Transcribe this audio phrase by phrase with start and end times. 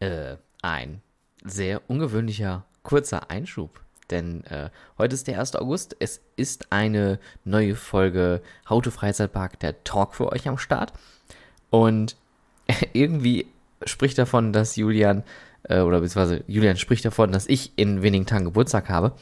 [0.00, 1.00] Äh, ein
[1.44, 3.80] sehr ungewöhnlicher kurzer Einschub.
[4.10, 5.56] Denn äh, heute ist der 1.
[5.56, 5.96] August.
[5.98, 10.92] Es ist eine neue Folge to Freizeitpark, der Talk für euch am Start.
[11.70, 12.16] Und
[12.92, 13.46] irgendwie
[13.84, 15.24] spricht davon, dass Julian,
[15.64, 19.12] äh, oder beziehungsweise Julian spricht davon, dass ich in wenigen Tagen Geburtstag habe.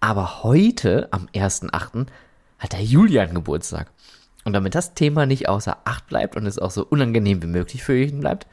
[0.00, 2.06] Aber heute, am 1.8.,
[2.58, 3.90] hat der Julian Geburtstag.
[4.44, 7.82] Und damit das Thema nicht außer Acht bleibt und es auch so unangenehm wie möglich
[7.82, 8.46] für ihn bleibt,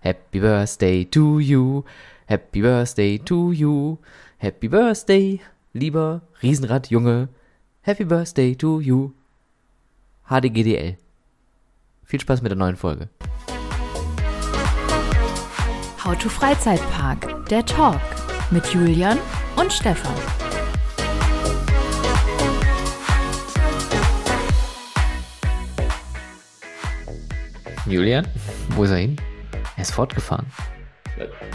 [0.00, 1.84] Happy Birthday to you,
[2.26, 3.98] Happy Birthday to you,
[4.38, 5.40] Happy Birthday,
[5.74, 7.28] lieber Riesenrad-Junge,
[7.82, 9.12] Happy Birthday to you,
[10.30, 10.96] HDGDL.
[12.04, 13.08] Viel Spaß mit der neuen Folge.
[16.04, 18.00] How to Freizeitpark, der Talk
[18.50, 19.18] mit Julian
[19.56, 20.14] und Stefan.
[27.86, 28.26] Julian,
[28.76, 29.16] wo ist er hin?
[29.78, 30.44] Er ist fortgefahren.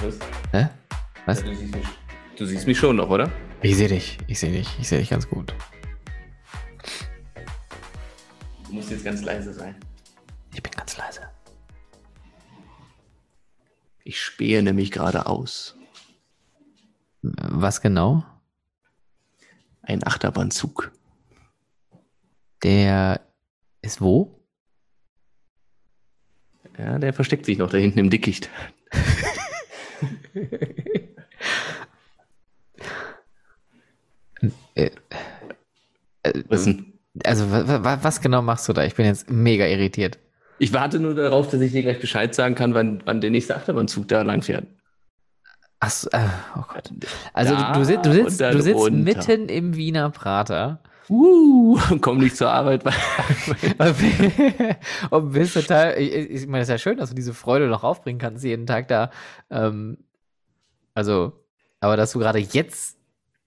[0.01, 0.17] Was?
[0.53, 0.69] Hä?
[1.25, 1.43] Was?
[1.43, 1.87] Du siehst, mich,
[2.37, 3.29] du siehst mich schon noch, oder?
[3.61, 4.17] Ich sehe dich.
[4.27, 4.79] Ich sehe dich.
[4.79, 5.53] Ich sehe dich ganz gut.
[8.65, 9.75] Du musst jetzt ganz leise sein.
[10.53, 11.29] Ich bin ganz leise.
[14.05, 15.75] Ich spähe nämlich gerade aus.
[17.21, 18.23] Was genau?
[19.81, 20.93] Ein Achterbahnzug.
[22.63, 23.19] Der
[23.81, 24.42] ist wo?
[26.77, 28.49] Ja, der versteckt sich noch da hinten im Dickicht.
[34.75, 34.89] Äh,
[36.23, 36.43] äh,
[37.25, 38.83] also, wa- wa- was genau machst du da?
[38.83, 40.17] Ich bin jetzt mega irritiert.
[40.59, 43.55] Ich warte nur darauf, dass ich dir gleich Bescheid sagen kann, wann, wann der nächste
[43.55, 44.65] Achterbahnzug da lang fährt.
[45.79, 46.19] Ach, so, äh,
[46.57, 46.91] oh Gott.
[47.33, 52.19] Also, Da du, du, sitzt, du, sitzt, du sitzt mitten im Wiener Prater Uh, komm
[52.19, 52.83] nicht zur Arbeit.
[55.09, 55.99] und bist total.
[55.99, 58.65] Ich, ich meine, es ist ja schön, dass du diese Freude noch aufbringen kannst, jeden
[58.65, 59.11] Tag da.
[59.49, 59.97] Ähm,
[60.93, 61.33] also,
[61.79, 62.97] aber dass du gerade jetzt,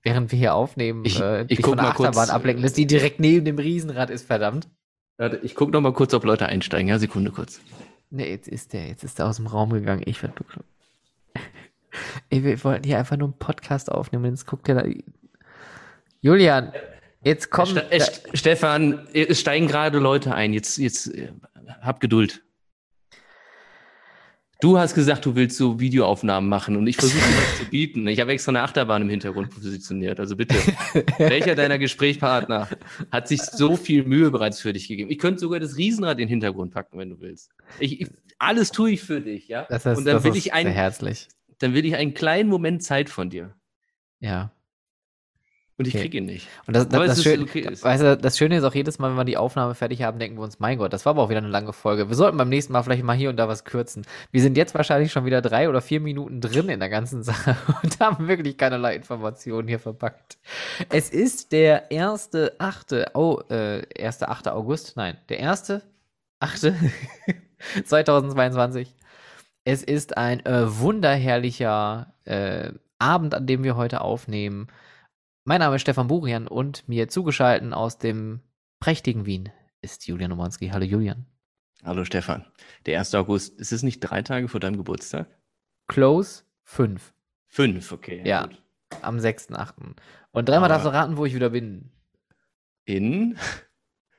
[0.03, 2.77] während wir hier aufnehmen, Ich- äh, ich guck von der mal kurz, Achterbahn ablenken lässt,
[2.77, 4.69] die direkt neben dem Riesenrad ist, verdammt.
[5.17, 6.89] Warte, ich gucke noch mal kurz, ob Leute einsteigen.
[6.89, 7.61] Ja, Sekunde kurz.
[8.11, 10.03] Nee, jetzt ist der, jetzt ist der aus dem Raum gegangen.
[10.05, 10.69] Ich werd bekloppt.
[12.29, 14.27] Wir wollten hier einfach nur einen Podcast aufnehmen.
[14.27, 14.85] Jetzt guckt der da.
[16.21, 16.73] Julian,
[17.27, 17.67] jetzt komm.
[17.67, 20.53] Ste äh, St- Stefan, es steigen gerade Leute ein.
[20.53, 21.29] Jetzt, jetzt äh,
[21.83, 22.43] hab Geduld.
[24.63, 28.09] Du hast gesagt, du willst so Videoaufnahmen machen und ich versuche dir das zu bieten.
[28.09, 30.19] Ich habe extra eine Achterbahn im Hintergrund positioniert.
[30.19, 30.55] Also bitte,
[31.19, 32.67] welcher deiner Gesprächspartner
[33.13, 35.11] hat sich so viel Mühe bereits für dich gegeben?
[35.11, 37.51] Ich könnte sogar das Riesenrad in den Hintergrund packen, wenn du willst.
[37.81, 38.09] Ich, ich,
[38.39, 39.67] alles tue ich für dich, ja?
[39.69, 41.29] das ist, und dann das will ist ich sehr einen, herzlich.
[41.59, 43.55] dann will ich einen kleinen Moment Zeit von dir.
[44.21, 44.53] Ja.
[45.79, 46.05] Und ich Okay.
[46.05, 46.49] krieg ihn nicht.
[46.67, 49.17] Und das, das, das, Schöne, okay, weißt du, das Schöne ist auch jedes Mal, wenn
[49.19, 51.41] wir die Aufnahme fertig haben, denken wir uns, mein Gott, das war aber auch wieder
[51.41, 52.09] eine lange Folge.
[52.09, 54.07] Wir sollten beim nächsten Mal vielleicht mal hier und da was kürzen.
[54.33, 57.57] Wir sind jetzt wahrscheinlich schon wieder drei oder vier Minuten drin in der ganzen Sache
[57.83, 60.39] und haben wirklich keinerlei Informationen hier verpackt.
[60.89, 65.83] Es ist der erste, achte, oh, äh, erste, achte August, nein, der erste,
[66.41, 66.75] achte
[67.85, 68.95] 2022.
[69.65, 74.69] Es ist ein äh, wunderherrlicher äh, Abend, an dem wir heute aufnehmen.
[75.49, 78.41] Mein Name ist Stefan Burian und mir zugeschaltet aus dem
[78.81, 80.71] prächtigen Wien ist Julian Omanski.
[80.71, 81.25] Hallo Julian.
[81.85, 82.45] Hallo Stefan.
[82.87, 83.15] Der 1.
[83.15, 85.29] August, ist es nicht drei Tage vor deinem Geburtstag?
[85.87, 87.13] Close 5
[87.47, 88.23] Fünf, okay.
[88.25, 88.47] Ja.
[88.47, 88.61] gut.
[89.03, 89.75] am 6.8.
[90.33, 91.93] Und dreimal Aber- darfst du raten, wo ich wieder bin.
[92.85, 93.39] In?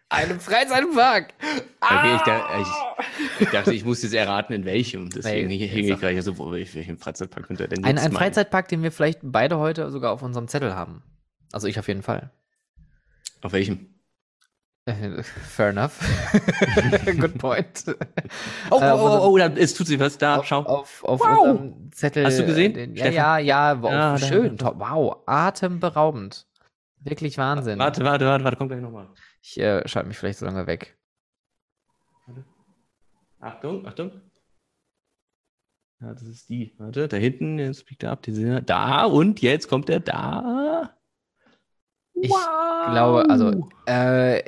[0.08, 1.34] Einem Freizeitpark.
[1.80, 5.10] Okay, ich, da, ich, ich dachte, ich muss jetzt erraten, in welchem.
[5.12, 8.12] Deswegen Nee, jetzt ich gleich so, ich welchen Freizeitpark könnte er denn Ein, jetzt ein
[8.12, 8.18] meinen?
[8.24, 11.04] Freizeitpark, den wir vielleicht beide heute sogar auf unserem Zettel haben.
[11.52, 12.32] Also ich auf jeden Fall.
[13.42, 13.94] Auf welchem?
[15.50, 16.00] Fair enough.
[17.20, 17.84] Good point.
[18.72, 20.18] Oh, Äh, oh, oh, oh, da, es tut sich was.
[20.18, 20.60] Da, auf, schau.
[20.64, 21.40] Auf, auf Wow.
[21.60, 22.26] unserem Zettel.
[22.26, 24.58] Hast du gesehen, Den, ja, ja, ja, wow, Ja, da- schön.
[24.58, 26.48] Top, wow, atemberaubend.
[27.00, 27.80] Wirklich Wahnsinn.
[27.80, 29.10] Warte, warte, warte, warte, komm gleich nochmal.
[29.42, 30.98] Ich äh, schalte mich vielleicht so lange weg.
[33.40, 34.12] Achtung, Achtung.
[36.02, 36.76] Ja, das ist die.
[36.78, 38.22] Warte, da hinten, jetzt biegt er ab.
[38.24, 40.97] Diese, da und jetzt kommt er da.
[42.22, 44.44] Ich glaube, also, äh,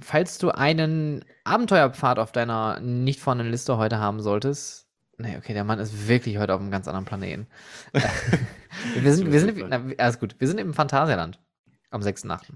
[0.00, 4.86] falls du einen Abenteuerpfad auf deiner nicht vorhandenen Liste heute haben solltest.
[5.18, 7.46] Nee, okay, der Mann ist wirklich heute auf einem ganz anderen Planeten.
[8.94, 10.34] Wir sind, wir sind, na, alles gut.
[10.38, 11.38] Wir sind im Phantasialand
[11.90, 12.54] am 6.8.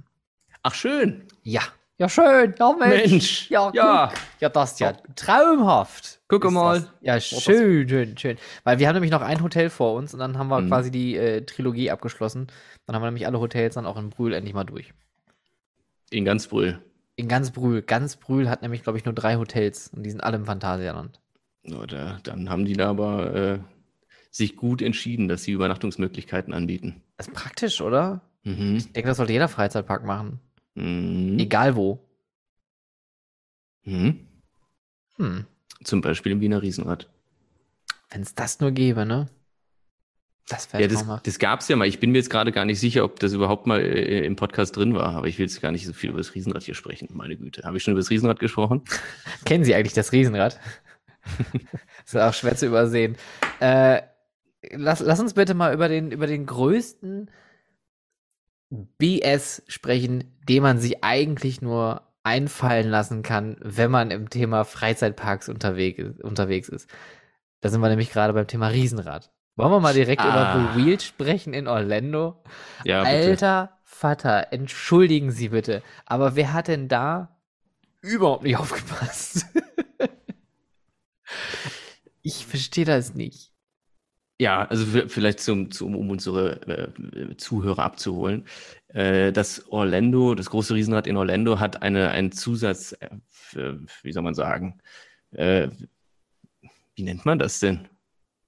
[0.63, 1.25] Ach, schön.
[1.43, 1.61] Ja.
[1.99, 2.55] Ja, schön.
[2.59, 3.11] Ja, Mensch.
[3.11, 3.51] Mensch.
[3.51, 4.09] Ja, ja.
[4.09, 4.19] guck.
[4.41, 6.21] Ja, das ist ja traumhaft.
[6.29, 6.81] Guck Ist mal.
[6.81, 6.91] Das.
[7.01, 8.37] Ja, schön, schön, schön.
[8.65, 10.69] Weil wir haben nämlich noch ein Hotel vor uns und dann haben wir Mhm.
[10.69, 12.49] quasi die äh, Trilogie abgeschlossen.
[12.87, 14.93] Dann haben wir nämlich alle Hotels dann auch in Brühl endlich mal durch.
[16.11, 16.79] In ganz Brühl.
[17.17, 17.81] In ganz Brühl.
[17.81, 21.19] Ganz Brühl hat nämlich, glaube ich, nur drei Hotels und die sind alle im Phantasialand.
[21.81, 23.59] Oder dann haben die da aber äh,
[24.31, 27.03] sich gut entschieden, dass sie Übernachtungsmöglichkeiten anbieten.
[27.17, 28.21] Das ist praktisch, oder?
[28.45, 28.77] Mhm.
[28.77, 30.41] Ich denke, das sollte jeder Freizeitpark machen.
[30.77, 31.39] Mhm.
[31.39, 31.99] Egal wo.
[33.85, 34.27] Mhm.
[35.17, 35.47] Hm.
[35.83, 37.09] Zum Beispiel im Wiener Riesenrad.
[38.11, 39.29] Wenn es das nur gäbe, ne?
[40.49, 41.89] Das wäre Ja, das, das gab es ja mal.
[41.89, 44.77] Ich bin mir jetzt gerade gar nicht sicher, ob das überhaupt mal äh, im Podcast
[44.77, 47.09] drin war, aber ich will jetzt gar nicht so viel über das Riesenrad hier sprechen.
[47.13, 47.65] Meine Güte.
[47.65, 48.83] Habe ich schon über das Riesenrad gesprochen?
[49.45, 50.61] Kennen Sie eigentlich das Riesenrad?
[51.25, 53.17] das ist auch schwer zu übersehen.
[53.59, 54.03] Äh,
[54.71, 57.29] lass, lass uns bitte mal über den, über den größten
[58.71, 65.49] BS sprechen, den man sich eigentlich nur einfallen lassen kann, wenn man im Thema Freizeitparks
[65.49, 66.89] unterwegs, unterwegs ist.
[67.61, 69.31] Da sind wir nämlich gerade beim Thema Riesenrad.
[69.55, 70.29] Wollen wir mal direkt Ah.
[70.29, 72.43] über The Wheel sprechen in Orlando?
[72.85, 73.17] Ja, bitte.
[73.17, 77.39] Alter Vater, entschuldigen Sie bitte, aber wer hat denn da
[78.03, 79.47] überhaupt nicht aufgepasst?
[82.23, 83.53] ich verstehe das nicht.
[84.39, 88.45] Ja, also vielleicht zum, zum um unsere äh, Zuhörer abzuholen.
[88.89, 94.13] Äh, das Orlando, das große Riesenrad in Orlando hat eine, einen Zusatz, äh, für, wie
[94.13, 94.79] soll man sagen,
[95.31, 95.69] äh,
[96.95, 97.89] wie nennt man das denn?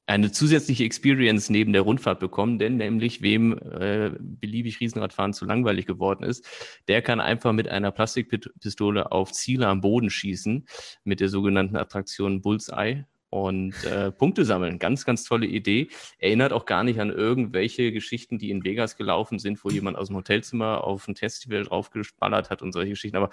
[0.06, 5.87] Eine zusätzliche Experience neben der Rundfahrt bekommen, denn nämlich wem äh, beliebig Riesenradfahren zu langweilig
[5.87, 6.46] geworden ist,
[6.88, 10.67] der kann einfach mit einer Plastikpistole auf Ziele am Boden schießen,
[11.05, 14.79] mit der sogenannten Attraktion Bullseye und äh, Punkte sammeln.
[14.79, 15.89] Ganz, ganz tolle Idee.
[16.19, 20.09] Erinnert auch gar nicht an irgendwelche Geschichten, die in Vegas gelaufen sind, wo jemand aus
[20.09, 23.17] dem Hotelzimmer auf ein Festival draufgeballert hat und solche Geschichten.
[23.17, 23.31] Aber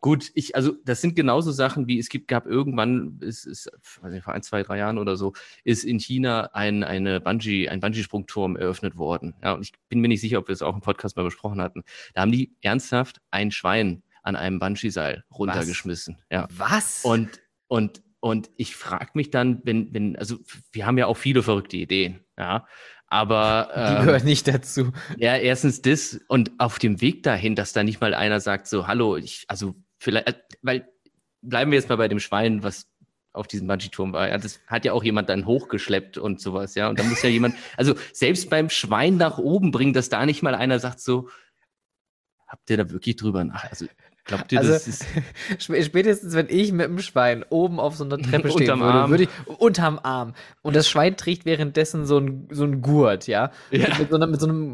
[0.00, 4.12] gut, ich, also das sind genauso Sachen wie es gibt, gab irgendwann, es ist, weiß
[4.12, 5.32] nicht, vor ein, zwei, drei Jahren oder so,
[5.64, 9.34] ist in China ein, eine Bungee, ein Bungee-Sprungturm eröffnet worden.
[9.42, 11.60] Ja, und ich bin mir nicht sicher, ob wir es auch im Podcast mal besprochen
[11.60, 11.82] hatten.
[12.14, 16.18] Da haben die ernsthaft ein Schwein an einem Bungee-Seil runtergeschmissen.
[16.30, 16.48] Ja.
[16.56, 17.04] Was?
[17.04, 20.38] Und, und, und ich frage mich dann, wenn, wenn, also
[20.72, 22.66] wir haben ja auch viele verrückte Ideen, ja.
[23.06, 24.90] Aber die ähm, gehört nicht dazu.
[25.16, 28.88] ja, erstens das und auf dem Weg dahin, dass da nicht mal einer sagt, so,
[28.88, 30.88] hallo, ich, also vielleicht, äh, weil
[31.40, 32.88] bleiben wir jetzt mal bei dem Schwein, was
[33.32, 34.28] auf diesem Bungee-Turm war.
[34.28, 36.88] Ja, das hat ja auch jemand dann hochgeschleppt und sowas, ja.
[36.88, 40.42] Und da muss ja jemand, also selbst beim Schwein nach oben bringen, dass da nicht
[40.42, 41.28] mal einer sagt, so,
[42.48, 43.70] habt ihr da wirklich drüber nach?
[43.70, 43.86] Also
[44.26, 45.04] glaubt ihr, Also, das ist.
[45.58, 48.92] Sp- Spätestens, wenn ich mit dem Schwein oben auf so einer Treppe stehen Unterm würde,
[48.98, 49.10] Arm.
[49.10, 49.28] würde ich
[49.58, 50.34] unterm Arm.
[50.62, 53.50] Und das Schwein trägt währenddessen so ein, so ein Gurt, ja.
[53.70, 53.96] Ja.
[53.98, 54.72] Mit, so einem, mit, so einem,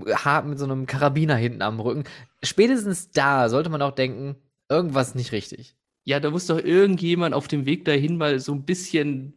[0.49, 2.05] mit so einem Karabiner hinten am Rücken.
[2.43, 4.37] Spätestens da sollte man auch denken,
[4.69, 5.77] irgendwas nicht richtig.
[6.05, 9.35] Ja, da muss doch irgendjemand auf dem Weg dahin mal so ein bisschen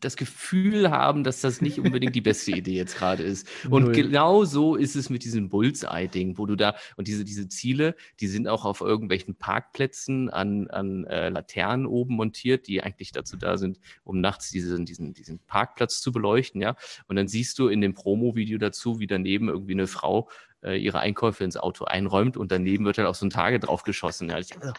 [0.00, 3.48] das Gefühl haben, dass das nicht unbedingt die beste Idee jetzt gerade ist.
[3.70, 3.92] Und Null.
[3.92, 8.26] genau so ist es mit diesem Bullseye-Ding, wo du da, und diese, diese Ziele, die
[8.26, 13.56] sind auch auf irgendwelchen Parkplätzen an, an äh, Laternen oben montiert, die eigentlich dazu da
[13.56, 16.76] sind, um nachts diesen, diesen, diesen Parkplatz zu beleuchten, ja.
[17.06, 20.28] Und dann siehst du in dem Promo-Video dazu, wie daneben irgendwie eine Frau
[20.62, 23.82] äh, ihre Einkäufe ins Auto einräumt und daneben wird halt auch so ein Tage drauf
[23.82, 24.28] geschossen.
[24.30, 24.38] Ja.
[24.38, 24.74] Ich dachte,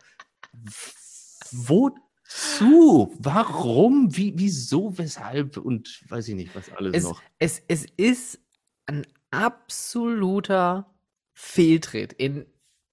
[2.27, 3.15] Wozu?
[3.19, 4.15] Warum?
[4.15, 4.97] Wie, wieso?
[4.97, 5.57] Weshalb?
[5.57, 7.21] Und weiß ich nicht, was alles Es, noch.
[7.39, 8.39] es, es ist
[8.85, 10.93] ein absoluter
[11.33, 12.45] Fehltritt in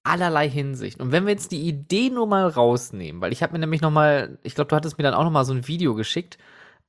[0.03, 0.99] allerlei Hinsicht.
[0.99, 3.91] Und wenn wir jetzt die Idee nur mal rausnehmen, weil ich habe mir nämlich noch
[3.91, 6.37] mal, ich glaube, du hattest mir dann auch noch mal so ein Video geschickt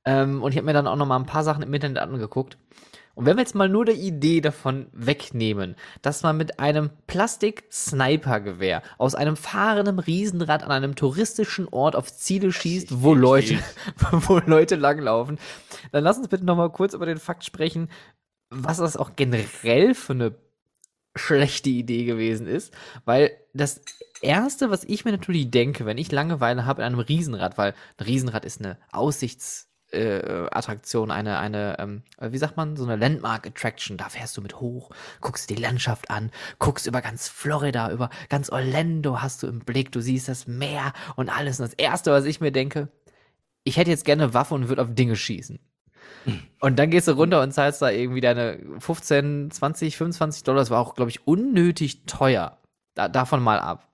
[0.05, 2.57] ähm, und ich habe mir dann auch noch mal ein paar Sachen im Internet angeguckt.
[3.17, 8.83] Und wenn wir jetzt mal nur die Idee davon wegnehmen, dass man mit einem Plastik-Sniper-Gewehr
[8.99, 13.57] aus einem fahrenden Riesenrad an einem touristischen Ort auf Ziele schießt, wo Leute,
[14.11, 15.39] wo Leute langlaufen,
[15.91, 17.89] dann lass uns bitte noch mal kurz über den Fakt sprechen,
[18.51, 20.35] was das auch generell für eine
[21.15, 22.71] schlechte Idee gewesen ist,
[23.05, 23.81] weil das
[24.21, 28.05] erste, was ich mir natürlich denke, wenn ich Langeweile habe in einem Riesenrad, weil ein
[28.05, 33.47] Riesenrad ist eine Aussichts äh, Attraktion, eine, eine, ähm, wie sagt man, so eine Landmark
[33.47, 33.97] Attraction.
[33.97, 34.91] Da fährst du mit hoch,
[35.21, 39.91] guckst die Landschaft an, guckst über ganz Florida, über ganz Orlando hast du im Blick,
[39.91, 41.59] du siehst das Meer und alles.
[41.59, 42.89] Und das erste, was ich mir denke,
[43.63, 45.59] ich hätte jetzt gerne eine Waffe und würde auf Dinge schießen.
[46.59, 50.59] Und dann gehst du runter und zahlst da irgendwie deine 15, 20, 25 Dollar.
[50.59, 52.57] Das war auch, glaube ich, unnötig teuer.
[52.95, 53.86] Da, davon mal ab.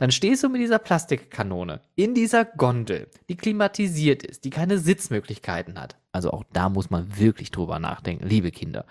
[0.00, 5.78] Dann stehst du mit dieser Plastikkanone in dieser Gondel, die klimatisiert ist, die keine Sitzmöglichkeiten
[5.78, 5.98] hat.
[6.10, 8.86] Also auch da muss man wirklich drüber nachdenken, liebe Kinder.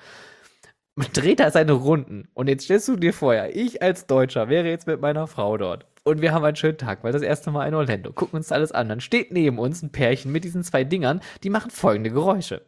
[0.93, 2.27] Man dreht da seine Runden.
[2.35, 5.57] Und jetzt stellst du dir vor, ja, ich als Deutscher wäre jetzt mit meiner Frau
[5.57, 5.87] dort.
[6.03, 8.13] Und wir haben einen schönen Tag, weil das erste Mal in Orlando.
[8.13, 8.87] Gucken uns alles an.
[8.87, 12.61] Dann steht neben uns ein Pärchen mit diesen zwei Dingern, die machen folgende Geräusche.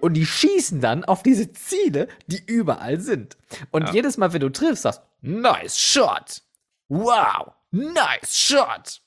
[0.00, 3.36] Und die schießen dann auf diese Ziele, die überall sind.
[3.70, 3.92] Und Ja.
[3.92, 6.42] jedes Mal, wenn du triffst, sagst nice shot.
[6.88, 9.00] Wow, nice shot.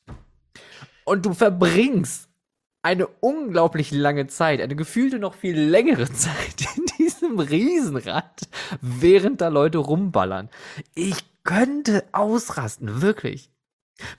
[1.04, 2.30] Und du verbringst
[2.82, 8.42] eine unglaublich lange Zeit, eine gefühlte noch viel längere Zeit in diesem Riesenrad,
[8.82, 10.50] während da Leute rumballern.
[10.94, 13.50] Ich könnte ausrasten, wirklich.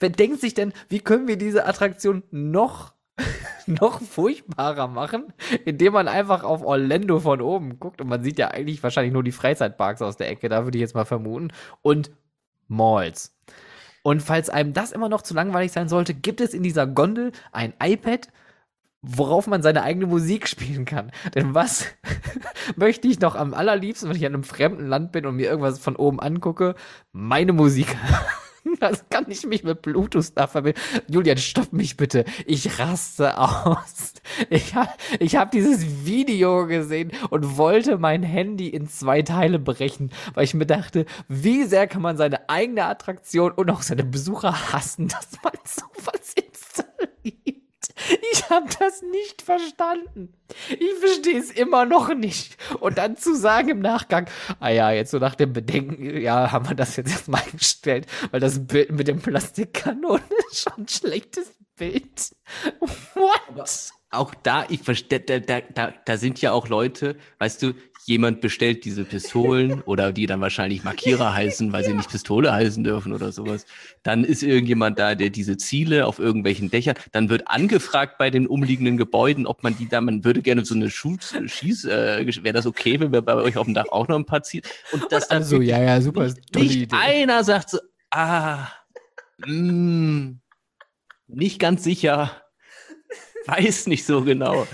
[0.01, 2.93] Wer denkt sich denn, wie können wir diese Attraktion noch
[3.67, 5.33] noch furchtbarer machen,
[5.65, 9.25] indem man einfach auf Orlando von oben guckt und man sieht ja eigentlich wahrscheinlich nur
[9.25, 12.11] die Freizeitparks aus der Ecke, da würde ich jetzt mal vermuten und
[12.69, 13.35] Malls.
[14.03, 17.33] Und falls einem das immer noch zu langweilig sein sollte, gibt es in dieser Gondel
[17.51, 18.29] ein iPad,
[19.03, 21.11] worauf man seine eigene Musik spielen kann.
[21.35, 21.87] Denn was
[22.77, 25.79] möchte ich noch am allerliebsten, wenn ich an einem fremden Land bin und mir irgendwas
[25.79, 26.75] von oben angucke?
[27.13, 27.97] Meine Musik.
[28.81, 30.81] Das kann ich mich mit Bluetooth da verbinden.
[31.09, 32.25] Julian, stopp mich bitte.
[32.47, 34.15] Ich raste aus.
[34.51, 40.11] Ich habe ich hab dieses Video gesehen und wollte mein Handy in zwei Teile brechen,
[40.35, 44.73] weil ich mir dachte, wie sehr kann man seine eigene Attraktion und auch seine Besucher
[44.73, 47.56] hassen, dass man sowas installiert.
[48.33, 50.35] Ich habe das nicht verstanden.
[50.69, 52.57] Ich verstehe es immer noch nicht.
[52.81, 54.29] Und dann zu sagen im Nachgang,
[54.61, 58.41] ah ja, jetzt so nach dem Bedenken, ja, haben wir das jetzt erstmal eingestellt, weil
[58.41, 62.35] das Bild mit dem Plastikkanonen ist schon ein schlechtes Bild.
[62.81, 63.93] What?
[64.11, 67.75] auch da, ich verstehe, da, da, da sind ja auch Leute, weißt du,
[68.07, 72.85] jemand bestellt diese Pistolen oder die dann wahrscheinlich Markierer heißen, weil sie nicht Pistole heißen
[72.85, 73.67] dürfen oder sowas.
[74.05, 78.47] Dann ist irgendjemand da, der diese Ziele auf irgendwelchen Dächern, dann wird angefragt bei den
[78.47, 82.53] umliegenden Gebäuden, ob man die da, man würde gerne so eine Schieß, Schieß äh, wäre
[82.53, 85.11] das okay, wenn wir bei euch auf dem Dach auch noch ein paar Ziele und
[85.11, 87.79] das dann also, ja, ja, super, nicht, nicht einer sagt so,
[88.11, 88.69] ah,
[89.39, 90.35] mh,
[91.27, 92.31] nicht ganz sicher,
[93.47, 94.69] weiß nicht so genau.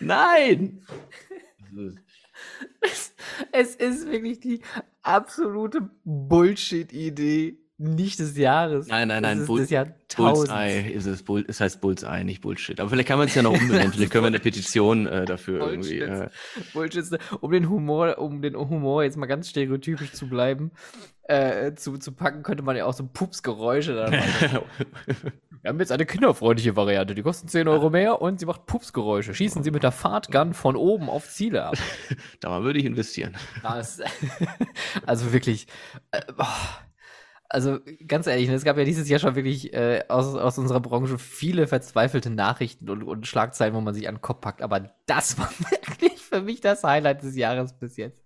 [0.00, 0.82] Nein!
[3.52, 4.60] Es, ist wirklich die
[5.02, 7.58] absolute Bullshit-Idee.
[7.76, 8.86] Nicht des Jahres.
[8.86, 9.38] Nein, nein, nein.
[9.38, 10.48] Es ist Bull Jahrtausends.
[10.48, 11.24] Bullseye ist es.
[11.24, 12.78] Bull, es heißt Bullseye, nicht Bullshit.
[12.78, 13.92] Aber vielleicht kann man es ja noch umbenennen.
[13.92, 15.98] vielleicht können wir eine Petition äh, dafür irgendwie.
[15.98, 16.28] Äh,
[16.72, 17.04] Bullshit.
[17.40, 20.70] Um den Humor, um den Humor jetzt mal ganz stereotypisch zu bleiben,
[21.24, 24.60] äh, zu, zu packen, könnte man ja auch so Pupsgeräusche da machen.
[25.62, 27.14] Wir haben jetzt eine kinderfreundliche Variante.
[27.14, 29.34] Die kosten 10 Euro mehr und sie macht Pupsgeräusche.
[29.34, 31.76] Schießen Sie mit der Fahrtgun von oben auf Ziele ab.
[32.40, 33.34] da würde ich investieren.
[35.06, 35.66] Also wirklich.
[36.10, 36.83] Äh, boah.
[37.54, 40.80] Also ganz ehrlich, ne, es gab ja dieses Jahr schon wirklich äh, aus, aus unserer
[40.80, 44.60] Branche viele verzweifelte Nachrichten und, und Schlagzeilen, wo man sich an den Kopf packt.
[44.60, 48.24] Aber das war wirklich für mich das Highlight des Jahres bis jetzt.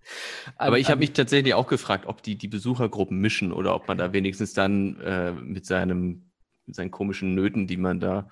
[0.56, 3.86] Aber ich an- habe mich tatsächlich auch gefragt, ob die die Besuchergruppen mischen oder ob
[3.86, 6.30] man da wenigstens dann äh, mit seinem
[6.64, 8.28] mit seinen komischen Nöten, die man da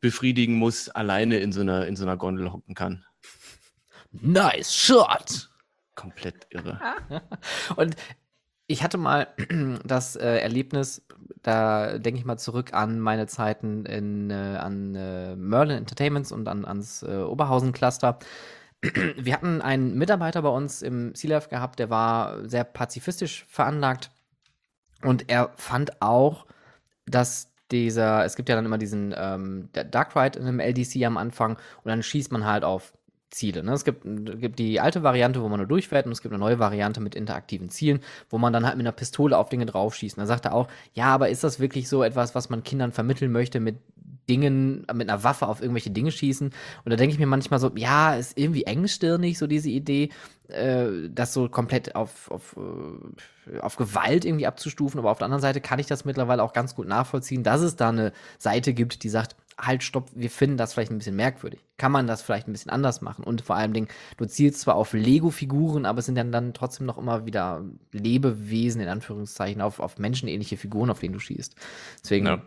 [0.00, 3.04] befriedigen muss, alleine in so einer in so einer Gondel hocken kann.
[4.12, 5.50] Nice shot!
[5.96, 6.80] Komplett irre.
[7.76, 7.96] Und
[8.68, 9.26] ich hatte mal
[9.84, 11.02] das äh, Erlebnis,
[11.42, 16.46] da denke ich mal zurück an meine Zeiten in, äh, an äh, Merlin Entertainments und
[16.46, 18.18] an, ans äh, Oberhausen Cluster.
[19.16, 24.10] Wir hatten einen Mitarbeiter bei uns im CLF gehabt, der war sehr pazifistisch veranlagt
[25.02, 26.46] und er fand auch,
[27.06, 31.16] dass dieser, es gibt ja dann immer diesen ähm, Dark Ride in einem LDC am
[31.16, 32.92] Anfang und dann schießt man halt auf
[33.30, 33.62] Ziele.
[33.62, 33.72] Ne?
[33.72, 36.58] Es gibt, gibt die alte Variante, wo man nur durchfährt und es gibt eine neue
[36.58, 40.18] Variante mit interaktiven Zielen, wo man dann halt mit einer Pistole auf Dinge draufschießt.
[40.18, 43.30] Da sagt er auch, ja, aber ist das wirklich so etwas, was man Kindern vermitteln
[43.30, 43.76] möchte, mit
[44.28, 46.48] Dingen, mit einer Waffe auf irgendwelche Dinge schießen?
[46.48, 50.10] Und da denke ich mir manchmal so, ja, ist irgendwie engstirnig, so diese Idee,
[50.48, 54.98] äh, das so komplett auf, auf, äh, auf Gewalt irgendwie abzustufen.
[54.98, 57.76] Aber auf der anderen Seite kann ich das mittlerweile auch ganz gut nachvollziehen, dass es
[57.76, 61.60] da eine Seite gibt, die sagt, halt, stopp, wir finden das vielleicht ein bisschen merkwürdig.
[61.76, 63.24] Kann man das vielleicht ein bisschen anders machen?
[63.24, 66.86] Und vor allem Dingen, du zielst zwar auf Lego-Figuren, aber es sind dann, dann trotzdem
[66.86, 71.56] noch immer wieder Lebewesen, in Anführungszeichen, auf, auf menschenähnliche Figuren, auf denen du schießt.
[72.02, 72.42] Deswegen, Ja.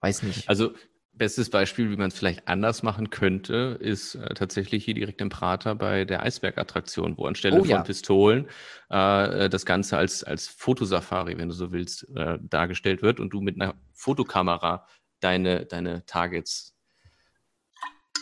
[0.00, 0.48] weiß nicht.
[0.48, 0.72] Also
[1.12, 5.30] bestes Beispiel, wie man es vielleicht anders machen könnte, ist äh, tatsächlich hier direkt im
[5.30, 7.78] Prater bei der Eisbergattraktion, wo anstelle Oh, ja.
[7.78, 8.46] von Pistolen
[8.90, 13.40] äh, das Ganze als, als Fotosafari, wenn du so willst, äh, dargestellt wird und du
[13.40, 14.86] mit einer Fotokamera
[15.20, 16.74] deine, deine Targets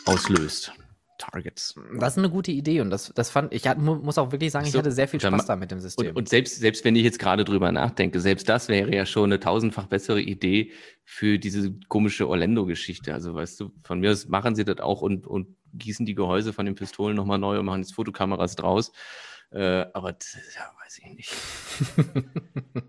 [0.05, 0.71] auslöst.
[1.17, 1.75] Targets.
[1.97, 4.51] Das ist eine gute Idee und das, das fand ich, hat- mu- muss auch wirklich
[4.51, 6.07] sagen, ich So, hatte sehr viel Spaß da mit dem System.
[6.09, 9.31] Und, und selbst, selbst wenn ich jetzt gerade drüber nachdenke, selbst das wäre ja schon
[9.31, 10.73] eine tausendfach bessere Idee
[11.05, 13.13] für diese komische Orlando-Geschichte.
[13.13, 16.51] Also weißt du, von mir aus machen sie das auch und, und gießen die Gehäuse
[16.51, 18.91] von den Pistolen nochmal neu und machen jetzt Fotokameras draus.
[19.51, 21.33] Äh, aber das, ja, weiß ich nicht.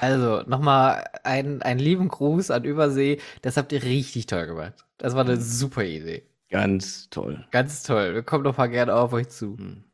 [0.00, 3.18] Also, nochmal ein, einen lieben Gruß an Übersee.
[3.42, 4.84] Das habt ihr richtig toll gemacht.
[4.98, 6.24] Das war eine super Idee.
[6.50, 7.44] Ganz toll.
[7.50, 8.14] Ganz toll.
[8.14, 9.56] Wir kommen noch mal gerne auf euch zu.
[9.58, 9.84] Hm.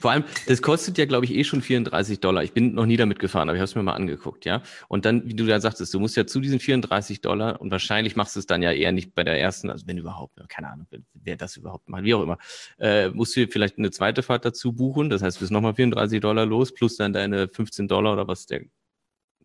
[0.00, 2.44] Vor allem, das kostet ja, glaube ich, eh schon 34 Dollar.
[2.44, 4.62] Ich bin noch nie damit gefahren, aber ich habe es mir mal angeguckt, ja.
[4.88, 8.14] Und dann, wie du da sagtest, du musst ja zu diesen 34 Dollar und wahrscheinlich
[8.14, 10.86] machst du es dann ja eher nicht bei der ersten, also wenn überhaupt, keine Ahnung,
[11.14, 12.38] wer das überhaupt macht, wie auch immer,
[12.78, 15.08] äh, musst du vielleicht eine zweite Fahrt dazu buchen.
[15.08, 18.46] Das heißt, du bist nochmal 34 Dollar los, plus dann deine 15 Dollar oder was
[18.46, 18.62] der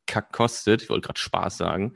[0.07, 1.93] Kack kostet, ich wollte gerade Spaß sagen,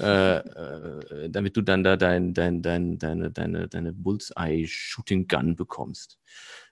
[0.00, 6.18] äh, äh, damit du dann da dein, dein, dein, deine, deine, deine Bullseye-Shooting Gun bekommst.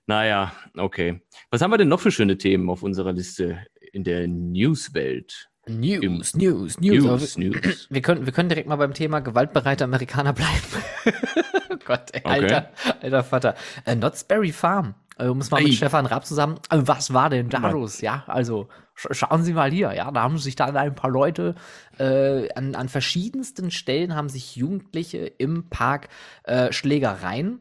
[0.06, 1.20] Naja, okay.
[1.50, 3.58] Was haben wir denn noch für schöne Themen auf unserer Liste
[3.92, 5.48] in der Newswelt?
[5.68, 6.78] News, Im- News, News.
[6.80, 7.04] News,
[7.36, 7.86] Aber News.
[7.90, 10.62] Wir können, wir können direkt mal beim Thema gewaltbereite Amerikaner bleiben.
[11.70, 12.30] oh Gott, ey, Okay.
[12.42, 12.70] alter,
[13.02, 13.54] alter Vater.
[13.84, 14.94] Äh, Knott's Berry Farm.
[15.18, 15.74] Äh, um es mal mit Ei.
[15.76, 16.60] Stefan Raab zusammen.
[16.70, 18.00] Äh, was war denn da los?
[18.00, 19.92] Ja, also schauen Sie mal hier.
[19.94, 21.54] Ja, da haben sich dann ein paar Leute
[21.98, 26.08] äh, an, an verschiedensten Stellen haben sich Jugendliche im Park
[26.44, 27.60] äh, Schlägereien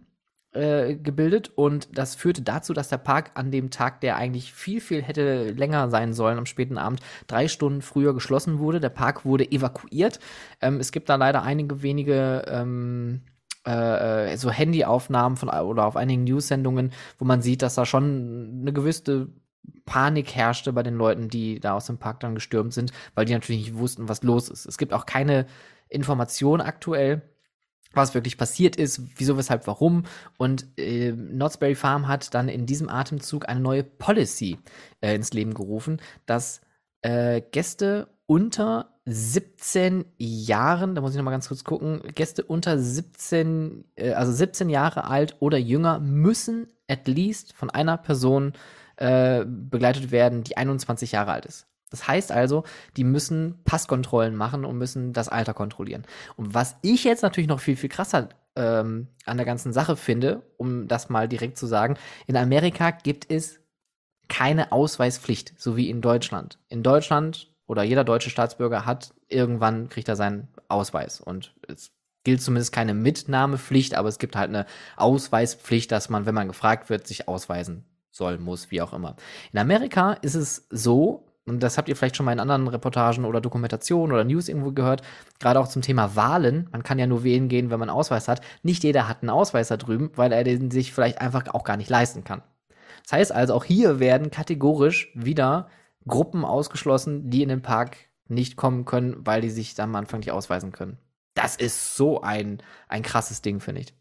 [0.55, 4.79] äh, gebildet und das führte dazu, dass der Park an dem Tag, der eigentlich viel,
[4.79, 8.79] viel hätte länger sein sollen, am späten Abend, drei Stunden früher geschlossen wurde.
[8.79, 10.19] Der Park wurde evakuiert.
[10.61, 13.21] Ähm, es gibt da leider einige wenige ähm,
[13.67, 18.59] äh, äh, so Handyaufnahmen von oder auf einigen News-Sendungen, wo man sieht, dass da schon
[18.61, 19.27] eine gewisse
[19.85, 23.33] Panik herrschte bei den Leuten, die da aus dem Park dann gestürmt sind, weil die
[23.33, 24.65] natürlich nicht wussten, was los ist.
[24.65, 25.45] Es gibt auch keine
[25.89, 27.21] Information aktuell,
[27.93, 30.03] was wirklich passiert ist, wieso, weshalb, warum.
[30.37, 34.57] Und äh, Knott's Farm hat dann in diesem Atemzug eine neue Policy
[35.01, 36.61] äh, ins Leben gerufen, dass
[37.01, 42.79] äh, Gäste unter 17 Jahren, da muss ich noch mal ganz kurz gucken, Gäste unter
[42.79, 48.53] 17, äh, also 17 Jahre alt oder jünger müssen at least von einer Person
[48.97, 51.67] äh, begleitet werden, die 21 Jahre alt ist.
[51.91, 52.63] Das heißt also,
[52.97, 56.03] die müssen Passkontrollen machen und müssen das Alter kontrollieren.
[56.35, 60.41] Und was ich jetzt natürlich noch viel, viel krasser ähm, an der ganzen Sache finde,
[60.57, 61.97] um das mal direkt zu sagen,
[62.27, 63.59] in Amerika gibt es
[64.27, 66.57] keine Ausweispflicht, so wie in Deutschland.
[66.67, 71.91] In Deutschland oder jeder deutsche Staatsbürger hat irgendwann kriegt er seinen Ausweis und es
[72.23, 74.65] gilt zumindest keine Mitnahmepflicht, aber es gibt halt eine
[74.97, 79.15] Ausweispflicht, dass man, wenn man gefragt wird, sich ausweisen soll, muss, wie auch immer.
[79.51, 83.25] In Amerika ist es so, und das habt ihr vielleicht schon mal in anderen Reportagen
[83.25, 85.03] oder Dokumentationen oder News irgendwo gehört,
[85.39, 86.67] gerade auch zum Thema Wahlen.
[86.71, 88.41] Man kann ja nur wählen gehen, wenn man einen Ausweis hat.
[88.63, 91.77] Nicht jeder hat einen Ausweis da drüben, weil er den sich vielleicht einfach auch gar
[91.77, 92.41] nicht leisten kann.
[93.03, 95.69] Das heißt also, auch hier werden kategorisch wieder
[96.07, 97.97] Gruppen ausgeschlossen, die in den Park
[98.27, 100.97] nicht kommen können, weil die sich dann am Anfang nicht ausweisen können.
[101.35, 103.93] Das ist so ein, ein krasses Ding, finde ich.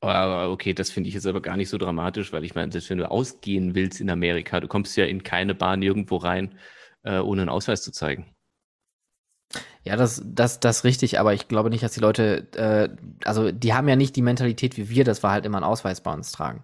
[0.00, 2.88] Aber okay, das finde ich jetzt aber gar nicht so dramatisch, weil ich meine, selbst
[2.90, 6.56] wenn du ausgehen willst in Amerika, du kommst ja in keine Bahn irgendwo rein,
[7.02, 8.34] äh, ohne einen Ausweis zu zeigen.
[9.82, 12.88] Ja, das, das, das richtig, aber ich glaube nicht, dass die Leute, äh,
[13.24, 16.00] also die haben ja nicht die Mentalität wie wir, dass wir halt immer einen Ausweis
[16.02, 16.62] bei uns tragen.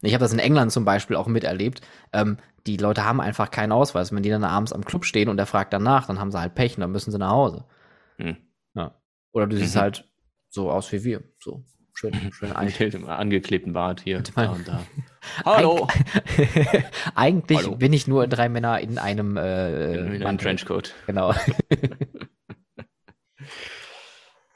[0.00, 1.82] Ich habe das in England zum Beispiel auch miterlebt.
[2.12, 4.12] Ähm, die Leute haben einfach keinen Ausweis.
[4.12, 6.54] Wenn die dann abends am Club stehen und der fragt danach, dann haben sie halt
[6.54, 7.64] Pech und dann müssen sie nach Hause.
[8.16, 8.36] Hm.
[8.74, 9.00] Ja.
[9.32, 9.80] Oder du siehst Mhm.
[9.80, 10.10] halt
[10.48, 11.22] so aus wie wir.
[11.38, 11.64] So
[12.10, 12.52] schön, schön.
[12.80, 14.82] Mit dem angeklebten Bart hier, da und da.
[15.44, 15.86] Hallo!
[17.14, 17.76] Eigentlich Hallo.
[17.76, 20.38] bin ich nur drei Männer in einem äh, In einem.
[20.38, 20.94] Trenchcoat.
[21.06, 21.34] Genau.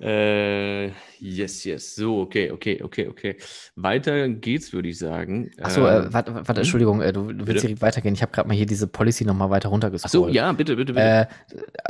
[0.01, 1.95] Äh, yes, yes.
[1.95, 3.37] So, okay, okay, okay, okay.
[3.77, 5.51] Weiter geht's, würde ich sagen.
[5.61, 8.15] Achso, Ähm, äh, warte, warte, Entschuldigung, äh, du, du willst direkt weitergehen.
[8.15, 10.13] Ich habe gerade mal hier diese Policy noch mal weiter Ach runtergescrollt.
[10.13, 11.07] so, ja, bitte, bitte, bitte.
[11.07, 11.27] Äh,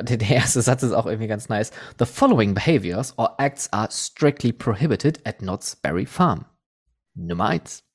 [0.03, 1.73] der, der erste Satz ist auch irgendwie ganz nice.
[1.99, 6.45] The following behaviors or acts are strictly prohibited at Knott's Berry Farm.
[7.15, 7.86] Nummer eins.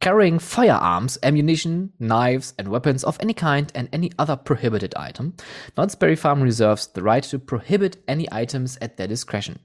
[0.00, 5.34] Carrying firearms, ammunition, knives, and weapons of any kind and any other prohibited item.
[5.76, 9.58] Knott's Berry Farm reserves the right to prohibit any items at their discretion.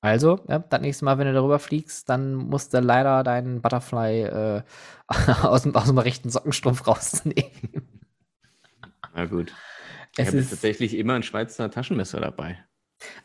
[0.00, 4.22] Also, ja, das nächste Mal, wenn du darüber fliegst, dann musst du leider deinen Butterfly
[4.22, 4.62] äh,
[5.42, 7.88] aus, dem, aus dem rechten Sockenstrumpf rausnehmen.
[9.14, 9.52] Na gut.
[10.16, 12.64] Ich Es habe ist, tatsächlich immer ein Schweizer Taschenmesser dabei.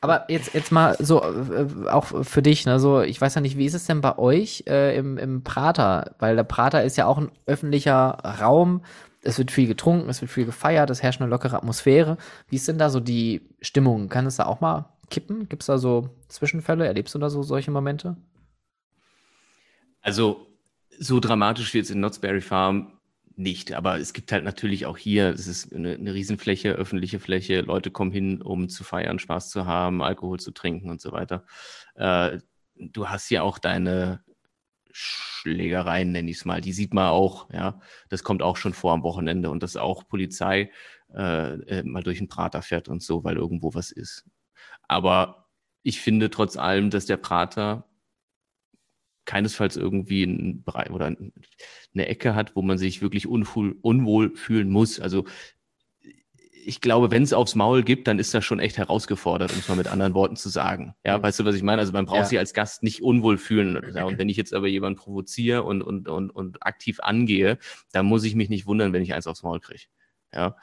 [0.02, 3.58] Aber jetzt, jetzt mal so, äh, auch für dich, ne, so, ich weiß ja nicht,
[3.58, 6.16] wie ist es denn bei euch äh, im, im Prater?
[6.20, 8.82] Weil der Prater ist ja auch ein öffentlicher Raum.
[9.22, 12.18] Es wird viel getrunken, es wird viel gefeiert, es herrscht eine lockere Atmosphäre.
[12.48, 14.10] Wie ist denn da so die Stimmung?
[14.10, 15.50] Kann es da auch mal kippen?
[15.50, 16.86] Gibt es da so Zwischenfälle?
[16.86, 18.18] Erlebst du da so solche Momente?
[20.02, 20.48] Also,
[21.00, 22.96] so dramatisch wie jetzt in Knott's Berry Farm
[23.38, 27.62] nicht, aber es gibt halt natürlich auch hier, es ist eine, eine Riesenfläche, öffentliche Fläche,
[27.62, 31.45] Leute kommen hin, um zu feiern, Spaß zu haben, Alkohol zu trinken und so weiter.
[31.95, 32.39] Äh,
[32.76, 34.23] du hast ja auch deine
[34.91, 37.80] Schlägereien, nenne ich es mal, die sieht man auch, ja.
[38.10, 40.71] Das kommt auch schon vor am Wochenende und dass auch Polizei
[41.13, 44.26] äh, äh, mal durch den Prater fährt und so, weil irgendwo was ist.
[44.88, 45.47] Aber
[45.84, 47.87] ich finde trotz allem, dass der Prater
[49.28, 54.72] keinesfalls irgendwie einen Bereich oder eine Ecke hat, wo man sich wirklich unwohl, unwohl fühlen
[54.72, 55.00] muss.
[55.00, 55.26] Also
[56.66, 59.70] ich glaube, wenn es aufs Maul gibt, dann ist das schon echt herausgefordert, um es
[59.70, 60.96] mal mit anderen Worten zu sagen.
[61.06, 61.24] Ja, mhm.
[61.24, 61.80] weißt du, was ich meine?
[61.80, 62.26] Also man braucht ja.
[62.26, 63.94] sich als Gast nicht unwohl fühlen.
[63.96, 67.58] Ja, und wenn ich jetzt aber jemanden provoziere und, und, und, und aktiv angehe,
[67.94, 69.84] dann muss ich mich nicht wundern, wenn ich eins aufs Maul kriege.
[70.34, 70.58] Ja.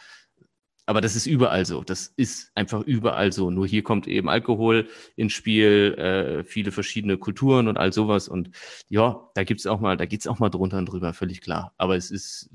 [0.87, 1.83] Aber das ist überall so.
[1.83, 3.51] Das ist einfach überall so.
[3.51, 8.29] Nur hier kommt eben Alkohol ins Spiel, äh, viele verschiedene Kulturen und all sowas.
[8.29, 8.51] Und
[8.89, 11.73] ja, da gibt's auch mal, da geht's auch mal drunter und drüber, völlig klar.
[11.79, 12.51] Aber es ist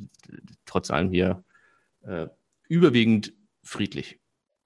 [0.66, 1.44] trotz allem hier
[2.02, 2.28] äh,
[2.68, 4.20] überwiegend friedlich.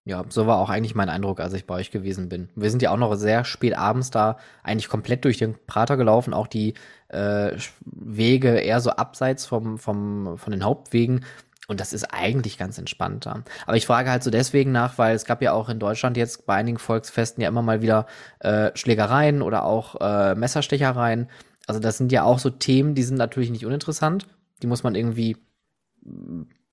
[0.06, 2.49] Ja, so war auch eigentlich mein Eindruck, als ich bei euch gewesen bin.
[2.56, 6.34] Wir sind ja auch noch sehr spät abends da eigentlich komplett durch den Prater gelaufen,
[6.34, 6.73] auch die
[7.08, 11.23] äh, Wege eher so abseits vom, vom, von den Hauptwegen.
[11.67, 13.43] Und das ist eigentlich ganz entspannter.
[13.65, 16.45] Aber ich frage halt so deswegen nach, weil es gab ja auch in Deutschland jetzt
[16.45, 18.06] bei einigen Volksfesten ja immer mal wieder
[18.39, 21.30] äh, Schlägereien oder auch äh, Messerstechereien.
[21.65, 24.28] Also das sind ja auch so Themen, die sind natürlich nicht uninteressant.
[24.62, 25.38] Die muss man irgendwie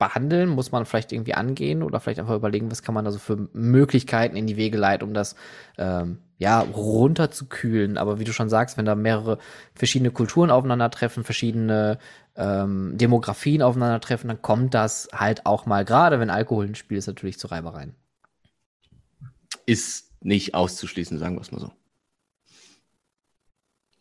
[0.01, 0.49] behandeln?
[0.49, 3.49] Muss man vielleicht irgendwie angehen oder vielleicht einfach überlegen, was kann man da so für
[3.53, 5.37] Möglichkeiten in die Wege leiten, um das
[5.79, 7.99] ähm, ja runterzukühlen?
[7.99, 9.39] Aber wie du schon sagst, wenn da mehrere
[9.75, 11.99] verschiedene Kulturen aufeinandertreffen, verschiedene
[12.35, 17.07] ähm, Demografien aufeinandertreffen, dann kommt das halt auch mal, gerade wenn Alkohol ein Spiel ist,
[17.07, 17.95] natürlich zu Reibereien.
[19.67, 21.71] Ist nicht auszuschließen, sagen wir es mal so.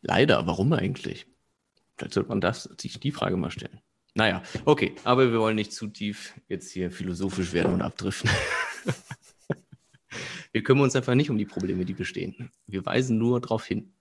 [0.02, 1.28] Leider, warum eigentlich?
[1.98, 3.82] Vielleicht sollte man das, sich die Frage mal stellen.
[4.20, 8.30] Naja, okay, aber wir wollen nicht zu tief jetzt hier philosophisch werden und abdriften.
[10.52, 12.52] wir kümmern uns einfach nicht um die Probleme, die bestehen.
[12.68, 13.94] Wir weisen nur darauf hin.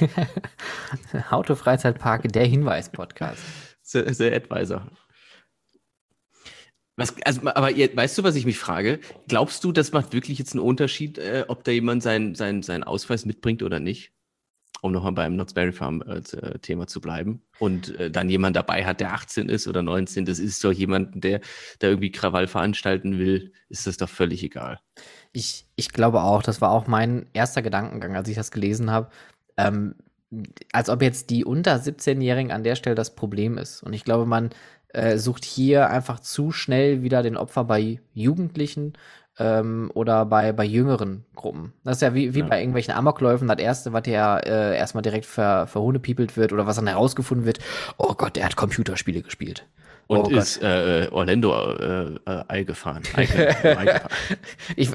[1.30, 3.40] Autofreizeitpark, der Hinweis-Podcast.
[3.82, 4.90] The, the Advisor.
[6.96, 8.98] Was, also, aber weißt du, was ich mich frage?
[9.28, 12.82] Glaubst du, das macht wirklich jetzt einen Unterschied, äh, ob da jemand seinen sein, sein
[12.82, 14.13] Ausweis mitbringt oder nicht?
[14.84, 18.54] Um nochmal beim Knott's Berry Farm äh, äh, Thema zu bleiben, und äh, dann jemand
[18.54, 21.40] dabei hat, der 18 ist oder 19, das ist doch jemand, der
[21.78, 24.80] da irgendwie Krawall veranstalten will, ist das doch völlig egal.
[25.32, 29.08] Ich, ich glaube auch, das war auch mein erster Gedankengang, als ich das gelesen habe.
[29.56, 29.94] Ähm,
[30.72, 33.82] als ob jetzt die unter 17-Jährigen an der Stelle das Problem ist.
[33.82, 34.50] Und ich glaube, man
[34.88, 38.92] äh, sucht hier einfach zu schnell wieder den Opfer bei Jugendlichen
[39.38, 41.72] ähm, oder bei, bei jüngeren Gruppen.
[41.84, 42.46] Das ist ja wie, wie ja.
[42.46, 46.76] bei irgendwelchen Amokläufen, das erste, was ja äh, erstmal direkt ver, verhunepiepelt wird oder was
[46.76, 47.58] dann herausgefunden wird,
[47.96, 49.66] oh Gott, er hat Computerspiele gespielt.
[50.06, 53.02] Und oh ist äh, Orlando äh, äh, Ei gefahren.
[53.14, 54.00] Ei, gefahren.
[54.76, 54.94] ich, äh,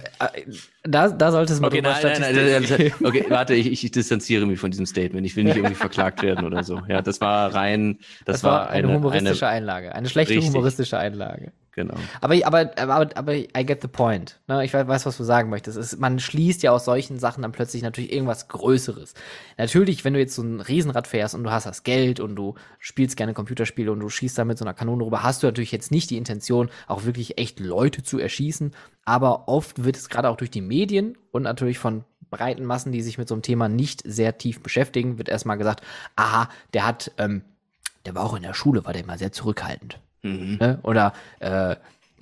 [0.84, 4.46] da, da sollte es mal okay, nein, nein, nein, nein, Okay, warte, ich, ich distanziere
[4.46, 5.26] mich von diesem Statement.
[5.26, 6.82] Ich will nicht irgendwie verklagt werden oder so.
[6.88, 10.36] Ja, das war rein, das, das war, war eine, eine humoristische eine, Einlage, eine schlechte
[10.36, 10.50] richtig.
[10.50, 11.54] humoristische Einlage.
[11.72, 11.96] Genau.
[12.22, 14.40] Aber, aber, aber, aber I get the point.
[14.48, 14.66] Ne?
[14.66, 15.78] Ich weiß, was du sagen möchtest.
[15.78, 19.14] Es, man schließt ja aus solchen Sachen dann plötzlich natürlich irgendwas Größeres.
[19.58, 22.56] Natürlich, wenn du jetzt so ein Riesenrad fährst und du hast das Geld und du
[22.80, 25.72] spielst gerne Computerspiele und du schießt da mit so einer Kanone rüber, hast du natürlich
[25.72, 28.74] jetzt nicht die Intention, auch wirklich echt Leute zu erschießen.
[29.06, 33.02] Aber oft wird es gerade auch durch die Medien und natürlich von breiten Massen, die
[33.02, 35.84] sich mit so einem Thema nicht sehr tief beschäftigen, wird erstmal gesagt,
[36.16, 37.44] aha, der hat, ähm,
[38.06, 40.00] der war auch in der Schule, war der immer sehr zurückhaltend.
[40.22, 40.58] Mhm.
[40.60, 40.80] Ne?
[40.84, 41.76] Oder äh,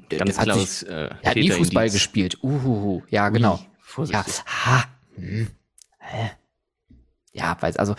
[0.10, 2.38] Ganz hat, sich, äh, hat nie Fußball gespielt.
[2.42, 3.02] Uhuhu.
[3.10, 3.60] Ja, genau.
[3.98, 4.86] Ui, ja, ha.
[5.16, 5.48] Hm.
[6.00, 6.32] Hä?
[7.34, 7.96] Ja, weiß, also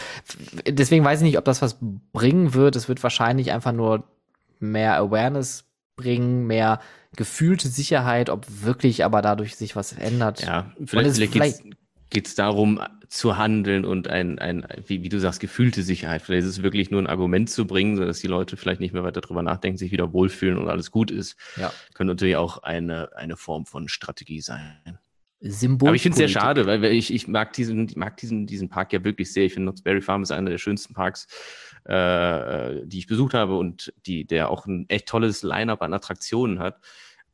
[0.67, 1.77] deswegen weiß ich nicht, ob das was
[2.13, 2.77] bringen wird.
[2.77, 4.05] Es wird wahrscheinlich einfach nur
[4.59, 5.65] mehr Awareness
[5.97, 6.81] bringen, mehr
[7.17, 10.43] gefühlte Sicherheit, ob wirklich aber dadurch sich was ändert.
[10.43, 11.63] Ja, vielleicht, vielleicht
[12.11, 16.23] geht es darum, zu handeln und ein, ein wie, wie du sagst, gefühlte Sicherheit.
[16.23, 19.03] Vielleicht ist es wirklich nur ein Argument zu bringen, sodass die Leute vielleicht nicht mehr
[19.03, 21.37] weiter darüber nachdenken, sich wieder wohlfühlen und alles gut ist.
[21.57, 21.73] Ja.
[21.95, 24.99] Könnte natürlich auch eine, eine Form von Strategie sein.
[25.41, 25.89] Symbol.
[25.89, 28.69] Aber ich finde es sehr schade, weil ich, ich mag diesen, ich mag diesen, diesen
[28.69, 29.45] Park ja wirklich sehr.
[29.45, 31.29] Ich finde Knott's Berry Farm ist einer der schönsten Parks,
[31.85, 36.59] äh, die ich besucht habe und die, der auch ein echt tolles Line-up an Attraktionen
[36.59, 36.81] hat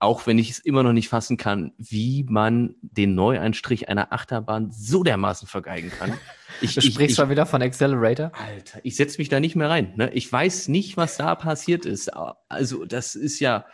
[0.04, 4.70] auch wenn ich es immer noch nicht fassen kann, wie man den Neueinstrich einer Achterbahn
[4.70, 6.18] so dermaßen vergeigen kann.
[6.60, 8.30] Ich, du sprichst ich, schon wieder von Accelerator?
[8.32, 9.92] Alter, ich setze mich da nicht mehr rein.
[9.96, 10.12] Ne?
[10.14, 12.10] Ich weiß nicht, was da passiert ist.
[12.48, 13.66] Also, das ist ja.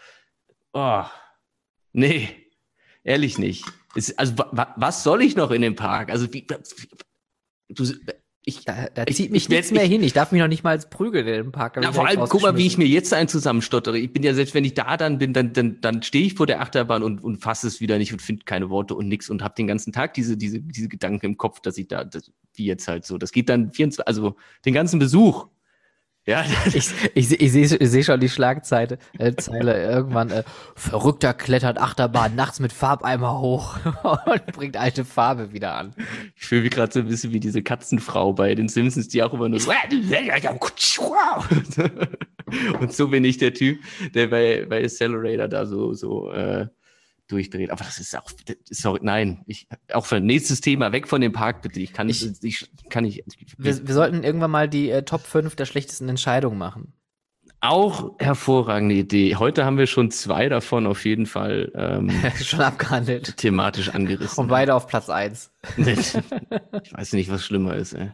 [0.73, 1.05] Oh,
[1.93, 2.31] nee,
[3.05, 3.67] ehrlich nicht.
[3.95, 6.11] Es, also, wa, was soll ich noch in dem Park?
[6.11, 7.85] Also, wie, du,
[8.43, 10.03] ich, da, da zieht ich, mich ich nichts mehr hin.
[10.03, 11.77] Ich darf mich noch nicht mal als prügeln im Park.
[11.81, 13.99] Na, vor allem, guck mal, wie ich mir jetzt einen zusammenstottere.
[13.99, 16.47] Ich bin ja, selbst wenn ich da dann bin, dann, dann, dann stehe ich vor
[16.47, 19.43] der Achterbahn und, und fasse es wieder nicht und finde keine Worte und nix und
[19.43, 22.65] habe den ganzen Tag diese, diese, diese Gedanken im Kopf, dass ich da, das, wie
[22.65, 23.19] jetzt halt so.
[23.19, 25.47] Das geht dann 24, also den ganzen Besuch.
[26.31, 30.31] Ja, Ich, ich, ich sehe ich seh schon die Schlagzeile äh, Zeile irgendwann.
[30.31, 30.45] Äh,
[30.77, 33.77] Verrückter klettert Achterbahn nachts mit Farbeimer hoch
[34.27, 35.93] und bringt alte Farbe wieder an.
[36.37, 39.35] ich fühle mich gerade so ein bisschen wie diese Katzenfrau bei den Simpsons, die auch
[39.35, 39.71] immer nur so.
[42.81, 43.79] Und so bin ich der Typ,
[44.13, 46.67] der bei, bei Accelerator da so, so äh,
[47.31, 47.71] durchdreht.
[47.71, 48.31] Aber das ist auch,
[48.71, 51.81] sorry, nein, ich, auch für nächstes Thema, weg von dem Park bitte.
[51.81, 53.23] Ich kann Ich- nicht, ich, kann nicht.
[53.59, 56.93] Wir, wir sollten irgendwann mal die äh, Top 5 der schlechtesten Entscheidungen machen.
[57.63, 59.37] Auch hervorragende Idee.
[59.37, 62.11] Heute haben wir schon zwei davon auf jeden Fall ähm,
[62.43, 63.37] schon abgehandelt.
[63.37, 64.41] thematisch angerissen.
[64.41, 65.53] Und beide auf Platz 1.
[65.77, 66.15] ich
[66.93, 68.13] weiß nicht, was schlimmer ist, ey.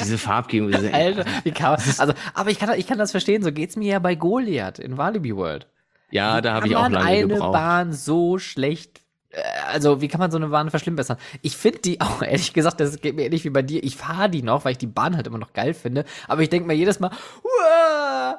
[0.00, 0.72] Diese Farbgebung.
[0.74, 3.92] Alter, wie kann man, also, aber ich kann, ich kann das verstehen, so geht's mir
[3.92, 5.68] ja bei Goliath in Walibi World.
[6.10, 7.52] Ja, da habe ich auch lange eine gebraucht.
[7.52, 9.40] Bahn so schlecht, äh,
[9.72, 11.16] also wie kann man so eine Bahn verschlimmbessern?
[11.42, 14.28] Ich finde die auch, ehrlich gesagt, das geht mir ähnlich wie bei dir, ich fahre
[14.30, 16.74] die noch, weil ich die Bahn halt immer noch geil finde, aber ich denke mir
[16.74, 17.10] jedes Mal,
[17.42, 18.38] Uah!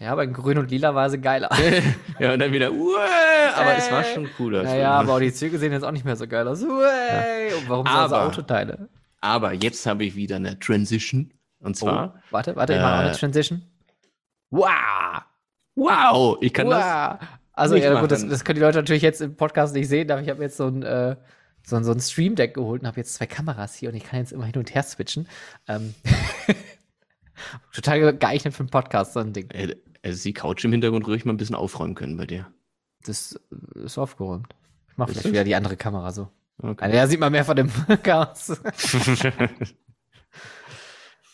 [0.00, 1.50] ja, bei Grün und Lila war sie geiler.
[2.20, 2.98] Ja, und dann wieder, Uah!
[3.54, 4.62] aber es war schon cooler.
[4.64, 6.62] naja, aber auch die Züge sehen jetzt auch nicht mehr so geil aus.
[6.62, 6.68] Uah!
[7.58, 8.88] Und warum sind Aber- Autoteile?
[9.20, 11.32] Aber jetzt habe ich wieder eine Transition.
[11.60, 13.62] Und zwar, Oh, warte, warte, ich mache auch äh, eine Transition.
[14.50, 14.68] Wow!
[15.78, 16.84] Wow, ich kann das.
[16.84, 17.28] wow.
[17.52, 20.10] Also, nicht ja, gut, das, das können die Leute natürlich jetzt im Podcast nicht sehen,
[20.10, 21.16] aber ich habe jetzt so ein, äh,
[21.66, 24.04] so ein, so ein Stream Deck geholt und habe jetzt zwei Kameras hier und ich
[24.04, 25.26] kann jetzt immer hin und her switchen.
[25.66, 25.94] Ähm,
[27.74, 29.48] total geeignet für einen Podcast, so ein Ding.
[30.02, 32.46] Also die Couch im Hintergrund ruhig mal ein bisschen aufräumen können bei dir.
[33.04, 33.38] Das
[33.76, 34.54] äh, ist aufgeräumt.
[34.90, 36.28] Ich mache vielleicht wieder die andere Kamera so.
[36.60, 36.84] Okay.
[36.84, 37.70] Also, da sieht man mehr von dem
[38.02, 38.60] Chaos.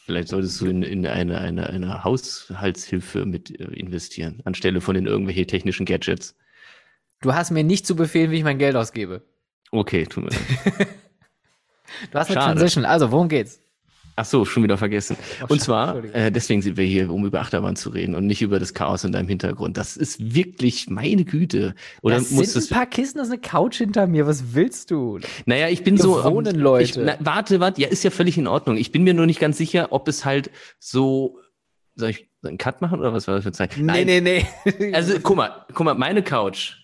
[0.05, 5.07] Vielleicht solltest du in, in eine, eine, eine Haushaltshilfe mit äh, investieren, anstelle von in
[5.07, 6.37] irgendwelche technischen Gadgets.
[7.23, 9.23] Du hast mir nicht zu befehlen, wie ich mein Geld ausgebe.
[9.71, 10.89] Okay, tut mir leid.
[12.11, 12.55] Du hast eine Schade.
[12.55, 12.85] Transition.
[12.85, 13.61] Also, worum geht's?
[14.17, 15.17] Ach so, schon wieder vergessen.
[15.43, 18.43] Oh, Und zwar, äh, deswegen sind wir hier, um über Achterbahn zu reden und nicht
[18.43, 19.77] über das Chaos in deinem Hintergrund.
[19.77, 21.75] Das ist wirklich meine Güte.
[22.01, 22.71] Oder das muss sind das?
[22.71, 24.29] ein paar Kisten, das ist eine Couch hinter mir.
[24.29, 25.19] Was willst du?
[25.47, 26.23] Naja, ich bin so.
[26.23, 27.03] wohnen Ich, Leute.
[27.05, 27.81] na, warte, warte.
[27.81, 28.77] Ja, ist ja völlig in Ordnung.
[28.77, 31.41] Ich bin mir nur nicht ganz sicher, ob es halt so.
[31.97, 33.77] Soll ich einen Cut machen oder was war das für Zeit?
[33.79, 34.47] Nee, nee, nee.
[34.93, 36.77] Also, guck mal, guck mal, meine Couch.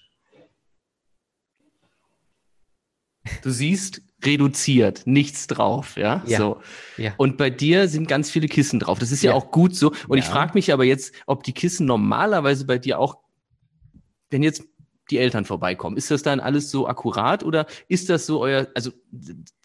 [3.42, 6.22] Du siehst reduziert, nichts drauf, ja?
[6.26, 6.38] Ja.
[6.38, 6.60] So.
[6.96, 7.12] Ja.
[7.16, 8.98] Und bei dir sind ganz viele Kissen drauf.
[8.98, 9.36] Das ist ja, Ja.
[9.36, 9.92] auch gut so.
[10.08, 13.18] Und ich frage mich aber jetzt, ob die Kissen normalerweise bei dir auch,
[14.30, 14.64] wenn jetzt
[15.10, 18.92] die Eltern vorbeikommen, ist das dann alles so akkurat oder ist das so euer, also,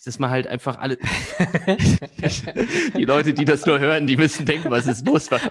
[0.05, 0.97] dass man halt einfach alle,
[2.97, 5.29] die Leute, die das nur hören, die müssen denken, was ist los?
[5.31, 5.41] Was?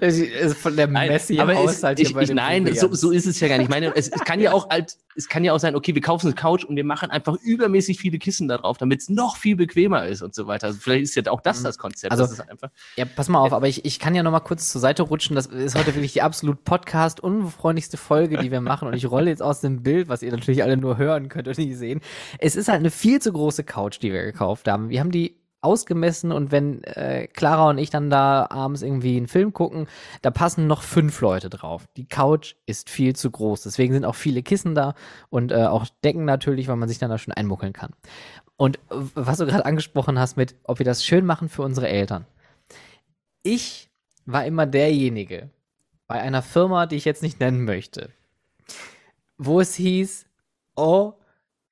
[0.00, 2.94] Das ist von der Nein, Messi aber es, Haushalt ich, hier bei ich, nein, so,
[2.94, 3.64] so ist es ja gar nicht.
[3.64, 6.02] Ich meine, es, es kann ja auch alt, es kann ja auch sein, okay, wir
[6.02, 9.36] kaufen eine Couch und wir machen einfach übermäßig viele Kissen da drauf, damit es noch
[9.36, 10.68] viel bequemer ist und so weiter.
[10.68, 12.12] Also vielleicht ist ja auch das das Konzept.
[12.12, 14.40] Also- das ist einfach, Ja, pass mal auf, aber ich, ich kann ja noch mal
[14.40, 15.34] kurz zur Seite rutschen.
[15.34, 18.88] Das ist heute wirklich die absolut Podcast-unbefreundlichste Folge, die wir machen.
[18.88, 21.58] Und ich rolle jetzt aus dem Bild, was ihr natürlich alle nur hören könnt und
[21.58, 22.00] nicht sehen.
[22.38, 24.90] Es ist halt eine viel zu große Couch, die wir gekauft haben.
[24.90, 29.26] Wir haben die ausgemessen und wenn äh, Clara und ich dann da abends irgendwie einen
[29.26, 29.88] Film gucken,
[30.22, 31.88] da passen noch fünf Leute drauf.
[31.96, 33.62] Die Couch ist viel zu groß.
[33.62, 34.94] Deswegen sind auch viele Kissen da
[35.30, 37.90] und äh, auch Decken natürlich, weil man sich dann da schon einmuckeln kann.
[38.56, 38.80] Und äh,
[39.14, 42.24] was du gerade angesprochen hast mit, ob wir das schön machen für unsere Eltern
[43.42, 43.90] ich
[44.26, 45.50] war immer derjenige
[46.06, 48.10] bei einer Firma, die ich jetzt nicht nennen möchte,
[49.36, 50.26] wo es hieß,
[50.76, 51.14] oh,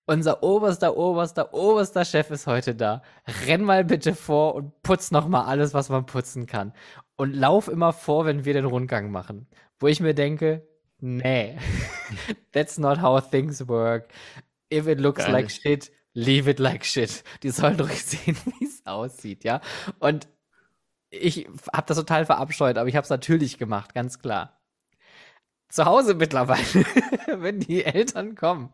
[0.06, 3.02] unser oberster, oberster, oberster Chef ist heute da.
[3.46, 6.72] Renn mal bitte vor und putz noch mal alles, was man putzen kann.
[7.16, 9.48] Und lauf immer vor, wenn wir den Rundgang machen.
[9.78, 10.66] Wo ich mir denke,
[11.00, 11.58] nee,
[12.52, 14.08] that's not how things work.
[14.72, 17.24] If it looks Gar like shit, leave it like shit.
[17.42, 19.60] Die sollen ruhig sehen, wie es aussieht, ja.
[19.98, 20.28] Und
[21.10, 24.60] ich habe das total verabscheut, aber ich habe es natürlich gemacht, ganz klar.
[25.68, 26.84] Zu Hause mittlerweile,
[27.42, 28.72] wenn die Eltern kommen.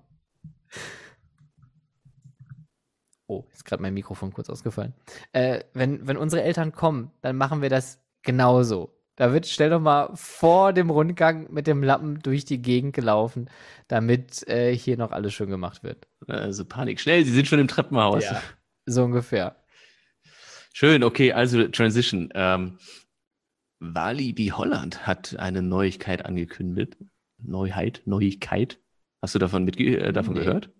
[3.32, 4.92] Oh, ist gerade mein Mikrofon kurz ausgefallen.
[5.32, 8.90] Äh, wenn, wenn unsere Eltern kommen, dann machen wir das genauso.
[9.16, 13.48] Da wird, stell doch mal vor dem Rundgang mit dem Lappen durch die Gegend gelaufen,
[13.88, 16.06] damit äh, hier noch alles schön gemacht wird.
[16.26, 16.98] also Panik.
[17.00, 18.24] Schnell, sie sind schon im Treppenhaus.
[18.86, 19.56] So ungefähr.
[20.72, 22.30] Schön, okay, also Transition.
[22.34, 22.78] Ähm,
[23.80, 26.96] Walibi Holland hat eine Neuigkeit angekündigt.
[27.38, 28.78] Neuheit, Neuigkeit.
[29.20, 30.40] Hast du davon, mitge äh, davon Nee.
[30.40, 30.70] gehört?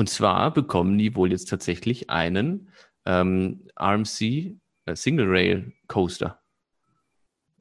[0.00, 2.70] Und zwar bekommen die wohl jetzt tatsächlich einen
[3.04, 6.40] ähm, RMC äh, Single Rail Coaster.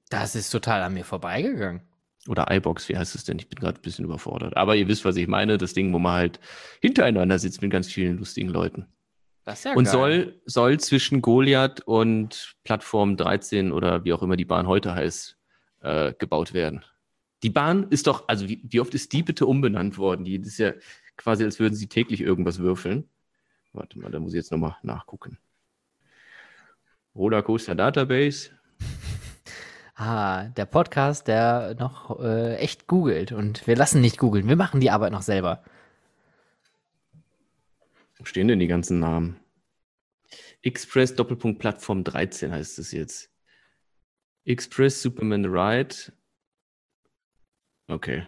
[0.10, 1.82] Das ist total an mir vorbeigegangen.
[2.30, 3.40] Oder iBox, wie heißt es denn?
[3.40, 4.56] Ich bin gerade ein bisschen überfordert.
[4.56, 5.58] Aber ihr wisst, was ich meine.
[5.58, 6.40] Das Ding, wo man halt
[6.82, 8.86] hintereinander sitzt mit ganz vielen lustigen Leuten.
[9.44, 9.92] Das ist ja und geil.
[9.92, 15.38] soll, soll zwischen Goliath und Plattform 13 oder wie auch immer die Bahn heute heißt,
[15.82, 16.86] äh, gebaut werden.
[17.44, 20.24] Die Bahn ist doch, also wie, wie oft ist die bitte umbenannt worden?
[20.24, 20.72] Die ist ja
[21.20, 23.08] quasi, als würden sie täglich irgendwas würfeln.
[23.74, 25.38] Warte mal, da muss ich jetzt nochmal nachgucken.
[27.16, 28.52] Rollercoaster Database.
[30.02, 33.34] Ah, der Podcast, der noch äh, echt googelt.
[33.34, 34.48] Und wir lassen nicht googeln.
[34.48, 35.62] Wir machen die Arbeit noch selber.
[38.18, 39.42] Wo stehen denn die ganzen Namen?
[40.62, 43.30] Express Doppelpunkt Plattform 13 heißt es jetzt.
[44.46, 46.14] Express Superman Ride.
[47.90, 48.26] Okay.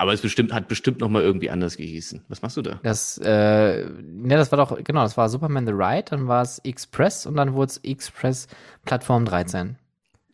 [0.00, 2.24] Aber es bestimmt, hat bestimmt noch mal irgendwie anders gehießen.
[2.28, 2.78] Was machst du da?
[2.84, 6.60] Das, äh, ne, das war doch, genau, das war Superman the Ride, dann war es
[6.60, 8.46] Express und dann wurde es Express
[8.84, 9.76] Plattform 13.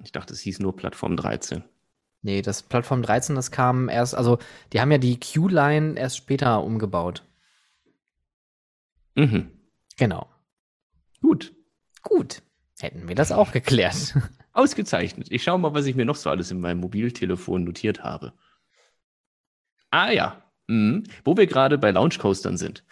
[0.02, 1.64] Ich dachte, es hieß nur Plattform 13.
[2.20, 4.38] Nee, das Plattform 13, das kam erst, also
[4.72, 7.22] die haben ja die Q-Line erst später umgebaut.
[9.14, 9.50] Mhm.
[9.96, 10.28] Genau.
[11.22, 11.54] Gut.
[12.02, 12.42] Gut.
[12.80, 14.14] Hätten wir das auch geklärt.
[14.52, 15.28] Ausgezeichnet.
[15.30, 18.34] Ich schaue mal, was ich mir noch so alles in meinem Mobiltelefon notiert habe.
[19.94, 20.42] Ah ja.
[20.66, 21.04] Mhm.
[21.24, 22.82] Wo wir gerade bei Launch Coastern sind.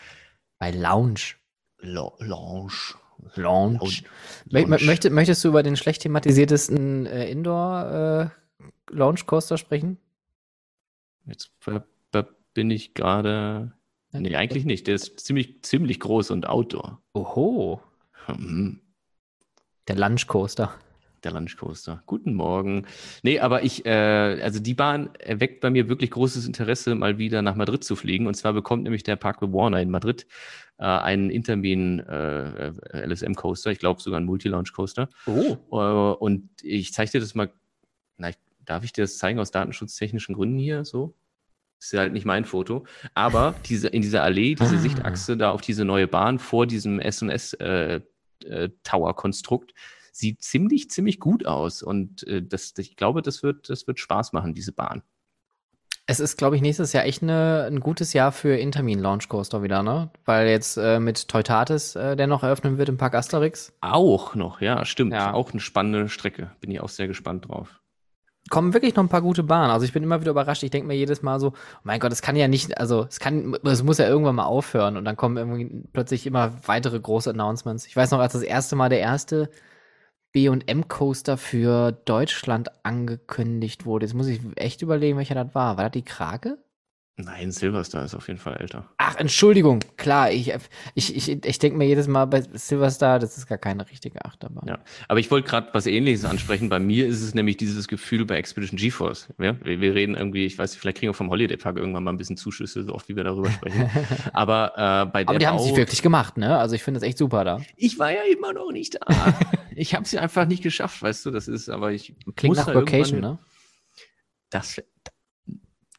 [0.61, 1.35] Bei Lounge.
[1.81, 2.95] Launch.
[3.35, 3.79] Lounge.
[3.81, 4.05] Launch.
[4.51, 9.99] Mö- mö- Möchte, möchtest du über den schlecht thematisiertesten äh, Indoor äh, Launch Coaster sprechen?
[11.27, 11.51] Jetzt
[12.55, 13.73] bin ich gerade.
[14.13, 14.87] Nee, eigentlich nicht.
[14.87, 17.01] Der ist ziemlich, ziemlich groß und outdoor.
[17.15, 17.81] Oho.
[18.27, 18.81] Hm,
[19.89, 20.73] Der Lunch Coaster.
[21.25, 22.03] Der Lunchcoaster.
[22.07, 22.85] Guten Morgen.
[23.23, 27.43] Nee, aber ich, äh, also die Bahn erweckt bei mir wirklich großes Interesse, mal wieder
[27.43, 28.27] nach Madrid zu fliegen.
[28.27, 30.27] Und zwar bekommt nämlich der Parkway Warner in Madrid
[30.79, 35.09] äh, einen Intermin äh, äh, LSM Coaster, ich glaube sogar einen Multi-Launch Coaster.
[35.27, 35.57] Oh.
[35.71, 37.53] Äh, und ich zeige dir das mal,
[38.17, 41.15] na, ich, darf ich dir das zeigen aus datenschutztechnischen Gründen hier so?
[41.79, 42.85] Ist ja halt nicht mein Foto.
[43.15, 44.79] Aber diese, in dieser Allee, diese Ah.
[44.79, 48.01] Sichtachse da auf diese neue Bahn vor diesem S&S äh,
[48.45, 49.73] äh, Tower-Konstrukt
[50.13, 51.83] sieht ziemlich, ziemlich gut aus.
[51.83, 55.03] Und äh, das, ich glaube, das wird, das wird Spaß machen, diese Bahn.
[56.07, 59.63] Es ist, glaube ich, nächstes Jahr echt eine, ein gutes Jahr für Intermin Launch Coaster
[59.63, 60.11] wieder, ne?
[60.25, 64.61] Weil jetzt äh, mit Teutatis, äh, der noch eröffnen wird im Park Asterix, Auch noch,
[64.61, 65.13] ja, stimmt.
[65.13, 65.33] Ja.
[65.33, 66.51] Auch eine spannende Strecke.
[66.61, 67.81] Bin ich auch sehr gespannt drauf.
[68.51, 69.71] kommen wirklich noch ein paar gute Bahnen.
[69.71, 70.65] Also ich bin immer wieder überrascht.
[70.65, 73.21] Ich denke mir jedes Mal so, oh mein Gott, es kann ja nicht, also es
[73.21, 77.31] kann, es muss ja irgendwann mal aufhören und dann kommen irgendwie plötzlich immer weitere große
[77.31, 77.87] Announcements.
[77.87, 79.51] Ich weiß noch, als das erste Mal der erste
[80.33, 84.07] B&M Coaster für Deutschland angekündigt wurde.
[84.07, 85.77] Jetzt muss ich echt überlegen, welcher das war.
[85.77, 86.59] War das die Krake?
[87.17, 88.89] Nein, Silverstar ist auf jeden Fall älter.
[88.97, 90.51] Ach, Entschuldigung, klar, ich,
[90.95, 94.67] ich, ich, ich denke mir jedes Mal bei Silverstar, das ist gar keine richtige Achterbahn.
[94.67, 96.71] Ja, aber ich wollte gerade was Ähnliches ansprechen.
[96.71, 99.29] Bei mir ist es nämlich dieses Gefühl bei Expedition GeForce.
[99.39, 99.55] Ja?
[99.63, 102.13] Wir, wir reden irgendwie, ich weiß nicht, vielleicht kriegen wir vom Holiday Park irgendwann mal
[102.13, 103.91] ein bisschen Zuschüsse, so oft wie wir darüber sprechen.
[104.33, 106.57] aber äh, bei der Aber die haben Bau- sich wirklich gemacht, ne?
[106.57, 107.61] Also ich finde das echt super da.
[107.77, 109.35] Ich war ja immer noch nicht da.
[109.77, 111.31] ich habe sie einfach nicht geschafft, weißt du.
[111.31, 113.39] Das ist, aber ich Klingt nach Vacation, ne?
[114.49, 114.83] Das,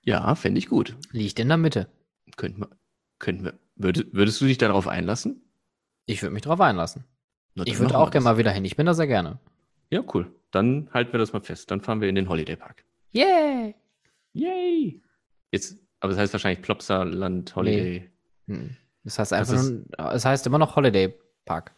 [0.04, 0.96] ja, fände ich gut.
[1.12, 1.88] Liegt in der Mitte.
[2.36, 2.70] Könnten wir,
[3.20, 3.54] könnten wir.
[3.76, 5.42] Würdest, würdest du dich darauf einlassen?
[6.06, 7.06] Ich würde mich drauf einlassen.
[7.56, 8.66] Na, Ich würde auch gerne mal wieder hin.
[8.66, 9.40] Ich bin da sehr gerne.
[9.90, 10.32] Ja, cool.
[10.52, 11.72] Dann halten wir das mal fest.
[11.72, 12.84] Dann fahren wir in den Holiday Park.
[13.12, 13.76] Yay!
[14.34, 15.02] Yay!
[15.52, 18.10] Jetzt, aber das heißt wahrscheinlich Plopsaland Holiday.
[18.48, 18.76] Hm.
[19.04, 21.14] Das heißt Das einfach, nur, es heißt immer noch Holiday
[21.46, 21.74] Park.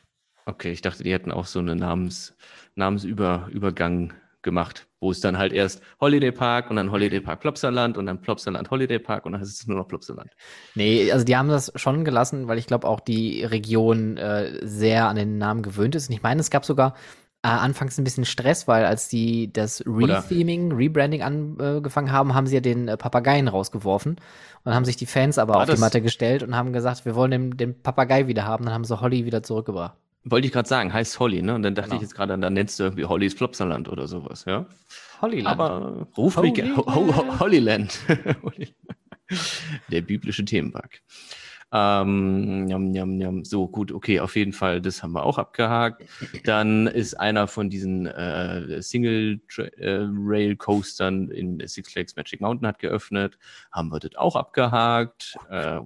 [0.46, 2.36] Okay, ich dachte, die hätten auch so einen Namens,
[2.76, 4.14] Namensübergang
[4.46, 8.22] gemacht, wo es dann halt erst Holiday Park und dann Holiday Park Plopsaland und dann
[8.22, 10.32] Plopsaland Holiday Park und dann heißt es nur noch Plopsaland.
[10.76, 15.10] Nee, also die haben das schon gelassen, weil ich glaube auch die Region äh, sehr
[15.10, 16.08] an den Namen gewöhnt ist.
[16.08, 16.94] Und ich meine, es gab sogar
[17.44, 22.56] äh, anfangs ein bisschen Stress, weil als die das Retheming, Rebranding angefangen haben, haben sie
[22.56, 24.16] ja den äh, Papageien rausgeworfen.
[24.64, 27.14] Und haben sich die Fans aber War auf die Matte gestellt und haben gesagt, wir
[27.14, 28.66] wollen den, den Papagei wieder haben.
[28.66, 29.96] Dann haben sie Holly wieder zurückgebracht.
[30.28, 31.54] Wollte ich gerade sagen, heißt Holly, ne?
[31.54, 32.02] Und dann dachte Genau.
[32.02, 34.66] ich jetzt gerade, dann nennst du irgendwie Hollys Plopsaland oder sowas, ja?
[35.22, 35.48] Hollyland.
[35.48, 36.76] Aber ruf mich gerne.
[36.78, 38.00] Ho Ho Holyland.
[39.92, 41.02] Der biblische Themenpark.
[41.72, 43.44] Ähm, njam, njam, njam.
[43.46, 46.04] So, gut, okay, auf jeden Fall, das haben wir auch abgehakt.
[46.44, 53.38] Dann ist einer von diesen äh, Single-Rail-Coastern in Six Flags Magic Mountain hat geöffnet.
[53.72, 55.36] Haben wir das auch abgehakt.
[55.50, 55.82] Äh,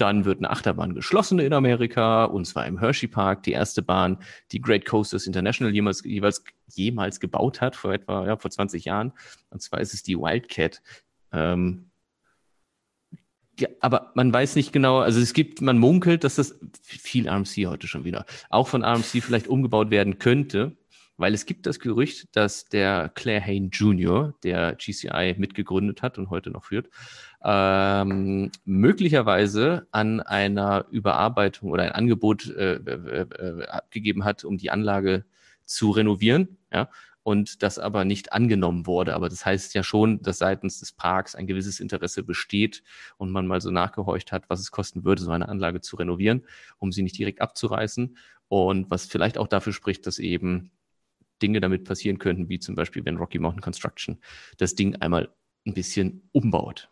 [0.00, 4.18] dann wird eine Achterbahn geschlossen in Amerika, und zwar im Hershey Park, die erste Bahn,
[4.52, 9.12] die Great Coasters International jemals, jeweils, jemals gebaut hat, vor etwa, ja, vor 20 Jahren.
[9.50, 10.80] Und zwar ist es die Wildcat.
[11.32, 11.90] Ähm,
[13.58, 17.66] ja, aber man weiß nicht genau, also es gibt, man munkelt, dass das viel RMC
[17.66, 20.76] heute schon wieder, auch von RMC vielleicht umgebaut werden könnte.
[21.18, 26.30] Weil es gibt das Gerücht, dass der Claire Hain Jr., der GCI mitgegründet hat und
[26.30, 26.88] heute noch führt,
[27.44, 34.70] ähm, möglicherweise an einer Überarbeitung oder ein Angebot äh, äh, äh, abgegeben hat, um die
[34.70, 35.24] Anlage
[35.64, 36.56] zu renovieren.
[36.72, 36.88] Ja,
[37.28, 39.14] und das aber nicht angenommen wurde.
[39.14, 42.82] Aber das heißt ja schon, dass seitens des Parks ein gewisses Interesse besteht
[43.18, 46.46] und man mal so nachgehorcht hat, was es kosten würde, so eine Anlage zu renovieren,
[46.78, 48.16] um sie nicht direkt abzureißen.
[48.48, 50.70] Und was vielleicht auch dafür spricht, dass eben
[51.42, 54.18] Dinge damit passieren könnten, wie zum Beispiel, wenn Rocky Mountain Construction
[54.56, 55.28] das Ding einmal
[55.66, 56.88] ein bisschen umbaut.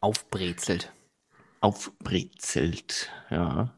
[0.00, 0.92] Aufbrezelt.
[1.60, 3.74] Aufbrezelt, ja.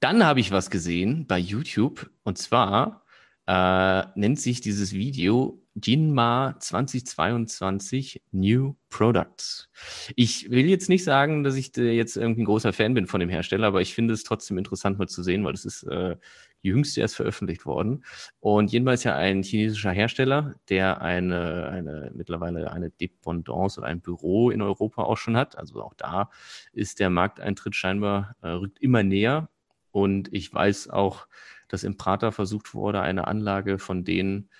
[0.00, 3.04] Dann habe ich was gesehen bei YouTube und zwar
[3.46, 9.68] äh, nennt sich dieses Video Jinma 2022 New Products.
[10.16, 13.28] Ich will jetzt nicht sagen, dass ich jetzt irgendwie ein großer Fan bin von dem
[13.28, 16.16] Hersteller, aber ich finde es trotzdem interessant mal zu sehen, weil es ist äh,
[16.62, 18.04] jüngst erst veröffentlicht worden.
[18.40, 24.50] Und ist ja ein chinesischer Hersteller, der eine, eine mittlerweile eine Dependance oder ein Büro
[24.50, 25.56] in Europa auch schon hat.
[25.56, 26.30] Also auch da
[26.72, 29.48] ist der Markteintritt scheinbar äh, rückt immer näher.
[29.90, 31.26] Und ich weiß auch,
[31.68, 34.50] dass im Prater versucht wurde, eine Anlage von denen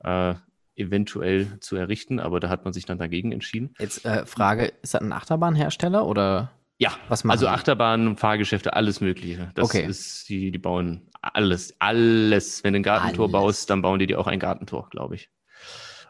[0.00, 0.34] äh,
[0.76, 3.74] eventuell zu errichten, aber da hat man sich dann dagegen entschieden.
[3.78, 6.50] Jetzt äh, Frage, ist das ein Achterbahnhersteller oder?
[6.80, 9.50] Ja, was machen also Achterbahnen, Fahrgeschäfte, alles Mögliche.
[9.54, 9.86] Das okay.
[9.86, 12.64] ist, die, die bauen alles, alles.
[12.64, 13.32] Wenn du ein Gartentor alles.
[13.32, 15.28] baust, dann bauen die dir auch ein Gartentor, glaube ich.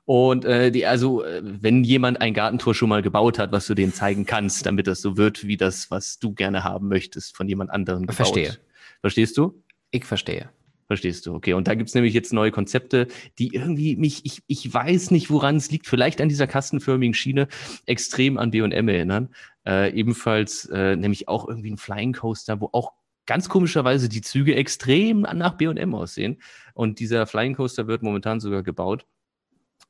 [0.04, 3.74] Und äh, die, also, äh, wenn jemand ein Gartentor schon mal gebaut hat, was du
[3.74, 7.48] denen zeigen kannst, damit das so wird wie das, was du gerne haben möchtest, von
[7.48, 8.16] jemand anderem gebaut.
[8.16, 8.56] Verstehe.
[9.00, 9.64] Verstehst du?
[9.90, 10.50] Ich verstehe.
[10.90, 11.52] Verstehst du, okay.
[11.52, 13.06] Und da gibt's nämlich jetzt neue Konzepte,
[13.38, 17.46] die irgendwie mich, ich, ich weiß nicht, woran es liegt, vielleicht an dieser kastenförmigen Schiene,
[17.86, 19.28] extrem an BM erinnern.
[19.64, 22.90] Äh, ebenfalls äh, nämlich auch irgendwie ein Flying Coaster, wo auch
[23.24, 26.42] ganz komischerweise die Züge extrem nach BM aussehen.
[26.74, 29.06] Und dieser Flying Coaster wird momentan sogar gebaut.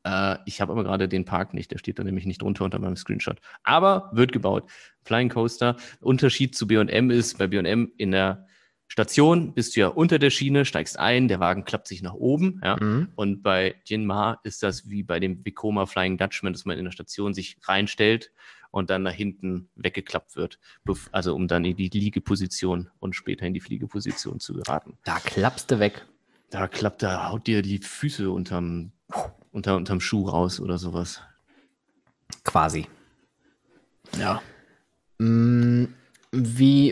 [0.05, 2.79] Äh, ich habe aber gerade den Park nicht, der steht da nämlich nicht drunter unter
[2.79, 3.41] meinem Screenshot.
[3.63, 4.71] Aber wird gebaut.
[5.05, 5.77] Flying Coaster.
[6.03, 8.50] Unterschied zu BM ist, bei BM in der
[8.91, 12.61] Station bist du ja unter der Schiene, steigst ein, der Wagen klappt sich nach oben.
[12.65, 12.77] Ja?
[12.77, 13.11] Mhm.
[13.15, 16.91] Und bei Jinma ist das wie bei dem Vekoma Flying Dutchman, dass man in der
[16.91, 18.33] Station sich reinstellt
[18.73, 20.59] und dann nach hinten weggeklappt wird.
[21.13, 24.99] Also um dann in die Liegeposition und später in die Fliegeposition zu geraten.
[25.05, 26.05] Da klappst du weg.
[26.51, 28.91] Da klappt, da haut dir die Füße unterm,
[29.53, 31.23] unter, unterm Schuh raus oder sowas.
[32.43, 32.89] Quasi.
[34.19, 34.43] Ja.
[35.19, 35.85] Mm,
[36.33, 36.91] wie,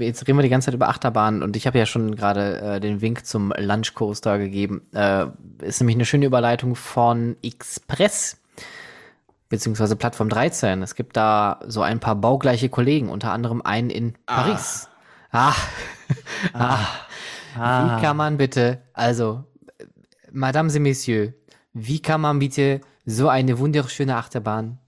[0.00, 2.80] jetzt reden wir die ganze Zeit über Achterbahnen und ich habe ja schon gerade äh,
[2.80, 4.82] den Wink zum Lunch Coaster gegeben.
[4.92, 5.26] Äh,
[5.62, 8.40] ist nämlich eine schöne Überleitung von Express
[9.50, 10.82] beziehungsweise Plattform 13.
[10.82, 14.42] Es gibt da so ein paar baugleiche Kollegen, unter anderem einen in ah.
[14.42, 14.88] Paris.
[15.30, 15.54] Ah.
[16.54, 16.86] ah.
[17.58, 17.98] ah.
[17.98, 19.44] Wie kann man bitte, also,
[20.32, 21.32] Madame et Messieurs,
[21.72, 24.78] wie kann man bitte so eine wunderschöne Achterbahn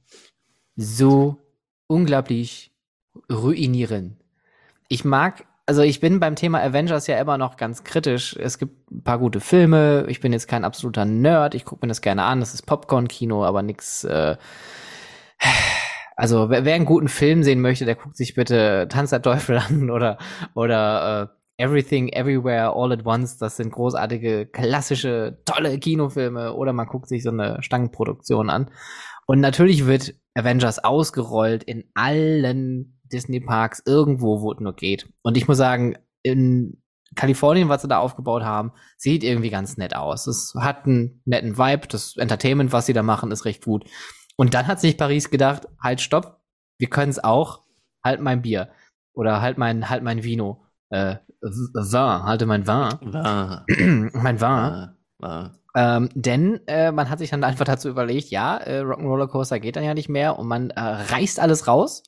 [0.77, 1.39] so
[1.87, 2.72] unglaublich
[3.33, 4.19] ruinieren.
[4.89, 8.37] Ich mag, also ich bin beim Thema Avengers ja immer noch ganz kritisch.
[8.37, 10.05] Es gibt ein paar gute Filme.
[10.09, 11.55] Ich bin jetzt kein absoluter Nerd.
[11.55, 12.41] Ich gucke mir das gerne an.
[12.41, 14.05] Das ist Popcorn-Kino, aber nix.
[14.05, 14.37] Äh,
[16.17, 19.59] also wer, wer einen guten Film sehen möchte, der guckt sich bitte Tanz der Teufel
[19.59, 20.19] an oder
[20.55, 23.39] oder äh, Everything Everywhere All at Once.
[23.39, 26.55] Das sind großartige, klassische, tolle Kinofilme.
[26.55, 28.71] Oder man guckt sich so eine Stangenproduktion an.
[29.27, 35.09] Und natürlich wird Avengers ausgerollt in allen Disney-Parks, irgendwo, wo es nur geht.
[35.23, 36.83] Und ich muss sagen, in
[37.15, 40.27] Kalifornien, was sie da aufgebaut haben, sieht irgendwie ganz nett aus.
[40.27, 43.85] Es hat einen netten Vibe, das Entertainment, was sie da machen, ist recht gut.
[44.37, 46.41] Und dann hat sich Paris gedacht, halt, stopp,
[46.79, 47.65] wir können es auch,
[48.05, 48.71] halt mein Bier.
[49.15, 50.65] Oder halt mein, halt mein Vino.
[50.91, 53.13] Äh, Vin, halte mein Vin.
[53.13, 54.11] Vin.
[54.15, 54.95] mein Vin.
[55.19, 55.51] Vin.
[55.75, 59.77] Ähm, denn äh, man hat sich dann einfach dazu überlegt, ja, äh, Rock'n'Roller Coaster geht
[59.77, 62.03] dann ja nicht mehr und man äh, reißt alles raus.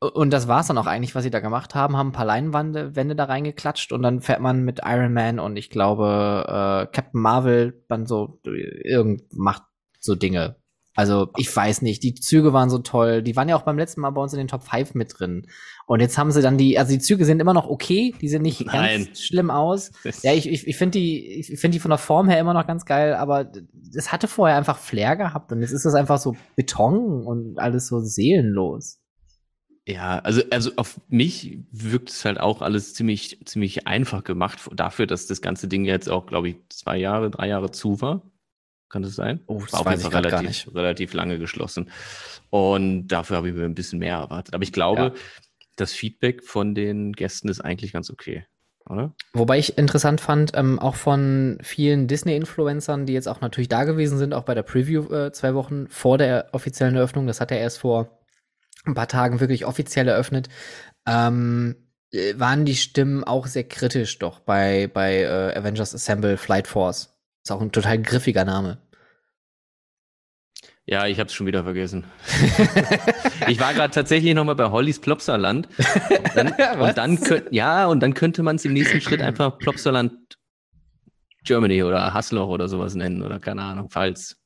[0.00, 2.96] Und das war's dann auch eigentlich, was sie da gemacht haben, haben ein paar Leinwände
[2.96, 7.20] Wände da reingeklatscht und dann fährt man mit Iron Man und ich glaube äh, Captain
[7.20, 9.62] Marvel dann so irgend macht
[9.98, 10.56] so Dinge.
[10.96, 14.00] Also ich weiß nicht, die Züge waren so toll, die waren ja auch beim letzten
[14.00, 15.46] Mal bei uns in den Top 5 mit drin.
[15.86, 18.42] Und jetzt haben sie dann die, also die Züge sind immer noch okay, die sehen
[18.42, 19.04] nicht Nein.
[19.04, 19.92] ganz schlimm aus.
[20.02, 22.54] Das ja, ich, ich, ich finde die, ich finde die von der Form her immer
[22.54, 23.52] noch ganz geil, aber
[23.94, 27.86] es hatte vorher einfach Flair gehabt und jetzt ist das einfach so Beton und alles
[27.86, 29.00] so seelenlos.
[29.90, 35.06] Ja, also, also auf mich wirkt es halt auch alles ziemlich, ziemlich einfach gemacht dafür,
[35.06, 38.22] dass das ganze Ding jetzt auch, glaube ich, zwei Jahre, drei Jahre zu war.
[38.88, 39.40] Kann das sein?
[39.46, 41.90] Oh, das war auf jeden Fall relativ, relativ lange geschlossen.
[42.50, 44.54] Und dafür habe ich mir ein bisschen mehr erwartet.
[44.54, 45.12] Aber ich glaube, ja
[45.80, 48.44] das Feedback von den Gästen ist eigentlich ganz okay.
[48.88, 49.14] oder?
[49.32, 54.18] Wobei ich interessant fand, ähm, auch von vielen Disney-Influencern, die jetzt auch natürlich da gewesen
[54.18, 57.58] sind, auch bei der Preview äh, zwei Wochen vor der offiziellen Eröffnung, das hat er
[57.58, 58.19] erst vor
[58.84, 60.48] ein paar Tagen wirklich offiziell eröffnet,
[61.06, 61.76] ähm,
[62.12, 67.16] äh, waren die Stimmen auch sehr kritisch doch bei, bei äh, Avengers Assemble Flight Force.
[67.44, 68.78] Ist auch ein total griffiger Name.
[70.86, 72.04] Ja, ich habe es schon wieder vergessen.
[73.48, 75.68] ich war gerade tatsächlich noch mal bei Hollys Plopsaland.
[75.78, 76.48] Und dann,
[76.80, 80.12] und dann könnt, ja, und dann könnte man es im nächsten Schritt einfach Plopsaland
[81.44, 84.39] Germany oder Hasloch oder sowas nennen oder keine Ahnung, falls.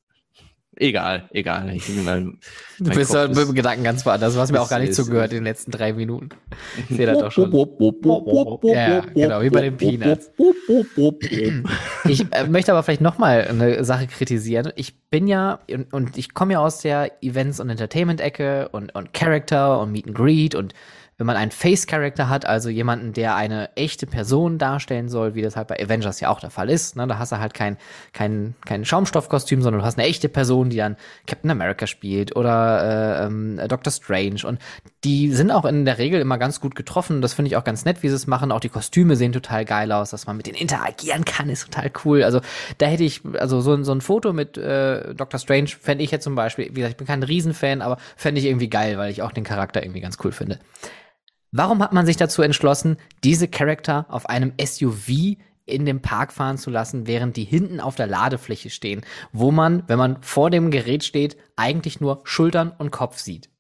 [0.77, 1.72] Egal, egal.
[1.75, 2.39] Ich, mein,
[2.79, 4.35] du bist ja mit dem Gedanken ganz woanders.
[4.35, 6.31] Du hast mir auch gar nicht zugehört in den letzten drei Minuten.
[6.89, 7.53] Ich sehe das doch schon.
[8.64, 10.33] ja, genau, wie bei den Peanuts.
[12.09, 14.72] ich äh, möchte aber vielleicht noch mal eine Sache kritisieren.
[14.75, 19.12] Ich bin ja, und, und ich komme ja aus der Events- und Entertainment-Ecke und, und
[19.12, 20.75] Character und Meet and Greet und
[21.17, 25.57] wenn man einen Face-Character hat, also jemanden, der eine echte Person darstellen soll, wie das
[25.57, 27.07] halt bei Avengers ja auch der Fall ist, ne?
[27.07, 27.77] da hast du halt kein,
[28.12, 30.97] kein, kein Schaumstoffkostüm, sondern du hast eine echte Person, die dann
[31.27, 34.59] Captain America spielt oder äh, ähm, Doctor Strange und
[35.05, 37.21] die sind auch in der Regel immer ganz gut getroffen.
[37.21, 38.51] Das finde ich auch ganz nett, wie sie es machen.
[38.51, 41.91] Auch die Kostüme sehen total geil aus, dass man mit denen interagieren kann, ist total
[42.05, 42.25] cool.
[42.25, 42.41] Also
[42.79, 46.25] da hätte ich, also so, so ein Foto mit äh, Doctor Strange fände ich jetzt
[46.25, 49.23] zum Beispiel, wie gesagt, ich bin kein Riesenfan, aber fände ich irgendwie geil, weil ich
[49.23, 50.59] auch den Charakter irgendwie ganz cool finde.
[51.57, 55.37] Warum hat man sich dazu entschlossen, diese Charakter auf einem SUV
[55.67, 59.03] in dem Park fahren zu lassen, während die hinten auf der Ladefläche stehen,
[59.33, 63.51] wo man, wenn man vor dem Gerät steht, eigentlich nur Schultern und Kopf sieht?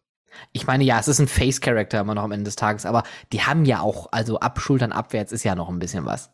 [0.50, 3.42] Ich meine, ja, es ist ein Face-Character immer noch am Ende des Tages, aber die
[3.42, 6.32] haben ja auch, also ab Schultern abwärts ist ja noch ein bisschen was.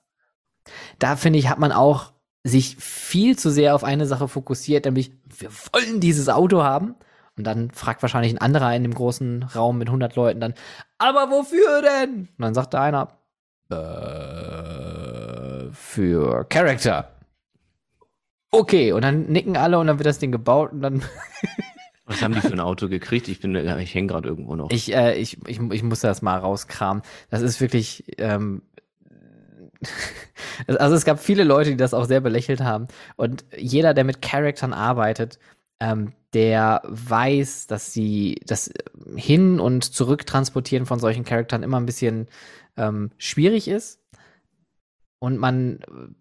[0.98, 5.12] Da finde ich, hat man auch sich viel zu sehr auf eine Sache fokussiert, nämlich
[5.26, 6.94] wir wollen dieses Auto haben
[7.40, 10.54] und dann fragt wahrscheinlich ein anderer in dem großen Raum mit 100 Leuten dann,
[10.98, 12.28] aber wofür denn?
[12.36, 13.08] Und dann sagt da einer,
[13.70, 17.08] äh, für Character.
[18.50, 21.02] Okay, und dann nicken alle und dann wird das Ding gebaut und dann.
[22.04, 23.28] Was haben die für ein Auto gekriegt?
[23.28, 24.72] Ich bin, ich hänge gerade irgendwo noch.
[24.72, 27.04] Ich, äh, ich, ich, ich muss das mal rauskramen.
[27.30, 28.62] Das ist wirklich, ähm,
[30.66, 32.88] also es gab viele Leute, die das auch sehr belächelt haben.
[33.16, 35.38] Und jeder, der mit Charaktern arbeitet,
[35.78, 38.70] ähm, der weiß, dass sie das
[39.16, 42.28] Hin- und Zurücktransportieren von solchen Charaktern immer ein bisschen
[42.76, 44.00] ähm, schwierig ist.
[45.22, 45.80] Und man,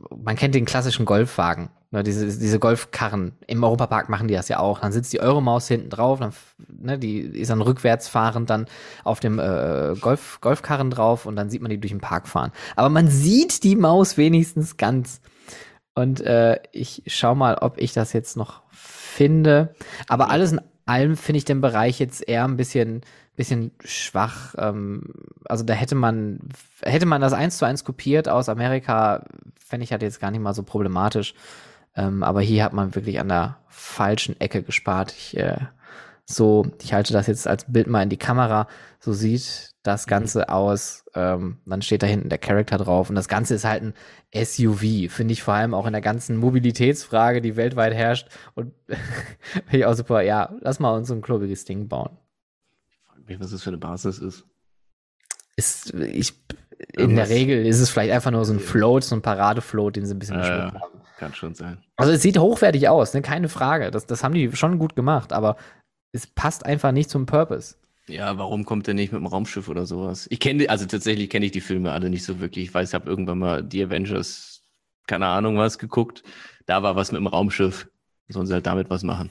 [0.10, 3.32] man kennt den klassischen Golfwagen, ne, diese, diese Golfkarren.
[3.48, 4.80] Im Europapark machen die das ja auch.
[4.82, 6.34] Dann sitzt die Euromaus hinten drauf, dann,
[6.68, 8.66] ne, die ist dann rückwärts fahrend dann
[9.06, 12.52] auf dem äh, Golf, Golfkarren drauf und dann sieht man die durch den Park fahren.
[12.76, 15.22] Aber man sieht die Maus wenigstens ganz.
[15.96, 18.64] Und äh, ich schau mal, ob ich das jetzt noch
[19.10, 19.74] finde.
[20.08, 23.02] Aber alles in allem finde ich den Bereich jetzt eher ein bisschen,
[23.36, 24.56] bisschen schwach.
[24.58, 25.14] Ähm,
[25.46, 26.40] also da hätte man,
[26.82, 29.26] hätte man das eins zu eins kopiert aus Amerika,
[29.60, 31.34] fände ich halt jetzt gar nicht mal so problematisch.
[31.96, 35.14] Ähm, aber hier hat man wirklich an der falschen Ecke gespart.
[35.18, 35.58] Ich, äh,
[36.26, 38.68] so, ich halte das jetzt als Bild mal in die Kamera.
[39.00, 40.10] So sieht das mhm.
[40.10, 41.06] Ganze aus.
[41.14, 43.10] Ähm, dann steht da hinten der Charakter drauf.
[43.10, 43.94] Und das Ganze ist halt ein
[44.34, 45.12] SUV.
[45.12, 48.30] Finde ich vor allem auch in der ganzen Mobilitätsfrage, die weltweit herrscht.
[48.56, 50.22] Und finde ich auch super.
[50.22, 52.18] Ja, lass mal uns so ein klobiges Ding bauen.
[52.90, 54.46] Ich frage mich, was das für eine Basis ist.
[55.56, 56.34] Ist, ich,
[56.94, 60.06] in der Regel ist es vielleicht einfach nur so ein Float, so ein Paradefloat, den
[60.06, 60.80] sie ein bisschen äh, haben.
[61.18, 61.84] Kann schon sein.
[61.98, 63.22] Also es sieht hochwertig aus, ne?
[63.22, 63.92] keine Frage.
[63.92, 65.58] Das, das haben die schon gut gemacht, aber
[66.14, 67.76] es passt einfach nicht zum Purpose.
[68.10, 70.28] Ja, warum kommt er nicht mit dem Raumschiff oder sowas?
[70.30, 72.66] Ich kenne, also tatsächlich kenne ich die Filme alle nicht so wirklich.
[72.66, 74.64] Ich weiß, ich habe irgendwann mal die Avengers,
[75.08, 76.24] keine Ahnung was, geguckt.
[76.66, 77.88] Da war was mit dem Raumschiff.
[78.28, 79.30] Sollen sie halt damit was machen.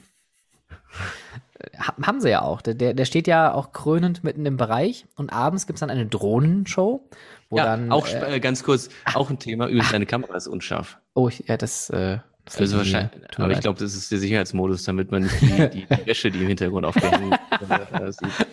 [1.77, 2.61] Haben sie ja auch.
[2.61, 6.05] Der, der steht ja auch krönend mitten im Bereich und abends gibt es dann eine
[6.05, 7.07] Drohnenshow,
[7.49, 7.91] wo ja, dann.
[7.91, 10.99] Auch äh, äh ganz kurz, auch ein Thema, übrigens, deine Kamera ist unscharf.
[11.13, 11.89] Oh, ja, das.
[11.89, 12.19] Äh,
[12.57, 16.05] also wahrscheinlich, aber ich glaube, das ist der Sicherheitsmodus, damit man nicht die, die, die
[16.05, 17.39] Wäsche, die im Hintergrund aufgehängt
[17.91, 18.47] äh, sieht.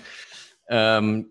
[0.69, 1.31] Ähm,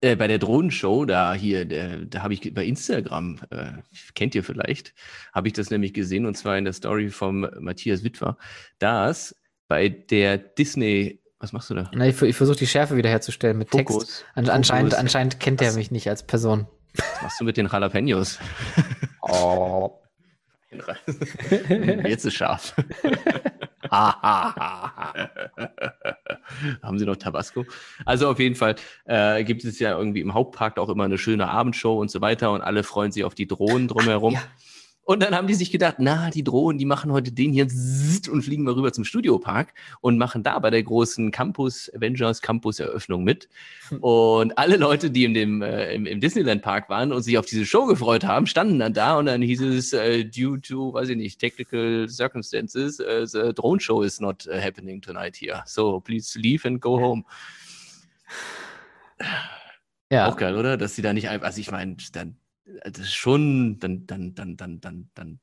[0.00, 3.72] äh, bei der Drohnenshow, da hier, der, da habe ich bei Instagram, äh,
[4.14, 4.94] kennt ihr vielleicht,
[5.32, 8.36] habe ich das nämlich gesehen und zwar in der Story vom Matthias Witwer,
[8.78, 9.36] dass
[9.68, 11.90] bei der Disney was machst du da?
[11.92, 14.06] Na, ich, ich versuche die Schärfe wiederherzustellen mit Fokus.
[14.06, 14.24] Text.
[14.34, 16.68] An, anscheinend, anscheinend kennt er mich nicht als Person.
[16.94, 18.38] Was machst du mit den Jalapenos?
[19.22, 20.01] Oh.
[22.08, 22.74] Jetzt ist scharf.
[26.82, 27.64] Haben Sie noch Tabasco?
[28.04, 31.48] Also auf jeden Fall äh, gibt es ja irgendwie im Hauptpark auch immer eine schöne
[31.48, 34.34] Abendshow und so weiter und alle freuen sich auf die Drohnen drumherum.
[34.34, 34.42] Ja.
[35.04, 37.66] Und dann haben die sich gedacht, na, die Drohnen, die machen heute den hier
[38.30, 42.78] und fliegen mal rüber zum Studiopark und machen da bei der großen Campus, Avengers Campus
[42.78, 43.48] Eröffnung mit.
[44.00, 47.46] Und alle Leute, die in dem, äh, im, im Disneyland Park waren und sich auf
[47.46, 51.08] diese Show gefreut haben, standen dann da und dann hieß es, äh, due to, weiß
[51.08, 55.62] ich nicht, technical circumstances, uh, the drone show is not uh, happening tonight here.
[55.66, 57.24] So please leave and go home.
[60.12, 60.28] Ja.
[60.28, 60.76] Auch geil, oder?
[60.76, 64.56] Dass sie da nicht einfach, also ich meine, dann, das ist schon, dann, dann, dann,
[64.56, 65.40] dann, dann, dann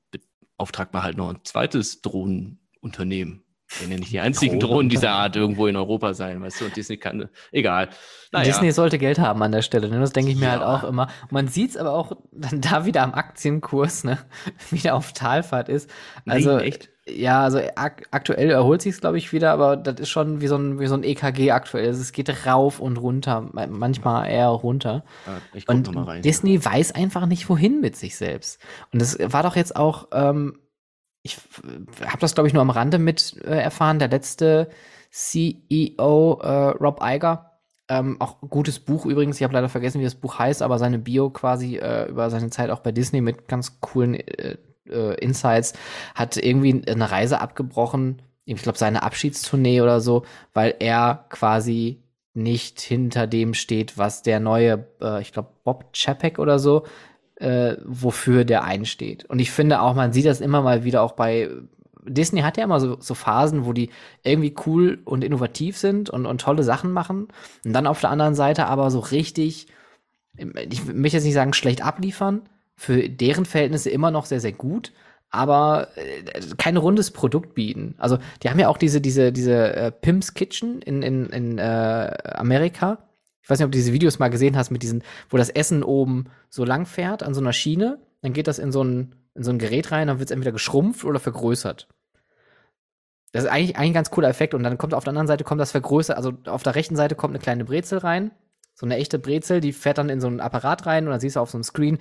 [0.57, 3.43] beauftragt man halt noch ein zweites Drohnenunternehmen.
[3.79, 6.75] Wenn ja nicht die einzigen Drohnen dieser Art irgendwo in Europa sein, weißt du, und
[6.75, 7.89] Disney kann, egal.
[8.31, 8.45] Naja.
[8.45, 9.99] Disney sollte Geld haben an der Stelle, ne?
[9.99, 10.51] Das denke ich mir Ja.
[10.53, 11.07] halt auch immer.
[11.29, 14.17] Man sieht es aber auch dann da wieder am Aktienkurs, ne?
[14.71, 15.89] Wieder auf Talfahrt ist.
[16.25, 16.89] Nein, Also, echt?
[17.07, 20.57] ja, also ak aktuell erholt sich glaube ich, wieder, aber das ist schon wie so
[20.57, 21.87] ein, wie so ein EKG aktuell.
[21.87, 25.03] Also es geht rauf und runter, ma- manchmal eher runter.
[25.27, 26.21] Ja, Und mal rein.
[26.23, 28.59] Disney weiß einfach nicht, wohin mit sich selbst.
[28.91, 30.59] Und das war doch jetzt auch, ähm,
[31.21, 31.37] ich
[32.05, 34.69] habe das, glaube ich, nur am Rande mit äh, erfahren, der letzte
[35.11, 37.49] CEO, äh, Rob Iger,
[37.89, 40.99] ähm, auch gutes Buch übrigens, ich habe leider vergessen, wie das Buch heißt, aber seine
[40.99, 44.57] Bio quasi äh, über seine Zeit auch bei Disney mit ganz coolen äh,
[44.87, 45.73] äh, Insights,
[46.13, 52.03] hat irgendwie eine Reise abgebrochen, ich glaube seine Abschiedstournee oder so, weil er quasi
[52.35, 56.85] nicht hinter dem steht, was der neue, äh, ich glaube Bob Chapek oder so,
[57.39, 59.25] äh, wofür der einsteht.
[59.25, 61.49] Und ich finde auch, man sieht das immer mal wieder auch bei
[62.05, 63.89] Disney hat ja immer so, so Phasen, wo die
[64.23, 67.27] irgendwie cool und innovativ sind und, und tolle Sachen machen.
[67.65, 69.67] Und dann auf der anderen Seite aber so richtig,
[70.35, 72.41] ich möchte jetzt nicht sagen schlecht abliefern,
[72.75, 74.93] für deren Verhältnisse immer noch sehr, sehr gut,
[75.29, 77.95] aber äh, kein rundes Produkt bieten.
[77.97, 82.17] Also die haben ja auch diese, diese, diese äh, Pim's Kitchen in, in, in äh,
[82.33, 83.08] Amerika.
[83.49, 85.81] Ich weiß nicht, ob du diese Videos mal gesehen hast mit diesen, wo das Essen
[85.81, 89.41] oben so lang fährt an so einer Schiene, dann geht das in so ein, in
[89.41, 91.87] so ein Gerät rein, dann wird es entweder geschrumpft oder vergrößert.
[93.31, 94.53] Das ist eigentlich, eigentlich ein ganz cooler Effekt.
[94.53, 97.15] Und dann kommt auf der anderen Seite kommt das vergrößert, also auf der rechten Seite
[97.15, 98.29] kommt eine kleine Brezel rein.
[98.75, 101.35] So eine echte Brezel, die fährt dann in so einen Apparat rein und dann siehst
[101.35, 101.97] du auf so einem Screen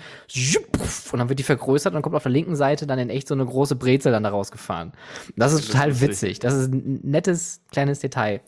[1.11, 3.26] und dann wird die vergrößert und dann kommt auf der linken Seite dann in echt
[3.26, 4.92] so eine große Brezel dann da rausgefahren.
[5.34, 6.40] Das ist Das ist total witzig.
[6.40, 8.42] Das ist ein nettes kleines Detail.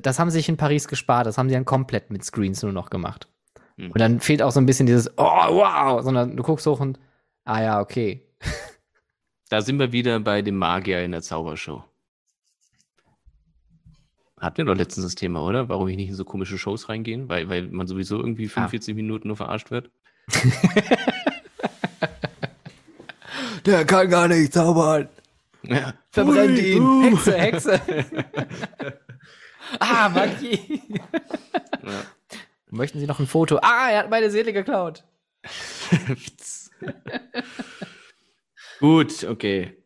[0.00, 1.26] Das haben sie sich in Paris gespart.
[1.26, 3.28] Das haben sie dann komplett mit Screens nur noch gemacht.
[3.76, 3.90] Hm.
[3.90, 6.98] Und dann fehlt auch so ein bisschen dieses, oh, wow, sondern du guckst hoch und,
[7.44, 8.26] ah ja, okay.
[9.48, 11.82] Da sind wir wieder bei dem Magier in der Zaubershow.
[14.38, 15.68] Hatten wir doch letztens das Thema, oder?
[15.68, 17.28] Warum ich nicht in so komische Shows reingehen?
[17.28, 19.90] Weil, weil man sowieso irgendwie 45 Minuten nur verarscht wird.
[23.66, 25.08] Der kann gar nicht zaubern.
[25.62, 25.92] Ja.
[26.10, 26.82] Verbrennt ihn.
[26.82, 27.02] uh.
[27.02, 27.80] Hexe, Hexe.
[29.80, 30.82] ah, Magie.
[31.82, 32.02] Ja.
[32.70, 33.58] Möchten Sie noch ein Foto?
[33.62, 35.04] Ah, er hat meine Seele geklaut.
[38.80, 39.76] Gut, okay.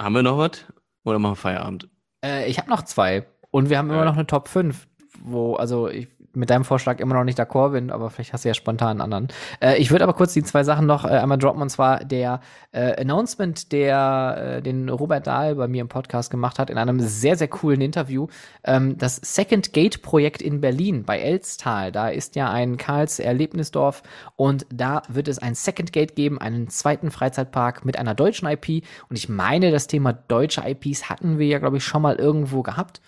[0.00, 0.64] Haben wir noch was?
[1.04, 1.88] Oder machen wir Feierabend?
[2.24, 3.26] Äh, ich habe noch zwei.
[3.50, 4.86] Und wir haben immer noch eine Top 5,
[5.20, 8.48] wo, also ich mit deinem Vorschlag immer noch nicht d'accord bin, aber vielleicht hast du
[8.48, 9.28] ja spontan einen anderen.
[9.60, 12.40] Äh, ich würde aber kurz die zwei Sachen noch äh, einmal droppen, und zwar der
[12.72, 17.00] äh, Announcement, der äh, den Robert Dahl bei mir im Podcast gemacht hat, in einem
[17.00, 18.28] sehr, sehr coolen Interview.
[18.64, 24.02] Ähm, das Second Gate Projekt in Berlin bei Elstal, da ist ja ein Karls Erlebnisdorf
[24.36, 28.84] und da wird es ein Second Gate geben, einen zweiten Freizeitpark mit einer deutschen IP.
[29.08, 32.62] Und ich meine, das Thema deutsche IPs hatten wir ja, glaube ich, schon mal irgendwo
[32.62, 33.00] gehabt.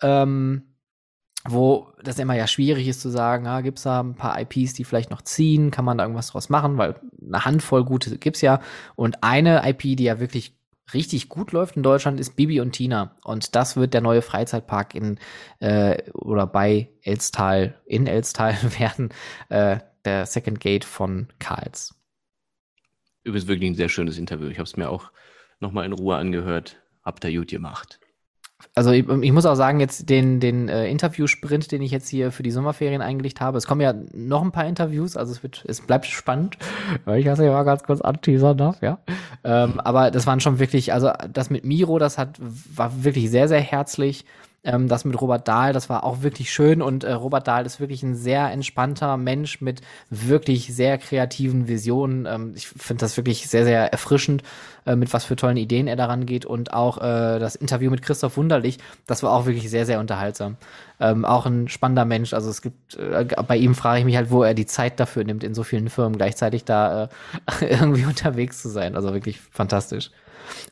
[0.00, 0.62] Ähm,
[1.46, 4.84] wo das immer ja schwierig ist zu sagen, ah, gibt's da ein paar IPs, die
[4.84, 8.60] vielleicht noch ziehen, kann man da irgendwas draus machen, weil eine Handvoll gute gibt's ja.
[8.96, 10.54] Und eine IP, die ja wirklich
[10.94, 13.16] richtig gut läuft in Deutschland, ist Bibi und Tina.
[13.22, 15.18] Und das wird der neue Freizeitpark in
[15.60, 19.10] äh, oder bei Elstal, in Elstal werden,
[19.48, 21.94] äh, der Second Gate von Karls.
[23.24, 24.48] Übrigens wirklich ein sehr schönes Interview.
[24.48, 25.10] Ich habe es mir auch
[25.60, 26.80] nochmal in Ruhe angehört.
[27.02, 28.00] Habt ihr gut gemacht.
[28.74, 32.32] Also ich, ich muss auch sagen, jetzt den, den äh, Interviewsprint, den ich jetzt hier
[32.32, 35.64] für die Sommerferien eingelegt habe, es kommen ja noch ein paar Interviews, also es wird,
[35.66, 36.58] es bleibt spannend,
[37.04, 38.98] weil ich das ja mal ganz kurz anteasern darf, ja.
[39.44, 43.46] Ähm, aber das waren schon wirklich, also das mit Miro, das hat, war wirklich sehr,
[43.48, 44.24] sehr herzlich.
[44.68, 47.80] Ähm, das mit Robert Dahl, das war auch wirklich schön und äh, Robert Dahl ist
[47.80, 52.26] wirklich ein sehr entspannter Mensch mit wirklich sehr kreativen Visionen.
[52.26, 54.42] Ähm, ich finde das wirklich sehr, sehr erfrischend,
[54.84, 58.02] äh, mit was für tollen Ideen er daran geht und auch äh, das Interview mit
[58.02, 60.58] Christoph Wunderlich, das war auch wirklich sehr, sehr unterhaltsam.
[61.00, 62.34] Ähm, auch ein spannender Mensch.
[62.34, 65.24] Also es gibt, äh, bei ihm frage ich mich halt, wo er die Zeit dafür
[65.24, 67.08] nimmt, in so vielen Firmen gleichzeitig da äh,
[67.64, 68.96] irgendwie unterwegs zu sein.
[68.96, 70.10] Also wirklich fantastisch.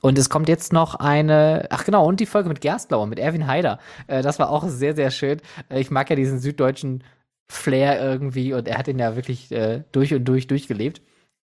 [0.00, 3.46] Und es kommt jetzt noch eine, ach genau, und die Folge mit Gerstlauer, mit Erwin
[3.46, 3.78] Heider.
[4.06, 5.40] Äh, das war auch sehr, sehr schön.
[5.68, 7.04] Äh, ich mag ja diesen süddeutschen
[7.48, 11.00] Flair irgendwie und er hat ihn ja wirklich äh, durch und durch durchgelebt.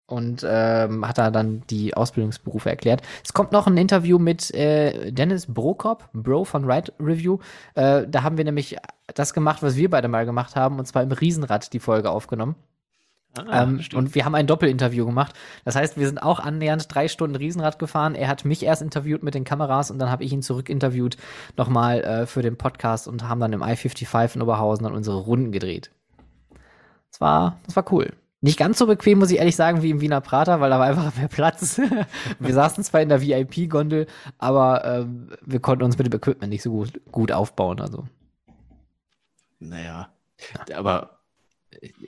[0.07, 3.03] und ähm, hat da dann die Ausbildungsberufe erklärt.
[3.25, 7.39] Es kommt noch ein Interview mit äh, Dennis Brokop, Bro von Ride Review.
[7.75, 8.77] Äh, da haben wir nämlich
[9.15, 12.57] das gemacht, was wir beide mal gemacht haben, und zwar im Riesenrad die Folge aufgenommen.
[13.35, 15.35] Ah, ähm, und wir haben ein Doppelinterview gemacht.
[15.65, 18.15] Das heißt, wir sind auch annähernd drei Stunden Riesenrad gefahren.
[18.15, 21.17] Er hat mich erst interviewt mit den Kameras und dann habe ich ihn zurück interviewt
[21.57, 25.51] nochmal äh, für den Podcast und haben dann im i55 in Oberhausen dann unsere Runden
[25.51, 25.91] gedreht.
[27.11, 28.13] Das war, das war cool.
[28.43, 30.87] Nicht ganz so bequem, muss ich ehrlich sagen, wie im Wiener Prater, weil da war
[30.87, 31.81] einfach mehr Platz.
[32.39, 36.63] wir saßen zwar in der VIP-Gondel, aber ähm, wir konnten uns mit dem Equipment nicht
[36.63, 37.81] so gut, gut aufbauen.
[37.81, 38.05] Also.
[39.61, 40.09] Naja,
[40.75, 41.22] aber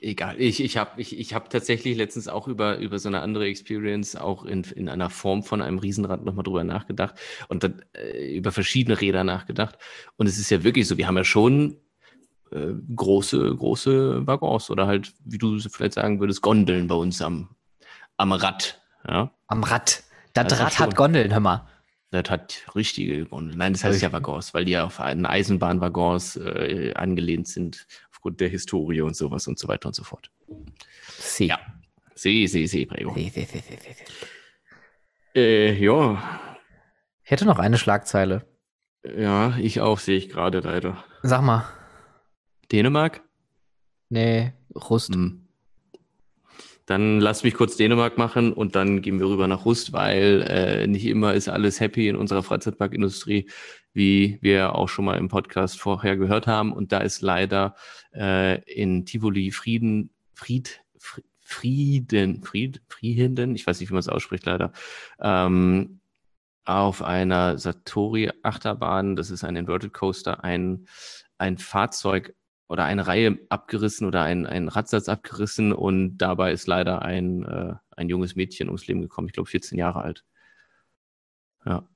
[0.01, 0.39] egal.
[0.39, 4.15] Ich, ich habe ich, ich hab tatsächlich letztens auch über, über so eine andere Experience,
[4.15, 7.15] auch in, in einer Form von einem Riesenrad nochmal drüber nachgedacht
[7.47, 9.77] und dann äh, über verschiedene Räder nachgedacht.
[10.17, 11.77] Und es ist ja wirklich so, wir haben ja schon
[12.51, 17.49] äh, große, große Waggons oder halt, wie du vielleicht sagen würdest, Gondeln bei uns am,
[18.17, 18.81] am Rad.
[19.07, 19.31] Ja?
[19.47, 20.03] Am Rad.
[20.33, 20.85] Das Also Rad schon.
[20.85, 21.67] hat Gondeln, hör mal.
[22.11, 23.57] Das hat richtige Gondeln.
[23.57, 27.87] Nein, das heißt ja Waggons, weil die ja auf einen Eisenbahnwaggons äh, angelehnt sind,
[28.25, 30.31] aufgrund der Historie und sowas und so weiter und so fort.
[31.19, 31.45] Sie.
[31.45, 31.59] Ja.
[32.15, 33.13] See, see, see, Prego.
[33.13, 35.39] Sie, sie, sie, sie, sie.
[35.39, 36.23] Äh, ja,
[37.23, 38.47] Ich hätte noch eine Schlagzeile.
[39.03, 41.03] ja, ich auch, sehe ich gerade leider.
[41.21, 41.65] Sag mal.
[42.71, 43.21] Dänemark?
[44.09, 45.13] Nee, Rust.
[45.13, 45.47] Hm.
[46.87, 50.87] Dann lass mich kurz Dänemark machen und dann gehen wir rüber nach Rust, weil äh,
[50.87, 53.47] nicht immer ist alles happy in unserer Freizeitparkindustrie,
[53.95, 56.73] wie wir auch schon mal im Podcast vorher gehört haben.
[56.73, 57.75] Und da ist leider
[58.13, 64.09] äh, in Tivoli Frieden, Fried, Fr- Frieden, Fried, Frieden, ich weiß nicht, wie man es
[64.09, 64.73] ausspricht, leider,
[65.19, 66.01] ähm,
[66.65, 70.87] auf einer Satori-Achterbahn, das ist ein Inverted Coaster, ein,
[71.37, 72.35] ein Fahrzeug
[72.67, 77.75] oder eine Reihe abgerissen oder ein, ein Radsatz abgerissen und dabei ist leider ein, äh,
[77.91, 80.25] ein junges Mädchen ums Leben gekommen, ich glaube 14 Jahre alt.
[81.65, 81.87] Ja.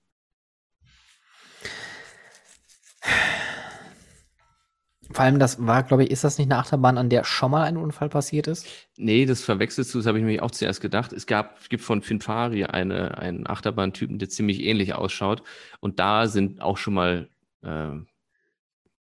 [5.11, 7.63] Vor allem, das war, glaube ich, ist das nicht eine Achterbahn, an der schon mal
[7.63, 8.67] ein Unfall passiert ist?
[8.97, 11.13] Nee, das verwechselst du, das habe ich mir auch zuerst gedacht.
[11.13, 15.41] Es gab, es gibt von Finfari eine, einen Achterbahntypen, der ziemlich ähnlich ausschaut.
[15.79, 17.29] Und da sind auch schon mal,
[17.63, 17.91] äh,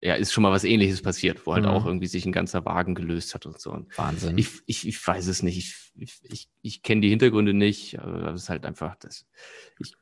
[0.01, 1.69] ja, ist schon mal was ähnliches passiert, wo halt Mhm.
[1.69, 3.71] auch irgendwie sich ein ganzer Wagen gelöst hat und so.
[3.71, 4.37] Und Wahnsinn.
[4.37, 5.57] Ich, ich, ich weiß es nicht.
[5.57, 7.99] Ich, ich, ich, ich kenne die Hintergründe nicht.
[7.99, 9.25] Aber das ist halt einfach das.
[9.79, 9.93] Ich,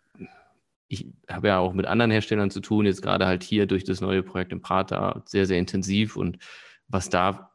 [0.91, 4.01] ich habe ja auch mit anderen Herstellern zu tun, jetzt gerade halt hier durch das
[4.01, 6.17] neue Projekt im Prater sehr, sehr intensiv.
[6.17, 6.37] Und
[6.89, 7.51] was da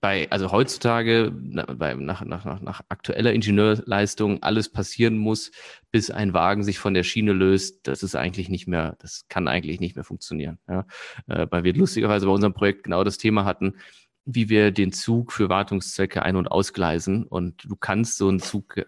[0.00, 5.52] bei, also heutzutage bei, nach, nach, nach, nach aktueller Ingenieurleistung alles passieren muss,
[5.90, 9.46] bis ein Wagen sich von der Schiene löst, das ist eigentlich nicht mehr, das kann
[9.46, 10.58] eigentlich nicht mehr funktionieren.
[10.66, 10.86] Ja?
[11.26, 13.76] Äh, weil wir lustigerweise bei unserem Projekt genau das Thema hatten,
[14.24, 17.24] wie wir den Zug für Wartungszwecke ein- und ausgleisen.
[17.24, 18.86] Und du kannst so einen Zug äh,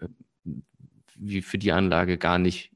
[1.17, 2.74] wie für die Anlage gar nicht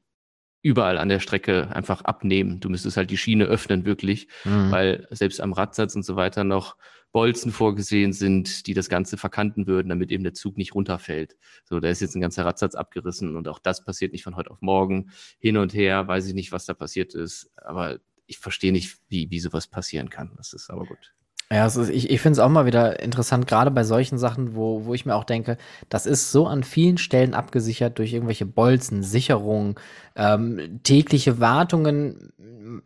[0.62, 2.60] überall an der Strecke einfach abnehmen.
[2.60, 4.70] Du müsstest halt die Schiene öffnen, wirklich, Mhm.
[4.70, 6.76] weil selbst am Radsatz und so weiter noch
[7.12, 11.36] Bolzen vorgesehen sind, die das Ganze verkanten würden, damit eben der Zug nicht runterfällt.
[11.64, 14.50] So, da ist jetzt ein ganzer Radsatz abgerissen und auch das passiert nicht von heute
[14.50, 15.10] auf morgen.
[15.40, 19.28] Hin und her, weiß ich nicht, was da passiert ist, aber ich verstehe nicht, wie,
[19.30, 20.34] wie sowas passieren kann.
[20.36, 21.12] Das ist aber gut.
[21.52, 24.84] Ja, ist, ich, ich finde es auch mal wieder interessant, gerade bei solchen Sachen, wo,
[24.84, 25.56] wo ich mir auch denke,
[25.88, 29.74] das ist so an vielen Stellen abgesichert durch irgendwelche Bolzen, Sicherungen,
[30.14, 32.32] ähm, tägliche Wartungen.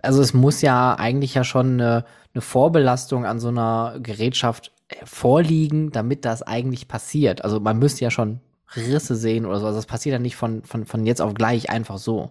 [0.00, 4.96] Also es muss ja eigentlich ja schon eine, eine Vorbelastung an so einer Gerätschaft äh,
[5.04, 7.44] vorliegen, damit das eigentlich passiert.
[7.44, 8.40] Also man müsste ja schon
[8.74, 9.66] Risse sehen oder so.
[9.66, 12.30] Also das passiert ja nicht von, von, von jetzt auf gleich einfach so.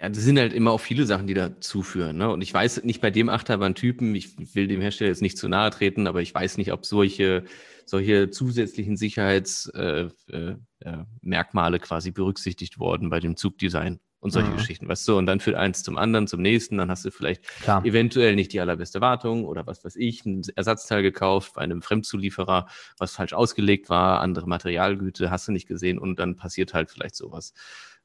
[0.00, 2.16] Ja, das sind halt immer auch viele Sachen, die dazu führen.
[2.18, 2.28] Ne?
[2.30, 5.70] Und ich weiß nicht bei dem Achterbahn-Typen, ich will dem Hersteller jetzt nicht zu nahe
[5.70, 7.44] treten, aber ich weiß nicht, ob solche,
[7.86, 14.54] solche zusätzlichen Sicherheitsmerkmale äh, äh, Merkmale quasi berücksichtigt wurden bei dem Zugdesign und solche Mhm.
[14.56, 14.88] Geschichten.
[14.88, 17.84] Weißt du, und dann führt eins zum anderen, zum nächsten, dann hast du vielleicht Klar.
[17.84, 22.66] eventuell nicht die allerbeste Wartung oder was weiß ich, ein Ersatzteil gekauft bei einem Fremdzulieferer,
[22.98, 27.14] was falsch ausgelegt war, andere Materialgüte, hast du nicht gesehen und dann passiert halt vielleicht
[27.16, 27.52] sowas.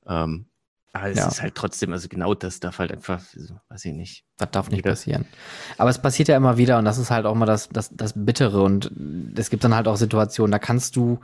[0.05, 0.49] Ähm,
[0.93, 1.27] aber es Ja.
[1.27, 3.21] ist halt trotzdem, also genau das darf halt einfach,
[3.69, 4.23] weiß ich nicht.
[4.37, 5.25] Das darf nicht Jeder- passieren.
[5.77, 8.13] Aber es passiert ja immer wieder und das ist halt auch mal das, das, das
[8.15, 8.91] Bittere und
[9.37, 11.19] es gibt dann halt auch Situationen, da kannst du,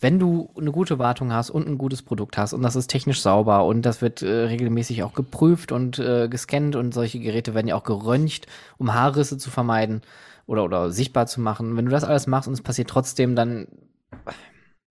[0.00, 3.20] wenn du eine gute Wartung hast und ein gutes Produkt hast und das ist technisch
[3.20, 7.68] sauber und das wird äh, regelmäßig auch geprüft und äh, gescannt und solche Geräte werden
[7.68, 8.46] ja auch geröntgt,
[8.78, 10.00] um Haarrisse zu vermeiden
[10.46, 11.76] oder, oder sichtbar zu machen.
[11.76, 13.66] Wenn du das alles machst und es passiert trotzdem, dann,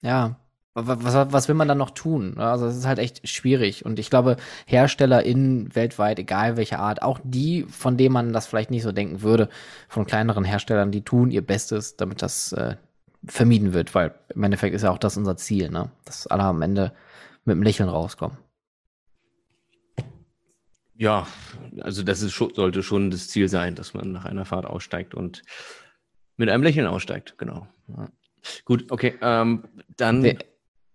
[0.02, 0.36] ja,
[0.74, 2.38] was, was, will man dann noch tun?
[2.38, 3.86] Also es ist halt echt schwierig.
[3.86, 8.72] Und ich glaube, HerstellerInnen weltweit, egal welche Art, auch die, von denen man das vielleicht
[8.72, 9.50] nicht so denken würde,
[9.88, 12.76] von kleineren Herstellern, die tun ihr Bestes, damit das äh,
[13.26, 15.92] vermieden wird, weil im Endeffekt ist ja auch das unser Ziel, ne?
[16.06, 16.94] Dass alle am Ende
[17.46, 18.38] mit einem Lächeln rauskommen.
[20.96, 21.28] Ja,
[21.82, 25.44] also das ist, sollte schon das Ziel sein, dass man nach einer Fahrt aussteigt und
[26.36, 27.68] mit einem Lächeln aussteigt, genau.
[27.88, 28.10] Ja.
[28.66, 29.64] Gut, okay, ähm,
[29.98, 30.38] dann.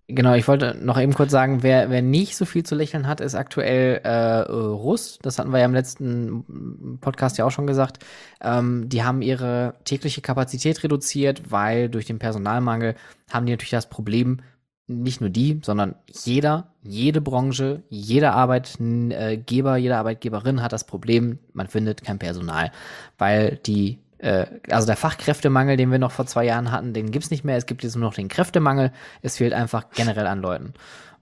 [0.06, 3.22] Genau, ich wollte noch eben kurz sagen, wer, wer nicht so viel zu lächeln hat,
[3.22, 5.18] ist aktuell äh, Russ.
[5.22, 8.04] Das hatten wir ja im letzten Podcast ja auch schon gesagt.
[8.42, 12.96] Ähm, die haben ihre tägliche Kapazität reduziert, weil durch den Personalmangel
[13.30, 14.40] haben die natürlich das Problem,
[14.86, 21.68] nicht nur die, sondern jeder, jede Branche, jeder Arbeitgeber, jede Arbeitgeberin hat das Problem, man
[21.68, 22.70] findet kein Personal,
[23.16, 27.30] weil die äh, also der Fachkräftemangel, den wir noch vor zwei Jahren hatten, den gibt's
[27.30, 27.56] nicht mehr.
[27.56, 28.90] Es gibt jetzt nur noch den Kräftemangel.
[29.20, 30.72] Es fehlt einfach generell an Leuten.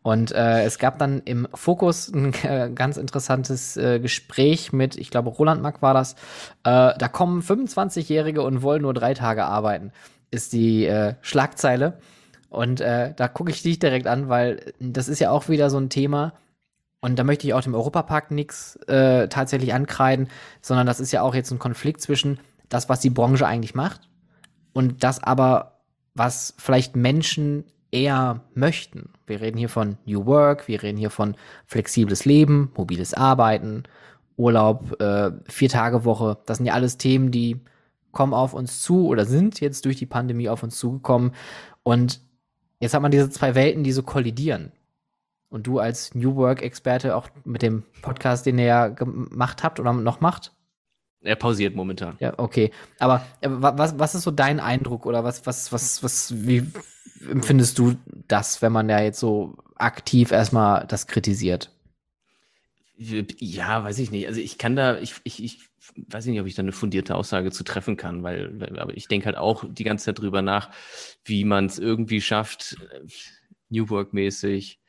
[0.02, 5.10] Und äh, es gab dann im Fokus ein äh, ganz interessantes äh, Gespräch mit, ich
[5.10, 6.14] glaube, Roland Mack war das.
[6.64, 9.92] Äh, da kommen 25-Jährige und wollen nur drei Tage arbeiten,
[10.30, 11.98] ist die äh, Schlagzeile.
[12.50, 15.78] Und äh, da gucke ich dich direkt an, weil das ist ja auch wieder so
[15.78, 16.34] ein Thema.
[17.00, 20.28] Und da möchte ich auch dem Europapark nichts äh, tatsächlich ankreiden,
[20.60, 22.38] sondern das ist ja auch jetzt ein Konflikt zwischen
[22.72, 24.08] das, was die Branche eigentlich macht
[24.72, 25.80] und das aber,
[26.14, 29.10] was vielleicht Menschen eher möchten.
[29.26, 33.84] Wir reden hier von New Work, wir reden hier von flexibles Leben, mobiles Arbeiten,
[34.36, 36.38] Urlaub, äh, vier Tage Woche.
[36.46, 37.60] Das sind ja alles Themen, die
[38.12, 41.32] kommen auf uns zu oder sind jetzt durch die Pandemie auf uns zugekommen.
[41.82, 42.20] Und
[42.82, 44.72] Jetzt hat man diese zwei Welten, die so kollidieren.
[45.48, 49.92] Und du als New Work-Experte auch mit dem Podcast, den ihr ja gemacht habt oder
[49.92, 50.52] noch macht?
[51.22, 52.16] Er pausiert momentan.
[52.18, 52.70] Ja, okay.
[52.98, 56.66] Aber äh, was, was ist so dein Eindruck oder was, was, was, was, wie
[57.30, 57.94] empfindest du
[58.28, 61.70] das, wenn man ja jetzt so aktiv erstmal das kritisiert?
[62.96, 64.26] Ja, weiß ich nicht.
[64.26, 65.58] Also ich kann da, ich, ich, ich
[65.96, 69.26] weiß nicht, ob ich da eine fundierte Aussage zu treffen kann, weil, aber ich denke
[69.26, 70.70] halt auch die ganze Zeit drüber nach,
[71.24, 73.00] wie man es irgendwie schafft, äh,
[73.68, 74.81] New Work-mäßig,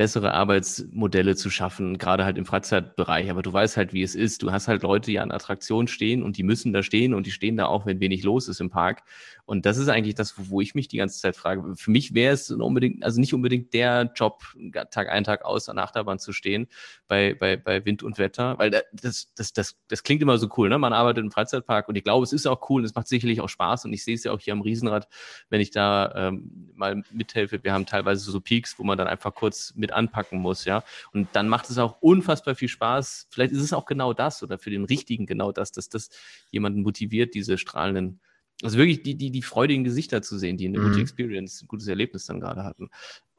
[0.00, 3.30] bessere Arbeitsmodelle zu schaffen, gerade halt im Freizeitbereich.
[3.30, 4.42] Aber du weißt halt, wie es ist.
[4.42, 7.30] Du hast halt Leute, die an Attraktionen stehen und die müssen da stehen und die
[7.30, 9.02] stehen da auch, wenn wenig los ist im Park.
[9.50, 11.74] Und das ist eigentlich das, wo ich mich die ganze Zeit frage.
[11.74, 14.44] Für mich wäre es unbedingt, also nicht unbedingt der Job,
[14.92, 16.68] Tag ein, Tag aus an der Achterbahn zu stehen
[17.08, 20.68] bei, bei, bei Wind und Wetter, weil das, das, das, das klingt immer so cool,
[20.68, 20.78] ne?
[20.78, 23.40] Man arbeitet im Freizeitpark und ich glaube, es ist auch cool und es macht sicherlich
[23.40, 25.08] auch Spaß und ich sehe es ja auch hier am Riesenrad,
[25.48, 27.58] wenn ich da ähm, mal mithelfe.
[27.60, 30.84] Wir haben teilweise so Peaks, wo man dann einfach kurz mit anpacken muss, ja.
[31.12, 33.26] Und dann macht es auch unfassbar viel Spaß.
[33.30, 36.10] Vielleicht ist es auch genau das oder für den Richtigen genau das, dass das
[36.52, 38.20] jemanden motiviert, diese strahlenden,
[38.62, 40.88] also wirklich die, die, die freudigen Gesichter zu sehen, die eine mhm.
[40.88, 42.90] gute Experience, ein gutes Erlebnis dann gerade hatten.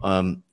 [0.03, 0.43] Ähm,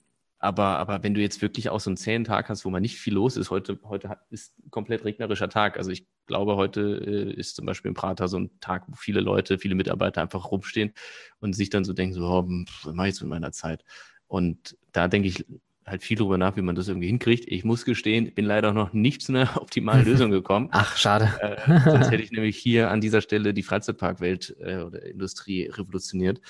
[0.41, 2.97] aber, aber wenn du jetzt wirklich auch so einen zähen Tag hast, wo man nicht
[2.97, 5.77] viel los ist, heute, heute ist ein komplett regnerischer Tag.
[5.77, 9.21] Also ich glaube, heute äh, ist zum Beispiel im Prater so ein Tag, wo viele
[9.21, 10.93] Leute, viele Mitarbeiter einfach rumstehen
[11.41, 12.47] und sich dann so denken, so, oh,
[12.85, 13.85] was mache ich jetzt mit meiner Zeit?
[14.29, 15.45] Und da denke ich,
[15.89, 17.45] halt viel drüber nach, wie man das irgendwie hinkriegt.
[17.49, 20.69] Ich muss gestehen, bin leider noch nicht zu einer optimalen Lösung gekommen.
[20.73, 21.31] Ach, schade.
[21.41, 26.41] Äh, sonst hätte ich nämlich hier an dieser Stelle die Freizeitparkwelt äh, oder Industrie revolutioniert.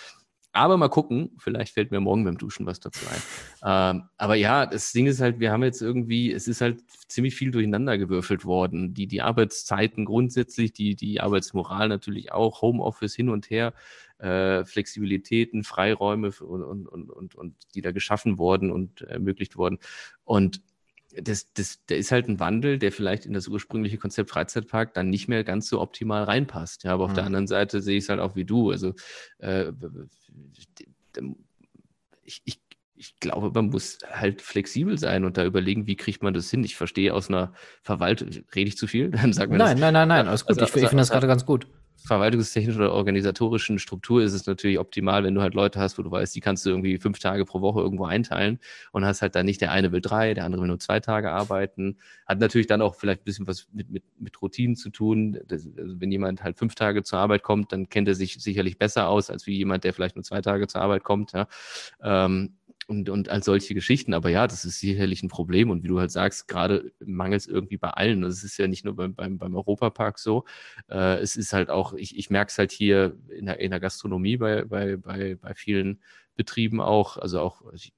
[0.52, 3.22] Aber mal gucken, vielleicht fällt mir morgen beim Duschen was dazu ein.
[3.64, 7.36] Ähm, aber ja, das Ding ist halt, wir haben jetzt irgendwie, es ist halt ziemlich
[7.36, 8.94] viel durcheinander gewürfelt worden.
[8.94, 13.74] Die, die Arbeitszeiten grundsätzlich, die, die Arbeitsmoral natürlich auch, Homeoffice hin und her
[14.18, 19.78] äh, Flexibilitäten, Freiräume und, und, und, und, die da geschaffen wurden und ermöglicht wurden.
[20.24, 20.62] Und
[21.16, 25.08] das, das, der ist halt ein Wandel, der vielleicht in das ursprüngliche Konzept Freizeitpark dann
[25.08, 26.84] nicht mehr ganz so optimal reinpasst.
[26.84, 27.16] Ja, aber auf mhm.
[27.16, 28.70] der anderen Seite sehe ich es halt auch wie du.
[28.70, 28.94] Also
[29.38, 29.72] äh,
[32.24, 32.60] ich, ich,
[32.94, 36.62] ich glaube, man muss halt flexibel sein und da überlegen, wie kriegt man das hin.
[36.64, 39.10] Ich verstehe aus einer Verwaltung, rede ich zu viel?
[39.10, 39.80] Dann sag mir nein, das.
[39.80, 40.58] Nein, nein, nein, alles gut.
[40.58, 41.66] Also, ich, ich finde das gerade ganz gut
[42.04, 46.10] verwaltungstechnischen oder organisatorischen Struktur ist es natürlich optimal, wenn du halt Leute hast, wo du
[46.10, 48.58] weißt, die kannst du irgendwie fünf Tage pro Woche irgendwo einteilen
[48.92, 51.30] und hast halt dann nicht, der eine will drei, der andere will nur zwei Tage
[51.30, 51.98] arbeiten.
[52.26, 55.38] Hat natürlich dann auch vielleicht ein bisschen was mit, mit, mit Routinen zu tun.
[55.46, 58.78] Das, also wenn jemand halt fünf Tage zur Arbeit kommt, dann kennt er sich sicherlich
[58.78, 61.32] besser aus, als wie jemand, der vielleicht nur zwei Tage zur Arbeit kommt.
[61.32, 61.48] Ja.
[62.02, 62.54] Ähm,
[62.88, 64.14] und, und als solche Geschichten.
[64.14, 65.68] Aber ja, das ist sicherlich ein Problem.
[65.70, 68.22] Und wie du halt sagst, gerade mangelt es irgendwie bei allen.
[68.22, 70.44] Das ist ja nicht nur beim, beim, beim Europapark so.
[70.88, 73.80] Äh, es ist halt auch, ich, ich merke es halt hier in der, in der
[73.80, 76.02] Gastronomie bei, bei, bei, bei vielen
[76.34, 77.18] Betrieben auch.
[77.18, 77.92] Also auch, ich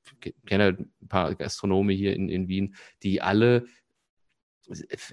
[0.44, 2.74] kenne halt ein paar Gastronomen hier in, in Wien,
[3.04, 3.66] die alle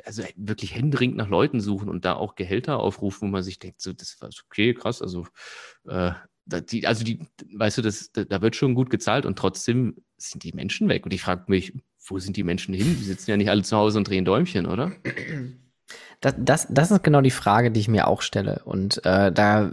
[0.05, 3.81] also wirklich händeringend nach Leuten suchen und da auch Gehälter aufrufen, wo man sich denkt,
[3.81, 5.25] so, das war okay, krass, also
[5.87, 6.11] äh,
[6.47, 7.19] die, also die,
[7.53, 11.05] weißt du, das, da wird schon gut gezahlt und trotzdem sind die Menschen weg.
[11.05, 11.73] Und ich frage mich,
[12.05, 12.95] wo sind die Menschen hin?
[12.99, 14.91] Die sitzen ja nicht alle zu Hause und drehen Däumchen, oder?
[16.21, 18.61] Das, das, das ist genau die Frage, die ich mir auch stelle.
[18.65, 19.71] Und äh, da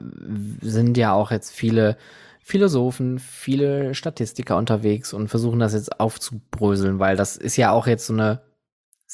[0.60, 1.96] sind ja auch jetzt viele
[2.40, 8.06] Philosophen, viele Statistiker unterwegs und versuchen das jetzt aufzubröseln, weil das ist ja auch jetzt
[8.06, 8.42] so eine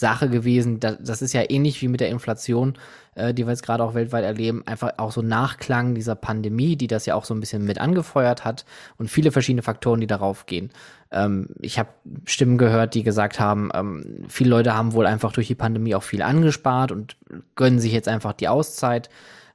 [0.01, 0.81] Sache gewesen.
[0.81, 2.75] Das, das ist ja ähnlich wie mit der Inflation,
[3.15, 4.63] äh, die wir jetzt gerade auch weltweit erleben.
[4.67, 8.45] Einfach auch so Nachklang dieser Pandemie, die das ja auch so ein bisschen mit angefeuert
[8.45, 8.65] hat
[8.99, 10.71] und viele verschiedene Faktoren, die darauf gehen.
[11.13, 11.91] Ähm, ich habe
[12.25, 16.03] Stimmen gehört, die gesagt haben, ähm, viele Leute haben wohl einfach durch die Pandemie auch
[16.03, 17.17] viel angespart und
[17.55, 19.11] gönnen sich jetzt einfach die Auszeit.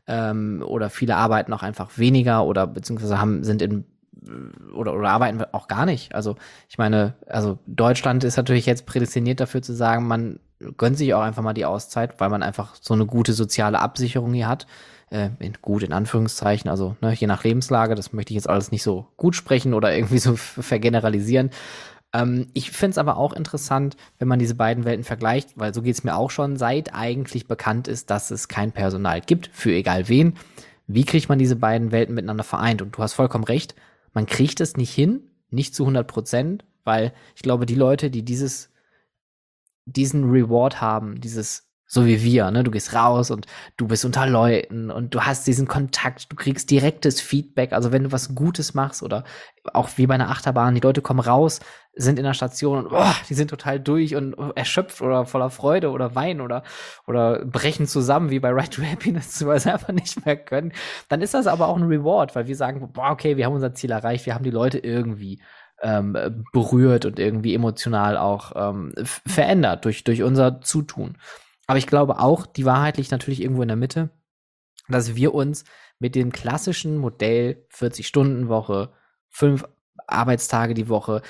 [0.08, 3.86] Ähm, oder viele arbeiten auch einfach weniger oder beziehungsweise haben, sind in
[4.74, 6.16] oder, oder arbeiten wir auch gar nicht.
[6.16, 6.36] Also
[6.70, 10.40] ich meine, also Deutschland ist natürlich jetzt prädestiniert dafür zu sagen, man
[10.78, 14.34] gönnt sich auch einfach mal die Auszeit, weil man einfach so eine gute soziale Absicherung
[14.34, 14.68] hier hat.
[15.12, 18.72] Äh, in, gut in Anführungszeichen, also ne, je nach Lebenslage, das möchte ich jetzt alles
[18.72, 21.52] nicht so gut sprechen oder irgendwie so vergeneralisieren.
[22.16, 25.82] Ähm, ich finde es aber auch interessant, wenn man diese beiden Welten vergleicht, weil so
[25.82, 29.72] geht es mir auch schon, seit eigentlich bekannt ist, dass es kein Personal gibt, für
[29.72, 30.34] egal wen.
[30.88, 32.82] Wie kriegt man diese beiden Welten miteinander vereint?
[32.82, 33.76] Und du hast vollkommen recht,
[34.16, 38.24] man kriegt es nicht hin, nicht zu 100 Prozent, weil ich glaube, die Leute, die
[38.24, 38.72] dieses,
[39.86, 42.64] diesen Reward haben, dieses so wie wir, ne?
[42.64, 43.46] Du gehst raus und
[43.78, 47.74] du bist unter Leuten und du hast diesen Kontakt, du kriegst direktes Feedback.
[47.74, 49.24] Also wenn du was Gutes machst oder
[49.74, 51.60] auch wie bei einer Achterbahn, die Leute kommen raus,
[51.96, 55.92] sind in der Station und oh, die sind total durch und erschöpft oder voller Freude
[55.92, 56.64] oder weinen oder
[57.08, 60.74] oder brechen zusammen wie bei Right to Happiness, weil sie einfach nicht mehr können.
[61.08, 63.74] Dann ist das aber auch ein Reward, weil wir sagen, boah, okay, wir haben unser
[63.74, 65.40] Ziel erreicht, wir haben die Leute irgendwie
[65.82, 71.18] ähm, berührt und irgendwie emotional auch ähm, verändert durch durch unser Zutun.
[71.68, 74.10] Aber ich glaube auch, die Wahrheit liegt natürlich irgendwo in der Mitte,
[74.88, 75.66] dass wir uns
[76.00, 78.94] mit dem klassischen Modell 40-Stunden-Woche,
[79.30, 79.66] fünf
[80.08, 81.22] Arbeitstage die Woche,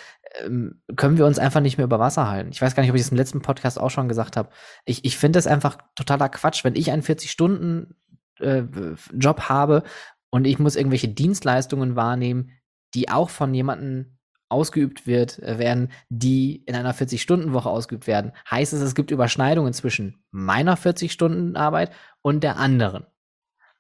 [0.44, 2.52] ähm, können wir uns einfach nicht mehr über Wasser halten.
[2.52, 4.50] Ich weiß gar nicht, ob ich das im letzten Podcast auch schon gesagt habe.
[4.86, 9.84] Ich, ich finde das einfach totaler Quatsch, wenn ich einen 40-Stunden-Job äh, habe
[10.30, 12.52] und ich muss irgendwelche Dienstleistungen wahrnehmen,
[12.94, 14.15] die auch von jemandem
[14.56, 19.74] ausgeübt wird, äh, werden, die in einer 40-Stunden-Woche ausgeübt werden, heißt es, es gibt Überschneidungen
[19.74, 21.92] zwischen meiner 40-Stunden-Arbeit
[22.22, 23.06] und der anderen.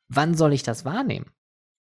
[0.09, 1.31] Wann soll ich das wahrnehmen?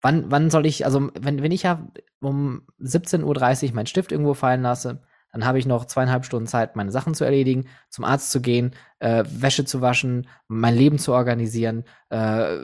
[0.01, 1.87] Wann, wann soll ich, also wenn, wenn ich ja
[2.21, 6.75] um 17.30 Uhr meinen Stift irgendwo fallen lasse, dann habe ich noch zweieinhalb Stunden Zeit,
[6.75, 11.13] meine Sachen zu erledigen, zum Arzt zu gehen, äh, Wäsche zu waschen, mein Leben zu
[11.13, 12.57] organisieren, äh,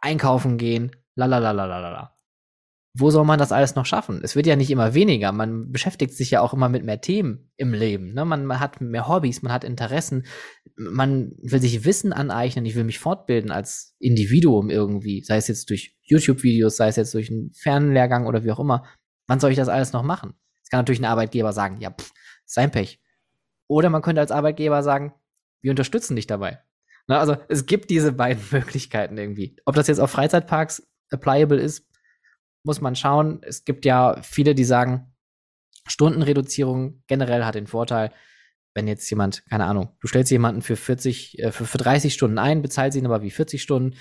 [0.00, 1.26] einkaufen gehen, la
[2.94, 4.20] wo soll man das alles noch schaffen?
[4.22, 5.30] Es wird ja nicht immer weniger.
[5.32, 8.14] Man beschäftigt sich ja auch immer mit mehr Themen im Leben.
[8.14, 8.24] Ne?
[8.24, 10.26] Man, man, hat mehr Hobbys, man hat Interessen,
[10.76, 15.70] man will sich Wissen aneignen, ich will mich fortbilden als Individuum irgendwie, sei es jetzt
[15.70, 18.84] durch YouTube-Videos, sei es jetzt durch einen Fernlehrgang oder wie auch immer.
[19.26, 20.34] Wann soll ich das alles noch machen?
[20.62, 22.12] Es kann natürlich ein Arbeitgeber sagen, ja, pff,
[22.44, 23.00] sein Pech.
[23.68, 25.12] Oder man könnte als Arbeitgeber sagen,
[25.60, 26.60] wir unterstützen dich dabei.
[27.06, 27.18] Ne?
[27.18, 29.56] Also es gibt diese beiden Möglichkeiten irgendwie.
[29.64, 31.87] Ob das jetzt auf Freizeitparks applicable ist,
[32.62, 33.40] muss man schauen.
[33.42, 35.14] Es gibt ja viele, die sagen,
[35.86, 38.12] Stundenreduzierung generell hat den Vorteil,
[38.74, 42.38] wenn jetzt jemand, keine Ahnung, du stellst jemanden für 40, äh, für, für 30 Stunden
[42.38, 43.96] ein, bezahlst ihn aber wie 40 Stunden,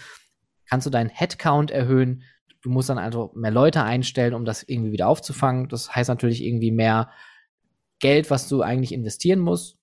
[0.69, 2.23] kannst du deinen Headcount erhöhen.
[2.61, 5.69] Du musst dann also mehr Leute einstellen, um das irgendwie wieder aufzufangen.
[5.69, 7.09] Das heißt natürlich irgendwie mehr
[7.99, 9.77] Geld, was du eigentlich investieren musst.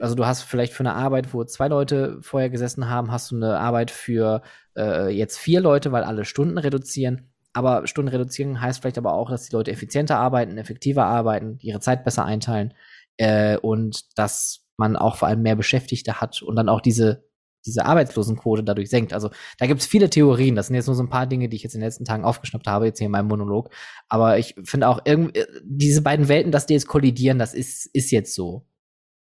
[0.00, 3.36] Also du hast vielleicht für eine Arbeit, wo zwei Leute vorher gesessen haben, hast du
[3.36, 4.42] eine Arbeit für
[4.76, 7.32] äh, jetzt vier Leute, weil alle Stunden reduzieren.
[7.56, 11.80] Aber Stunden reduzieren heißt vielleicht aber auch, dass die Leute effizienter arbeiten, effektiver arbeiten, ihre
[11.80, 12.74] Zeit besser einteilen
[13.16, 17.24] äh, und dass man auch vor allem mehr Beschäftigte hat und dann auch diese
[17.64, 19.12] diese Arbeitslosenquote dadurch senkt.
[19.12, 20.54] Also da gibt es viele Theorien.
[20.54, 22.24] Das sind jetzt nur so ein paar Dinge, die ich jetzt in den letzten Tagen
[22.24, 23.70] aufgeschnappt habe, jetzt hier in meinem Monolog.
[24.08, 27.86] Aber ich finde auch irgendwie, äh, diese beiden Welten, dass die jetzt kollidieren, das ist,
[27.86, 28.68] ist jetzt so.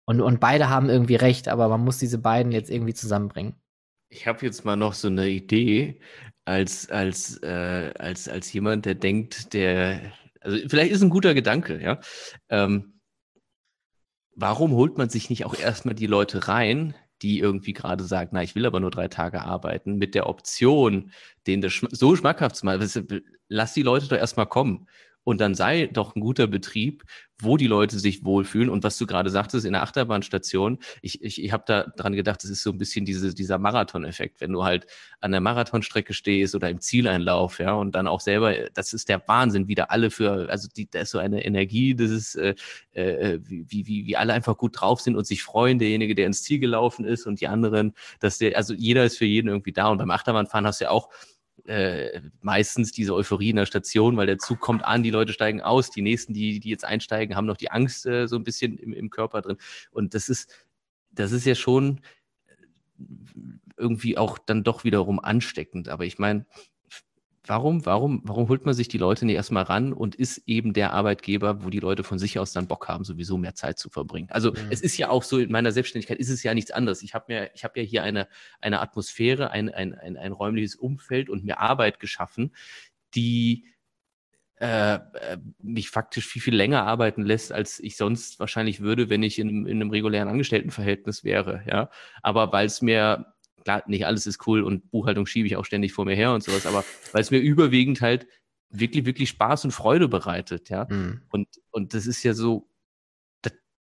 [0.07, 3.55] Und, und beide haben irgendwie recht, aber man muss diese beiden jetzt irgendwie zusammenbringen.
[4.11, 6.01] Ich habe jetzt mal noch so eine Idee,
[6.45, 11.80] als, als, äh, als, als jemand, der denkt, der, also vielleicht ist ein guter Gedanke,
[11.82, 12.01] ja.
[12.49, 13.01] Ähm,
[14.34, 18.42] warum holt man sich nicht auch erstmal die Leute rein, die irgendwie gerade sagen, na,
[18.42, 21.12] ich will aber nur drei Tage arbeiten, mit der Option,
[21.47, 24.86] denen das so schmackhaft zu machen, lass die Leute doch erstmal kommen
[25.25, 27.03] und dann sei doch ein guter Betrieb,
[27.41, 28.70] wo die Leute sich wohlfühlen.
[28.70, 32.43] Und was du gerade sagtest in der Achterbahnstation, ich, ich, ich habe da dran gedacht,
[32.43, 34.87] das ist so ein bisschen diese, dieser Marathon-Effekt, wenn du halt
[35.20, 39.27] an der Marathonstrecke stehst oder im Zieleinlauf, ja, und dann auch selber, das ist der
[39.27, 42.55] Wahnsinn, wie da alle für, also die, da ist so eine Energie, das ist, äh,
[42.93, 46.43] äh, wie, wie, wie alle einfach gut drauf sind und sich freuen, derjenige, der ins
[46.43, 49.89] Ziel gelaufen ist und die anderen, dass der, also jeder ist für jeden irgendwie da.
[49.89, 51.09] Und beim Achterbahnfahren hast du ja auch
[51.66, 55.60] äh, meistens diese Euphorie in der Station, weil der Zug kommt an, die Leute steigen
[55.60, 58.76] aus, die nächsten, die, die jetzt einsteigen, haben noch die Angst äh, so ein bisschen
[58.78, 59.56] im, im Körper drin.
[59.90, 60.66] Und das ist,
[61.10, 62.00] das ist ja schon
[63.76, 65.88] irgendwie auch dann doch wiederum ansteckend.
[65.88, 66.46] Aber ich meine,
[67.47, 70.92] warum, warum, warum holt man sich die Leute nicht erstmal ran und ist eben der
[70.92, 74.28] Arbeitgeber, wo die Leute von sich aus dann Bock haben, sowieso mehr Zeit zu verbringen?
[74.30, 74.68] Also mhm.
[74.70, 77.03] es ist ja auch so, in meiner Selbstständigkeit ist es ja nichts anderes.
[77.03, 78.28] Ich habe mir, ich habe ja hier eine,
[78.61, 82.55] eine Atmosphäre, ein, ein, ein, ein räumliches Umfeld und mir Arbeit geschaffen,
[83.14, 83.66] die
[84.61, 89.22] äh, äh, mich faktisch viel, viel länger arbeiten lässt, als ich sonst wahrscheinlich würde, wenn
[89.22, 91.62] ich in, in einem regulären Angestelltenverhältnis wäre.
[91.66, 91.90] Ja,
[92.22, 93.34] aber weil es mir
[93.64, 96.42] klar, nicht alles ist cool und Buchhaltung schiebe ich auch ständig vor mir her und
[96.42, 98.26] sowas, aber weil es mir überwiegend halt
[98.70, 100.86] wirklich, wirklich Spaß und Freude bereitet, ja.
[100.88, 101.22] Mhm.
[101.30, 102.68] Und, und das ist ja so,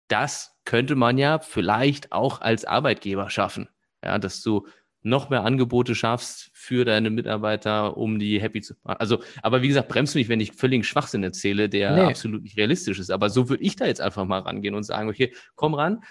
[0.07, 3.69] das, könnte man ja vielleicht auch als Arbeitgeber schaffen,
[4.03, 4.67] ja, dass du
[5.01, 8.97] noch mehr Angebote schaffst für deine Mitarbeiter, um die happy zu machen.
[8.99, 12.01] Also, aber wie gesagt, bremst du nicht, wenn ich völligen Schwachsinn erzähle, der nee.
[12.01, 13.11] absolut nicht realistisch ist.
[13.11, 16.03] Aber so würde ich da jetzt einfach mal rangehen und sagen, okay, komm ran,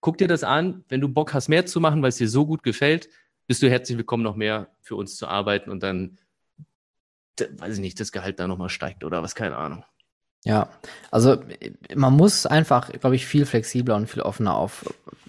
[0.00, 0.84] guck dir das an.
[0.88, 3.08] Wenn du Bock hast, mehr zu machen, weil es dir so gut gefällt,
[3.46, 6.18] bist du herzlich willkommen, noch mehr für uns zu arbeiten und dann,
[7.38, 9.84] weiß ich nicht, das Gehalt da nochmal steigt oder was, keine Ahnung.
[10.44, 10.68] Ja,
[11.10, 11.36] also
[11.94, 14.84] man muss einfach, glaube ich, viel flexibler und viel offener auf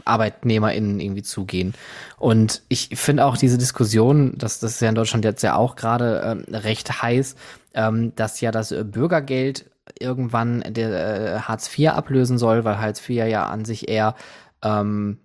[0.05, 1.74] ArbeitnehmerInnen irgendwie zugehen.
[2.17, 5.76] Und ich finde auch diese Diskussion, dass das ist ja in Deutschland jetzt ja auch
[5.76, 7.36] gerade ähm, recht heiß,
[7.74, 13.28] ähm, dass ja das Bürgergeld irgendwann der äh, Hartz IV ablösen soll, weil Hartz IV
[13.28, 14.15] ja an sich eher
[14.64, 15.20] ähm,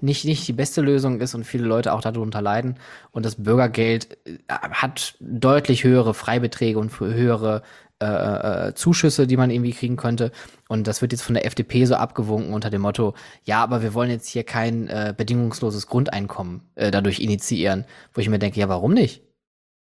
[0.00, 2.78] nicht, nicht die beste Lösung ist und viele Leute auch darunter leiden.
[3.10, 7.62] Und das Bürgergeld äh, hat deutlich höhere Freibeträge und höhere
[8.00, 10.30] äh, äh, Zuschüsse, die man irgendwie kriegen könnte.
[10.68, 13.92] Und das wird jetzt von der FDP so abgewunken unter dem Motto, ja, aber wir
[13.92, 17.86] wollen jetzt hier kein äh, bedingungsloses Grundeinkommen äh, dadurch initiieren.
[18.14, 19.22] Wo ich mir denke, ja, warum nicht?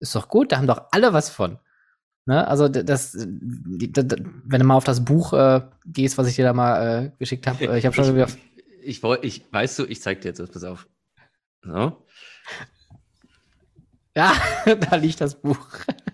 [0.00, 1.59] Ist doch gut, da haben doch alle was von.
[2.28, 2.46] Ne?
[2.46, 7.06] Also das, wenn du mal auf das Buch äh, gehst, was ich dir da mal
[7.06, 8.26] äh, geschickt habe, äh, ich habe schon wieder.
[8.82, 10.86] Ich, wollte, ich, weißt du, ich zeig dir jetzt das, pass auf.
[11.62, 12.04] So.
[14.14, 14.34] Ja,
[14.90, 15.58] da liegt das Buch.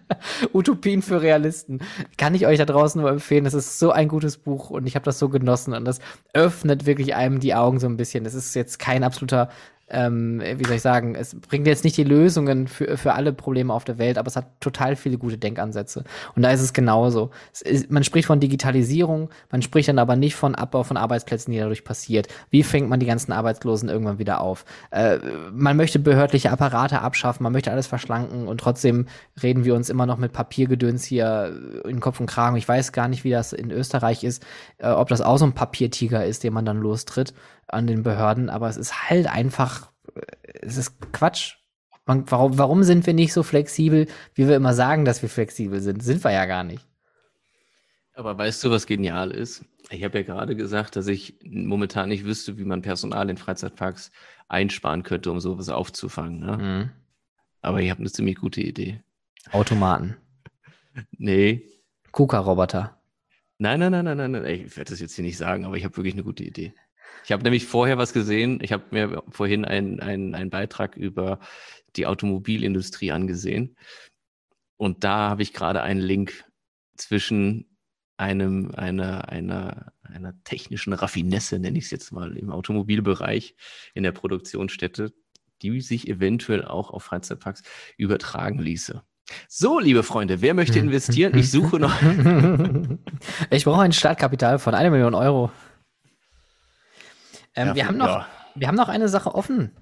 [0.53, 1.81] Utopien für Realisten.
[2.17, 3.43] Kann ich euch da draußen nur empfehlen.
[3.43, 5.99] Das ist so ein gutes Buch und ich habe das so genossen und das
[6.33, 8.23] öffnet wirklich einem die Augen so ein bisschen.
[8.23, 9.49] Das ist jetzt kein absoluter
[9.89, 13.73] ähm, wie soll ich sagen, es bringt jetzt nicht die Lösungen für, für alle Probleme
[13.73, 16.05] auf der Welt, aber es hat total viele gute Denkansätze.
[16.35, 17.31] Und da ist es genauso.
[17.53, 21.53] Es ist, man spricht von Digitalisierung, man spricht dann aber nicht von Abbau von Arbeitsplätzen,
[21.53, 22.29] die dadurch passiert.
[22.51, 24.65] Wie fängt man die ganzen Arbeitslosen irgendwann wieder auf?
[24.91, 25.19] Äh,
[25.53, 29.07] man möchte behördliche Apparate abschaffen, man möchte alles verschlanken und trotzdem
[29.43, 32.57] reden wir uns immer noch mit Papiergedöns hier in Kopf und Kragen.
[32.57, 34.45] Ich weiß gar nicht, wie das in Österreich ist,
[34.79, 37.35] äh, ob das auch so ein Papiertiger ist, den man dann lostritt
[37.69, 39.84] an den Behörden, aber es ist halt einfach,
[40.61, 41.57] es ist Quatsch.
[42.07, 45.81] Man, warum, warum sind wir nicht so flexibel, wie wir immer sagen, dass wir flexibel
[45.81, 46.03] sind?
[46.03, 46.87] Sind wir ja gar nicht.
[48.15, 49.65] Aber weißt du, was genial ist?
[49.91, 54.13] Ich habe ja gerade gesagt, dass ich momentan nicht wüsste, wie man Personal in Freizeitparks
[54.49, 56.41] einsparen könnte, um sowas aufzufangen.
[56.41, 56.57] Ne?
[56.57, 56.91] Mhm.
[57.61, 59.03] Aber ich habe eine ziemlich gute Idee.
[59.51, 60.17] Automaten.
[61.13, 61.63] nee.
[62.13, 63.01] KUKA-Roboter.
[63.59, 64.45] Nein, nein, nein, nein, nein, nein.
[64.47, 66.75] Ich werde das jetzt hier nicht sagen, aber ich habe wirklich eine gute Idee.
[67.25, 68.59] Ich habe nämlich vorher was gesehen.
[68.63, 71.39] Ich habe mir vorhin einen einen Beitrag über
[71.97, 73.77] die Automobilindustrie angesehen.
[74.77, 76.45] Und da habe ich gerade einen Link
[76.97, 77.67] zwischen
[78.17, 83.57] einem, einer, einer, einer technischen Raffinesse, nenne ich es jetzt mal, im Automobilbereich
[83.95, 85.13] in der Produktionsstätte,
[85.63, 87.63] die sich eventuell auch auf Freizeitparks
[87.97, 89.03] übertragen ließe.
[89.49, 91.37] So, liebe Freunde, wer möchte investieren?
[91.37, 91.95] Ich suche noch.
[93.51, 95.51] ich brauche ein Startkapital von einer Million Euro.
[97.57, 98.27] Ähm, ja, wir, haben noch, ja.
[98.55, 99.73] wir haben noch eine Sache offen.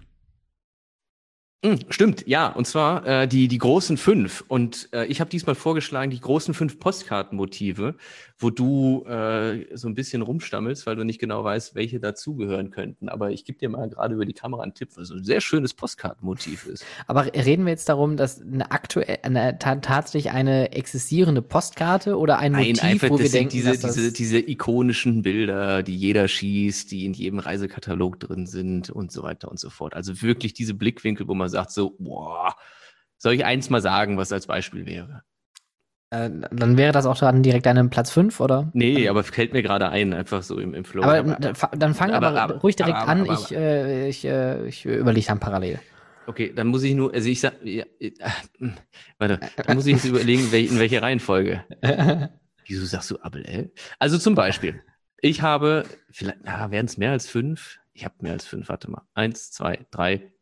[1.64, 2.48] Hm, stimmt, ja.
[2.48, 4.42] Und zwar äh, die, die großen fünf.
[4.48, 7.94] Und äh, ich habe diesmal vorgeschlagen, die großen fünf Postkartenmotive,
[8.36, 13.08] wo du äh, so ein bisschen rumstammelst, weil du nicht genau weißt, welche dazugehören könnten.
[13.08, 15.40] Aber ich gebe dir mal gerade über die Kamera einen Tipp, was so ein sehr
[15.40, 16.84] schönes Postkartenmotiv ist.
[17.06, 22.52] Aber reden wir jetzt darum, dass eine aktuell, eine, tatsächlich eine existierende Postkarte oder ein
[22.52, 27.04] Motiv, Nein, einfach, wo wir denken, diese, diese, diese ikonischen Bilder, die jeder schießt, die
[27.04, 29.94] in jedem Reisekatalog drin sind und so weiter und so fort.
[29.94, 32.57] Also wirklich diese Blickwinkel, wo man sagt so, boah,
[33.18, 35.22] soll ich eins mal sagen, was als Beispiel wäre?
[36.11, 38.70] Äh, dann wäre das auch dann direkt einem Platz 5, oder?
[38.74, 41.02] Nee, aber fällt mir gerade ein, einfach so im, im Flow.
[41.02, 45.26] Aber, aber dann fang aber, aber, ruhig direkt an, ich, äh, ich, äh, ich überlege
[45.26, 45.81] dann parallel.
[46.26, 48.12] Okay, dann muss ich nur, also ich sag, ja, äh,
[49.18, 51.64] warte, dann muss ich jetzt überlegen, in welche Reihenfolge.
[52.66, 53.72] Wieso sagst du Abel, ey?
[53.98, 54.82] Also zum Beispiel,
[55.20, 57.78] ich habe, vielleicht, ja, werden es mehr als fünf?
[57.94, 59.02] Ich habe mehr als fünf, warte mal.
[59.14, 60.32] Eins, zwei, drei,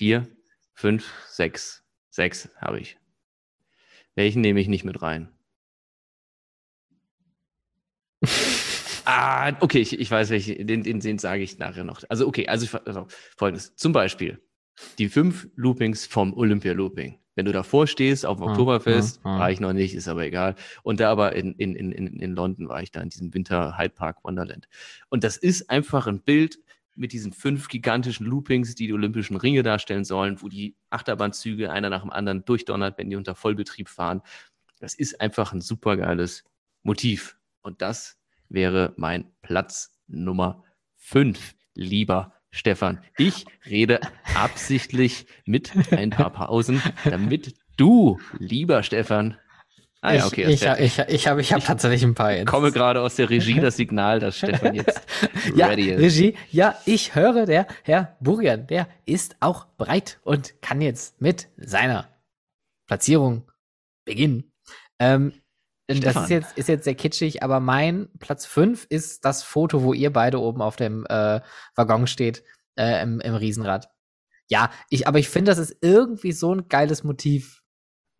[0.00, 0.26] vier,
[0.72, 1.84] fünf, sechs.
[2.08, 2.96] Sechs habe ich.
[4.14, 5.28] Welchen nehme ich nicht mit rein?
[9.04, 12.02] ah, okay, ich, ich weiß, welchen, den, den, den sage ich nachher noch.
[12.08, 13.76] Also, okay, also, also folgendes.
[13.76, 14.40] Zum Beispiel
[14.96, 17.18] die fünf Loopings vom Olympia Looping.
[17.34, 19.38] Wenn du davor stehst, auf dem Ah, Oktoberfest, ah, ah.
[19.40, 20.54] war ich noch nicht, ist aber egal.
[20.82, 23.76] Und da aber in, in, in, in in London war ich da in diesem Winter
[23.76, 24.66] Hyde Park Wonderland.
[25.10, 26.58] Und das ist einfach ein Bild
[26.94, 31.90] mit diesen fünf gigantischen Loopings, die die Olympischen Ringe darstellen sollen, wo die Achterbahnzüge einer
[31.90, 34.22] nach dem anderen durchdonnert, wenn die unter Vollbetrieb fahren.
[34.80, 36.44] Das ist einfach ein supergeiles
[36.82, 37.36] Motiv.
[37.62, 38.18] Und das
[38.48, 40.64] wäre mein Platz Nummer
[40.96, 43.00] fünf, lieber Stefan.
[43.16, 44.00] Ich rede
[44.34, 49.38] absichtlich mit ein paar Pausen, damit du, lieber Stefan,
[50.00, 52.48] ah ja, okay, ich, ich, ich, ich habe ich hab tatsächlich ein paar ich jetzt.
[52.48, 55.00] komme gerade aus der Regie das Signal, dass Stefan jetzt
[55.54, 56.00] Ja, ready ist.
[56.00, 61.48] Regie, ja, ich höre, der Herr Burian, der ist auch bereit und kann jetzt mit
[61.56, 62.08] seiner
[62.86, 63.50] Platzierung
[64.04, 64.52] beginnen.
[64.98, 65.32] Ähm,
[65.86, 69.92] das ist jetzt, ist jetzt sehr kitschig, aber mein Platz 5 ist das Foto, wo
[69.92, 71.40] ihr beide oben auf dem äh,
[71.74, 72.44] Waggon steht,
[72.76, 73.90] äh, im, im Riesenrad.
[74.48, 77.59] Ja, ich, aber ich finde, das ist irgendwie so ein geiles Motiv.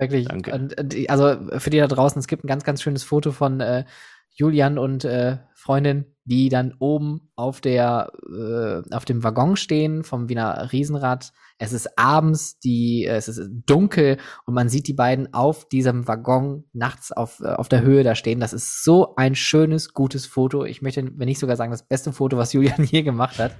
[0.01, 0.27] Wirklich.
[0.27, 0.53] Danke.
[0.53, 3.85] Und, also für die da draußen, es gibt ein ganz, ganz schönes Foto von äh,
[4.33, 10.31] Julian und äh, Freundin, die dann oben auf der äh, auf dem Waggon stehen vom
[10.31, 11.33] Wiener Riesenrad.
[11.59, 14.17] Es ist abends, die äh, es ist dunkel
[14.47, 18.15] und man sieht die beiden auf diesem Waggon nachts auf äh, auf der Höhe da
[18.15, 18.41] stehen.
[18.41, 20.65] Das ist so ein schönes, gutes Foto.
[20.65, 23.53] Ich möchte, wenn nicht sogar sagen, das beste Foto, was Julian je gemacht hat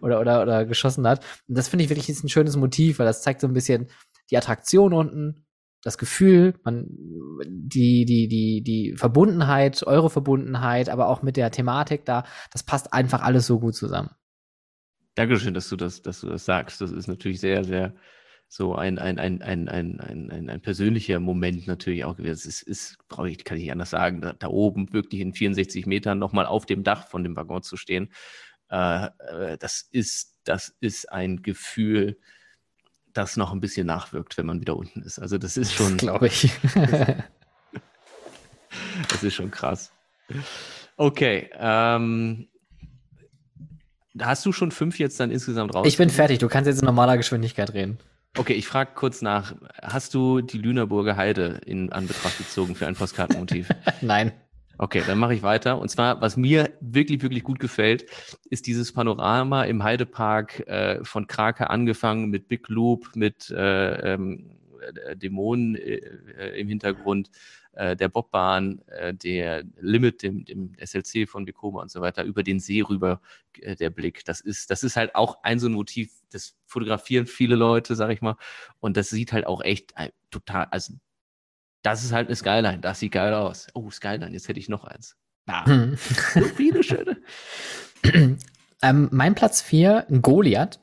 [0.00, 1.24] oder oder oder geschossen hat.
[1.46, 3.86] Und das finde ich wirklich ist ein schönes Motiv, weil das zeigt so ein bisschen
[4.30, 5.45] die Attraktion unten,
[5.86, 6.88] das Gefühl, man,
[7.46, 12.92] die, die, die, die Verbundenheit, eure Verbundenheit, aber auch mit der Thematik da, das passt
[12.92, 14.10] einfach alles so gut zusammen.
[15.14, 16.80] Dankeschön, dass du das, dass du das sagst.
[16.80, 17.94] Das ist natürlich sehr, sehr
[18.48, 22.32] so ein, ein, ein, ein, ein, ein, ein, ein persönlicher Moment natürlich auch gewesen.
[22.32, 25.86] Es ist, ist brauche ich, kann ich anders sagen, da, da oben wirklich in 64
[25.86, 28.12] Metern nochmal auf dem Dach von dem Waggon zu stehen.
[28.70, 32.18] Äh, äh, das ist, das ist ein Gefühl,
[33.16, 35.18] das noch ein bisschen nachwirkt, wenn man wieder unten ist.
[35.18, 36.50] Also das ist schon, glaube ich.
[39.08, 39.92] das ist schon krass.
[40.96, 42.48] Okay, ähm,
[44.20, 45.86] hast du schon fünf jetzt dann insgesamt raus?
[45.86, 47.98] ich bin fertig, du kannst jetzt in normaler Geschwindigkeit reden.
[48.36, 49.54] Okay, ich frage kurz nach.
[49.80, 53.68] Hast du die Lüneburger Heide in Anbetracht gezogen für ein Postkartenmotiv?
[54.02, 54.32] Nein.
[54.78, 55.78] Okay, dann mache ich weiter.
[55.78, 58.06] Und zwar, was mir wirklich, wirklich gut gefällt,
[58.50, 64.50] ist dieses Panorama im Heidepark äh, von Krake angefangen mit Big Loop, mit äh, ähm,
[64.80, 66.00] äh, Dämonen äh,
[66.38, 67.30] äh, im Hintergrund,
[67.72, 68.82] äh, der Bobbahn,
[69.22, 73.20] der Limit, dem, dem SLC von Vekoma und so weiter, über den See rüber
[73.62, 74.24] der Blick.
[74.24, 78.10] Das ist, das ist halt auch ein so ein Motiv, das fotografieren viele Leute, sag
[78.10, 78.36] ich mal.
[78.80, 79.94] Und das sieht halt auch echt
[80.30, 80.94] total, also
[81.86, 83.68] das ist halt eine Skyline, das sieht geil aus.
[83.74, 85.16] Oh, Skyline, jetzt hätte ich noch eins.
[85.46, 85.96] Ah, Hm.
[86.34, 87.16] so viele schöne.
[88.82, 90.78] Ähm, mein Platz 4, ein Goliath,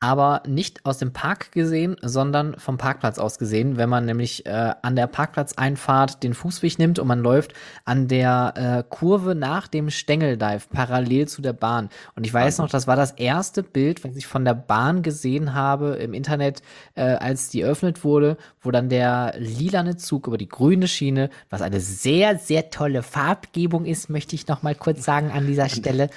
[0.00, 4.72] aber nicht aus dem Park gesehen, sondern vom Parkplatz aus gesehen, wenn man nämlich äh,
[4.80, 7.52] an der Parkplatzeinfahrt den Fußweg nimmt und man läuft
[7.84, 11.90] an der äh, Kurve nach dem Stängeldive parallel zu der Bahn.
[12.16, 15.52] Und ich weiß noch, das war das erste Bild, was ich von der Bahn gesehen
[15.52, 16.62] habe im Internet,
[16.94, 21.60] äh, als die eröffnet wurde, wo dann der lilane Zug über die grüne Schiene, was
[21.60, 26.08] eine sehr, sehr tolle Farbgebung ist, möchte ich noch mal kurz sagen an dieser Stelle,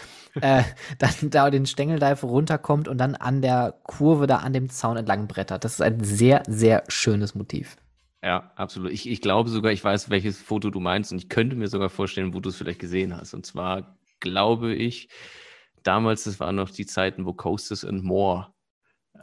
[0.42, 0.64] äh,
[1.00, 5.28] dann da den Stängeldive runterkommt und dann an der Kurve da an dem Zaun entlang
[5.28, 5.64] brettert.
[5.64, 7.78] Das ist ein sehr, sehr schönes Motiv.
[8.24, 8.92] Ja, absolut.
[8.92, 11.90] Ich, ich glaube sogar, ich weiß, welches Foto du meinst und ich könnte mir sogar
[11.90, 13.34] vorstellen, wo du es vielleicht gesehen hast.
[13.34, 15.10] Und zwar glaube ich,
[15.84, 18.48] damals, das waren noch die Zeiten, wo Coasters and More.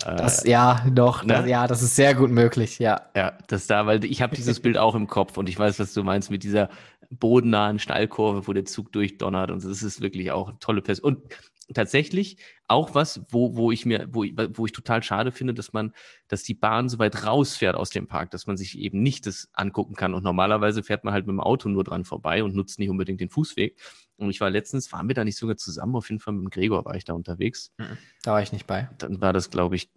[0.04, 1.34] äh, Das, ja, doch, ne?
[1.34, 3.10] das, ja, das ist sehr gut möglich, ja.
[3.16, 5.94] Ja, das da, weil ich habe dieses Bild auch im Kopf und ich weiß, was
[5.94, 6.68] du meinst mit dieser
[7.10, 11.16] bodennahen Schnallkurve, wo der Zug durchdonnert und das ist wirklich auch eine tolle Person.
[11.16, 11.22] Und
[11.74, 15.72] tatsächlich auch was, wo, wo ich mir, wo, ich- wo ich total schade finde, dass
[15.72, 15.92] man,
[16.28, 19.48] dass die Bahn so weit rausfährt aus dem Park, dass man sich eben nicht das
[19.52, 20.14] angucken kann.
[20.14, 23.20] Und normalerweise fährt man halt mit dem Auto nur dran vorbei und nutzt nicht unbedingt
[23.20, 23.76] den Fußweg.
[24.16, 26.50] Und ich war letztens, waren wir da nicht sogar zusammen, auf jeden Fall mit dem
[26.50, 27.72] Gregor war ich da unterwegs
[28.22, 28.88] Da war ich nicht bei.
[28.98, 29.90] dann war das, glaube ich,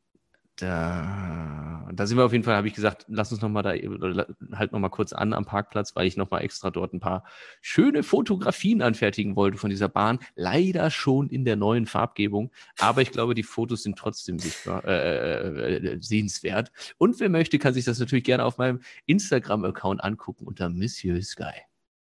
[0.58, 3.72] da, da sind wir auf jeden Fall, habe ich gesagt, lass uns noch mal da
[3.72, 7.24] halt noch mal kurz an am Parkplatz, weil ich noch mal extra dort ein paar
[7.62, 10.20] schöne Fotografien anfertigen wollte von dieser Bahn.
[10.36, 15.76] Leider schon in der neuen Farbgebung, aber ich glaube, die Fotos sind trotzdem sichtbar, äh,
[15.76, 16.72] äh, sehenswert.
[17.00, 21.54] Und wer möchte, kann sich das natürlich gerne auf meinem Instagram-Account angucken unter Monsieur Sky.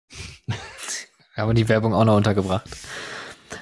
[1.36, 2.70] Wir haben die Werbung auch noch untergebracht.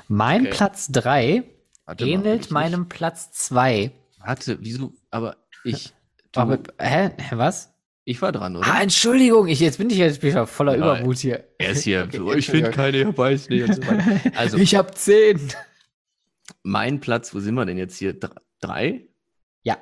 [0.08, 0.50] Mein Okay.
[0.50, 1.44] Platz 3
[1.86, 3.92] Warte mal, ähnelt meinem Platz 2.
[4.26, 4.94] Warte, wieso?
[5.10, 5.94] Aber ich,
[6.32, 7.12] du, Aber, hä?
[7.32, 7.74] Was?
[8.04, 8.68] ich war dran, oder?
[8.68, 11.00] Ah, Entschuldigung, ich, jetzt bin ich jetzt bin ich ja voller Nein.
[11.02, 11.44] Übermut hier.
[11.60, 12.04] er ist hier.
[12.08, 13.64] Okay, so, ich finde keine, ich weiß nicht.
[13.70, 14.04] Und so weiter.
[14.36, 15.40] Also, ich habe 10.
[16.64, 18.14] mein Platz, wo sind wir denn jetzt hier?
[18.20, 19.08] Dr- Drei?
[19.64, 19.78] Ja.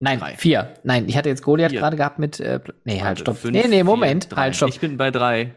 [0.00, 0.36] Nein, Drei.
[0.36, 0.74] vier.
[0.84, 1.80] Nein, ich hatte jetzt Goliath Vier.
[1.80, 2.40] gerade gehabt mit.
[2.40, 3.36] Äh, nee, halt, stopp.
[3.36, 4.30] fünf, nee, nee, vier, Moment.
[4.32, 4.40] drei.
[4.42, 4.68] halt, stopp.
[4.70, 5.54] Ich bin bei drei.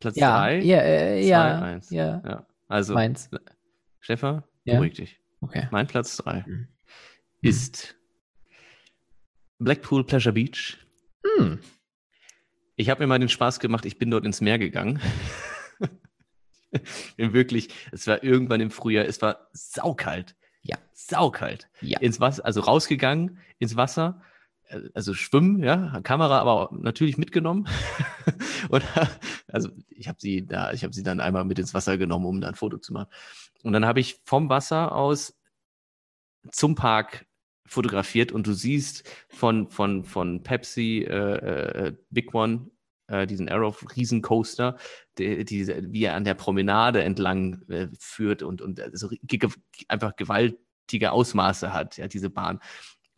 [0.00, 0.60] Platz ja, drei.
[0.60, 1.90] ja, äh, zwei, ja, eins.
[1.90, 2.46] ja, Ja.
[2.68, 3.28] Also, meins.
[4.00, 4.74] Stefan, Ja.
[4.74, 5.18] beruhig dich.
[5.42, 5.68] Okay.
[5.70, 6.68] Mein Platz drei Mhm.
[7.40, 7.96] Ist
[9.58, 10.78] Blackpool Pleasure Beach.
[11.24, 11.60] Hm.
[12.76, 15.00] Ich habe mir mal den Spaß gemacht, ich bin dort ins Meer gegangen.
[17.16, 20.34] wirklich, es war irgendwann im Frühjahr, es war saukalt.
[20.62, 20.78] Ja.
[20.92, 21.68] Saukalt.
[21.80, 22.00] Ja.
[22.00, 24.22] Ins Wasser, also rausgegangen ins Wasser,
[24.68, 27.68] äh, also schwimmen, ja, Kamera aber natürlich mitgenommen.
[28.68, 28.84] Und
[29.48, 32.40] also ich habe sie da, ich habe sie dann einmal mit ins Wasser genommen, um
[32.40, 33.10] da ein Foto zu machen.
[33.62, 35.38] Und dann habe ich vom Wasser aus
[36.50, 37.26] zum Park
[37.70, 42.68] fotografiert und du siehst von, von, von Pepsi äh, äh, Big One,
[43.06, 44.76] äh, diesen Arrow Riesencoaster,
[45.18, 49.48] die, die, wie er an der Promenade entlang äh, führt und, und so ge
[49.86, 52.58] einfach gewaltige Ausmaße hat, ja, diese Bahn.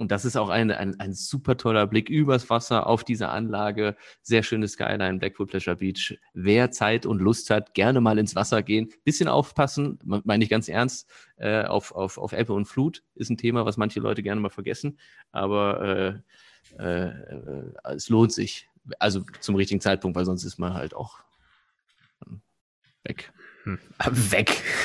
[0.03, 3.97] Und das ist auch ein, ein, ein super toller Blick übers Wasser auf diese Anlage.
[4.21, 6.19] Sehr schönes Skyline, Blackpool Pleasure Beach.
[6.35, 8.93] Wer Zeit und Lust hat, gerne mal ins Wasser gehen.
[9.05, 13.31] Bisschen aufpassen, me- meine ich ganz ernst, äh, auf, auf, auf Ebbe und Flut ist
[13.31, 14.99] ein Thema, was manche Leute gerne mal vergessen.
[15.31, 16.21] Aber
[16.79, 17.13] äh, äh,
[17.95, 18.69] es lohnt sich.
[18.99, 21.21] Also zum richtigen Zeitpunkt, weil sonst ist man halt auch
[22.27, 22.41] ähm,
[23.05, 23.33] weg.
[24.11, 24.63] Weg.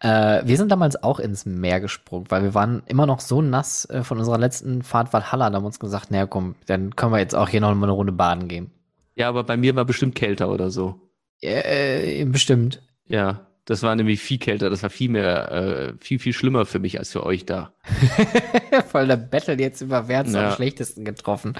[0.00, 3.84] äh, wir sind damals auch ins Meer gesprungen, weil wir waren immer noch so nass
[3.90, 5.50] äh, von unserer letzten Fahrt Valhalla.
[5.50, 7.84] Da haben wir uns gesagt, naja, komm, dann können wir jetzt auch hier noch mal
[7.86, 8.70] eine Runde baden gehen.
[9.16, 11.00] Ja, aber bei mir war bestimmt kälter oder so.
[11.40, 12.82] Äh, bestimmt.
[13.06, 14.70] Ja, das war nämlich viel kälter.
[14.70, 17.72] Das war viel mehr, äh, viel, viel schlimmer für mich als für euch da.
[18.90, 20.48] Voll der Battle jetzt über wer Ja.
[20.50, 21.54] am schlechtesten getroffen.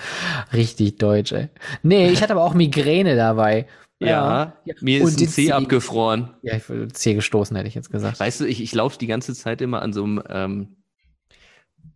[0.52, 1.48] Richtig deutsch, ey.
[1.82, 3.66] Nee, ich hatte aber auch Migräne dabei.
[4.00, 6.34] Ja, mir Und ist ein den Zeh Zeh- abgefroren.
[6.42, 8.20] Ja, ich würde C gestoßen, hätte ich jetzt gesagt.
[8.20, 10.76] Weißt du, ich, ich laufe die ganze Zeit immer an so einem ähm,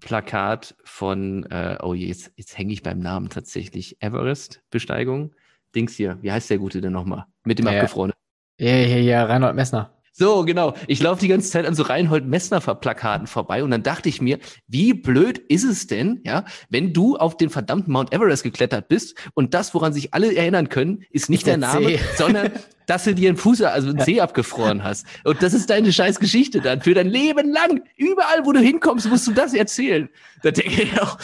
[0.01, 5.33] Plakat von, äh, oh je, jetzt, jetzt hänge ich beim Namen tatsächlich, Everest-Besteigung.
[5.75, 7.25] Dings hier, wie heißt der Gute denn nochmal?
[7.45, 7.81] Mit dem Ja, ja.
[7.83, 8.15] abgefrorenen.
[8.59, 9.97] Ja, ja, ja, Reinhold Messner.
[10.15, 10.75] So, genau.
[10.89, 14.39] Ich laufe die ganze Zeit an so Reinhold Messner-Plakaten vorbei und dann dachte ich mir,
[14.69, 19.17] wie blöd ist es denn, ja, wenn du auf den verdammten Mount Everest geklettert bist
[19.33, 22.51] und das, woran sich alle erinnern können, ist nicht der, Der Name, sondern
[22.87, 25.07] dass du dir einen Fuß, also einen Zeh abgefroren hast.
[25.25, 26.83] Und das ist deine scheiß Geschichte dann.
[26.83, 27.83] Für dein Leben lang.
[27.97, 30.11] Überall, wo du hinkommst, musst du das erzählen.
[30.43, 31.17] Da denke ich auch,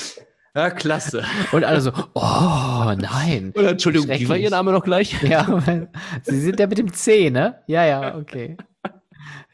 [0.55, 1.25] ja, klasse.
[1.53, 3.53] Und alle so, oh nein.
[3.55, 4.51] Oder Entschuldigung, wie war Ihr.
[4.51, 5.23] Name noch gleich?
[5.23, 5.63] Ja,
[6.23, 7.61] Sie sind ja mit dem C, ne?
[7.67, 8.57] Ja, ja, okay.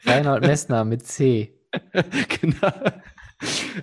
[0.05, 1.53] Reinhold Messner mit C.
[2.41, 2.71] genau.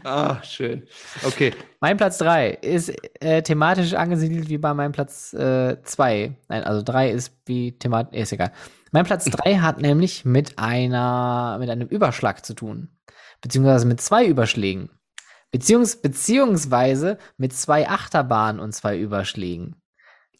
[0.02, 0.86] Ah, schön.
[1.24, 1.52] Okay.
[1.80, 6.36] Mein Platz 3 ist äh, thematisch angesiedelt wie bei meinem Platz 2.
[6.48, 8.52] Nein, also 3 ist wie thematisch, ist egal.
[8.92, 12.88] Mein Platz 3 hat nämlich mit einer, mit einem Überschlag zu tun.
[13.40, 14.90] Beziehungsweise mit zwei Überschlägen.
[15.50, 19.81] Beziehungs, beziehungsweise mit zwei Achterbahnen und zwei Überschlägen.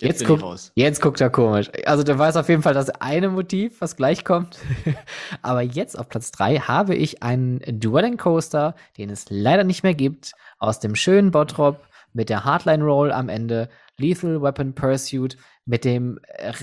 [0.01, 0.73] Jetzt, ich raus.
[0.74, 1.70] jetzt guckt er komisch.
[1.86, 4.59] Also du weißt auf jeden Fall das eine Motiv, was gleich kommt.
[5.43, 9.94] Aber jetzt auf Platz 3 habe ich einen Dwelling Coaster, den es leider nicht mehr
[9.94, 11.81] gibt, aus dem schönen Bottrop
[12.12, 16.19] mit der Hardline Roll am Ende, Lethal Weapon Pursuit mit dem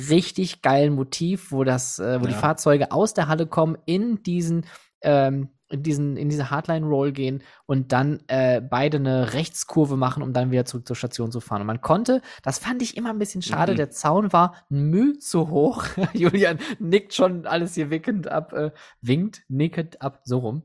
[0.10, 2.38] richtig geilen Motiv, wo das, äh, wo die Ja.
[2.40, 4.66] Fahrzeuge aus der Halle kommen, in diesen
[5.02, 10.24] ähm, in, diesen, in diese Hardline Roll gehen und dann äh, beide eine Rechtskurve machen,
[10.24, 11.62] um dann wieder zurück zur Station zu fahren.
[11.62, 13.78] Und man konnte, das fand ich immer ein bisschen schade, Mhm.
[13.78, 15.86] der Zaun war müh zu hoch.
[16.14, 18.72] Julian nickt schon alles hier wickend ab, äh,
[19.02, 20.64] winkt, nicket ab, so rum.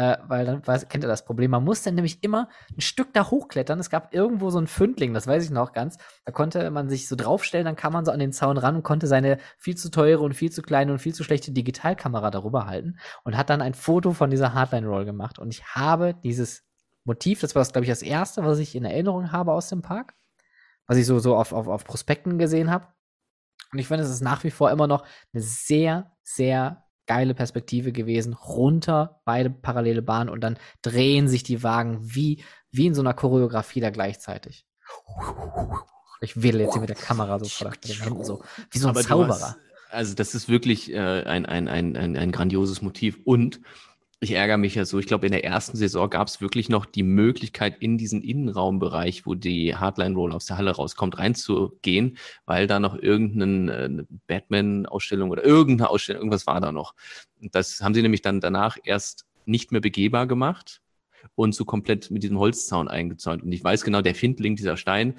[0.00, 1.50] Äh, weil dann weiß, kennt ihr das Problem.
[1.50, 3.78] Man muss dann nämlich immer ein Stück da hochklettern.
[3.78, 5.98] Es gab irgendwo so ein Fündling, das weiß ich noch ganz.
[6.24, 8.82] Da konnte man sich so draufstellen, dann kam man so an den Zaun ran und
[8.82, 12.66] konnte seine viel zu teure und viel zu kleine und viel zu schlechte Digitalkamera darüber
[12.66, 15.38] halten und hat dann ein Foto von dieser Hardline Roll gemacht.
[15.38, 16.62] Und ich habe dieses
[17.04, 20.14] Motiv, das war, glaube ich, das erste, was ich in Erinnerung habe aus dem Park,
[20.86, 22.86] was ich so, so auf, auf, auf Prospekten gesehen habe.
[23.70, 25.04] Und ich finde, es ist nach wie vor immer noch
[25.34, 28.34] eine sehr, sehr geile Perspektive gewesen.
[28.34, 33.14] Runter, beide parallele Bahnen und dann drehen sich die Wagen wie, wie in so einer
[33.14, 34.64] Choreografie da gleichzeitig.
[36.20, 38.90] Ich wedel jetzt hier mit der Kamera so vor den Händen so, wie so ein
[38.90, 39.40] Aber Zauberer.
[39.40, 39.58] hast-
[39.90, 43.18] also das ist wirklich äh, ein, ein, ein, ein, ein grandioses Motiv.
[43.24, 43.60] Und
[44.22, 46.84] ich ärgere mich ja so, ich glaube, in der ersten Saison gab es wirklich noch
[46.84, 52.66] die Möglichkeit, in diesen Innenraumbereich, wo die Hardline Roll aus der Halle rauskommt, reinzugehen, weil
[52.66, 56.94] da noch irgendeine äh, Batman-Ausstellung oder irgendeine Ausstellung, irgendwas war da noch.
[57.40, 60.82] Das haben sie nämlich dann danach erst nicht mehr begehbar gemacht
[61.34, 63.42] und so komplett mit diesem Holzzaun eingezäunt.
[63.42, 65.14] Und ich weiß genau, der Findling, dieser Stein,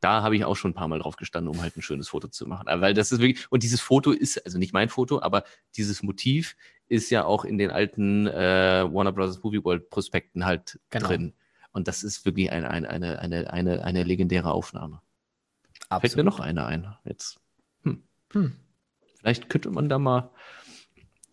[0.00, 2.28] da habe ich auch schon ein paar Mal drauf gestanden, um halt ein schönes Foto
[2.28, 2.68] zu machen.
[2.68, 5.44] Aber Weil das ist wirklich, und dieses Foto ist, also nicht mein Foto, aber
[5.76, 6.56] dieses Motiv
[6.88, 11.08] ist ja auch in den alten äh, Warner Brothers Movie World Prospekten halt Genau.
[11.08, 11.34] drin.
[11.72, 15.00] und das ist wirklich eine, eine, eine, eine, eine, eine legendäre Aufnahme.
[15.88, 16.00] Absolut.
[16.00, 16.94] Fällt mir noch eine ein.
[17.04, 17.40] Jetzt.
[17.82, 18.02] Hm.
[18.32, 18.56] Hm.
[19.18, 20.30] Vielleicht könnte man da mal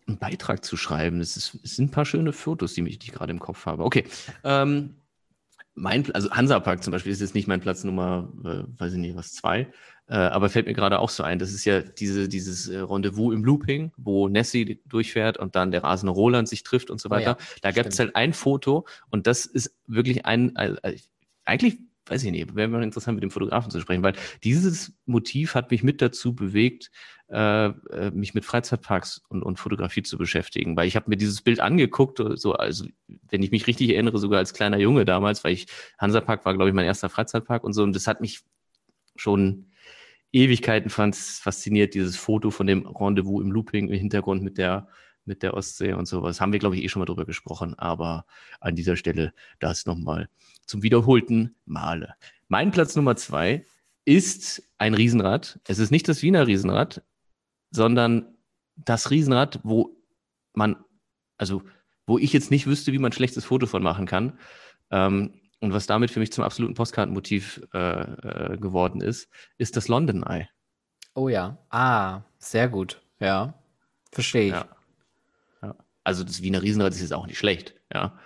[0.06, 1.20] einen Beitrag zu schreiben.
[1.20, 3.66] Es, ist, es sind ein paar schöne Fotos, die, mich, die ich gerade im Kopf
[3.66, 3.84] habe.
[3.84, 4.04] Okay.
[4.42, 4.96] Ähm,
[5.74, 9.16] mein, also Hansapark zum Beispiel ist jetzt nicht mein Platz Nummer, äh, weiß ich nicht,
[9.16, 9.72] was, zwei.
[10.06, 11.38] Äh, aber fällt mir gerade auch so ein.
[11.38, 15.82] Das ist ja diese, dieses äh, Rendezvous im Looping, wo Nessie durchfährt und dann der
[15.82, 17.38] rasende Roland sich trifft und so Oh weiter.
[17.40, 20.96] ja, da gab es halt ein Foto und das ist wirklich ein, äh,
[21.46, 24.12] eigentlich, weiß ich nicht, wäre mal interessant mit dem Fotografen zu sprechen, weil
[24.42, 26.90] dieses Motiv hat mich mit dazu bewegt,
[27.28, 27.70] äh,
[28.10, 32.20] mich mit Freizeitparks und, und Fotografie zu beschäftigen, weil ich habe mir dieses Bild angeguckt,
[32.34, 32.84] so also
[33.30, 35.66] wenn ich mich richtig erinnere, sogar als kleiner Junge damals, weil ich
[35.98, 38.42] Hansapark war, glaube ich, mein erster Freizeitpark und so und das hat mich
[39.16, 39.70] schon
[40.34, 44.88] Ewigkeiten fand, fasziniert, dieses Foto von dem Rendezvous im Looping im Hintergrund mit der,
[45.24, 46.40] mit der Ostsee und sowas.
[46.40, 48.26] Haben wir, glaube ich, eh schon mal drüber gesprochen, aber
[48.60, 50.28] an dieser Stelle das nochmal
[50.66, 52.14] zum wiederholten Male.
[52.48, 53.64] Mein Platz Nummer zwei
[54.04, 55.60] ist ein Riesenrad.
[55.68, 57.04] Es ist nicht das Wiener Riesenrad,
[57.70, 58.36] sondern
[58.74, 59.96] das Riesenrad, wo
[60.52, 60.76] man,
[61.38, 61.62] also
[62.06, 64.36] wo ich jetzt nicht wüsste, wie man ein schlechtes Foto von machen kann.
[64.90, 69.28] Ähm, und was damit für mich zum absoluten Postkartenmotiv äh, äh, geworden ist,
[69.58, 70.48] ist das London Eye.
[71.14, 71.58] Oh ja.
[71.70, 73.00] Ah, sehr gut.
[73.18, 73.54] Ja.
[74.12, 74.52] Verstehe ich.
[74.52, 74.66] Ja.
[75.62, 75.74] ja.
[76.04, 78.18] Also das Wiener Riesenrad ist jetzt auch nicht schlecht, ja.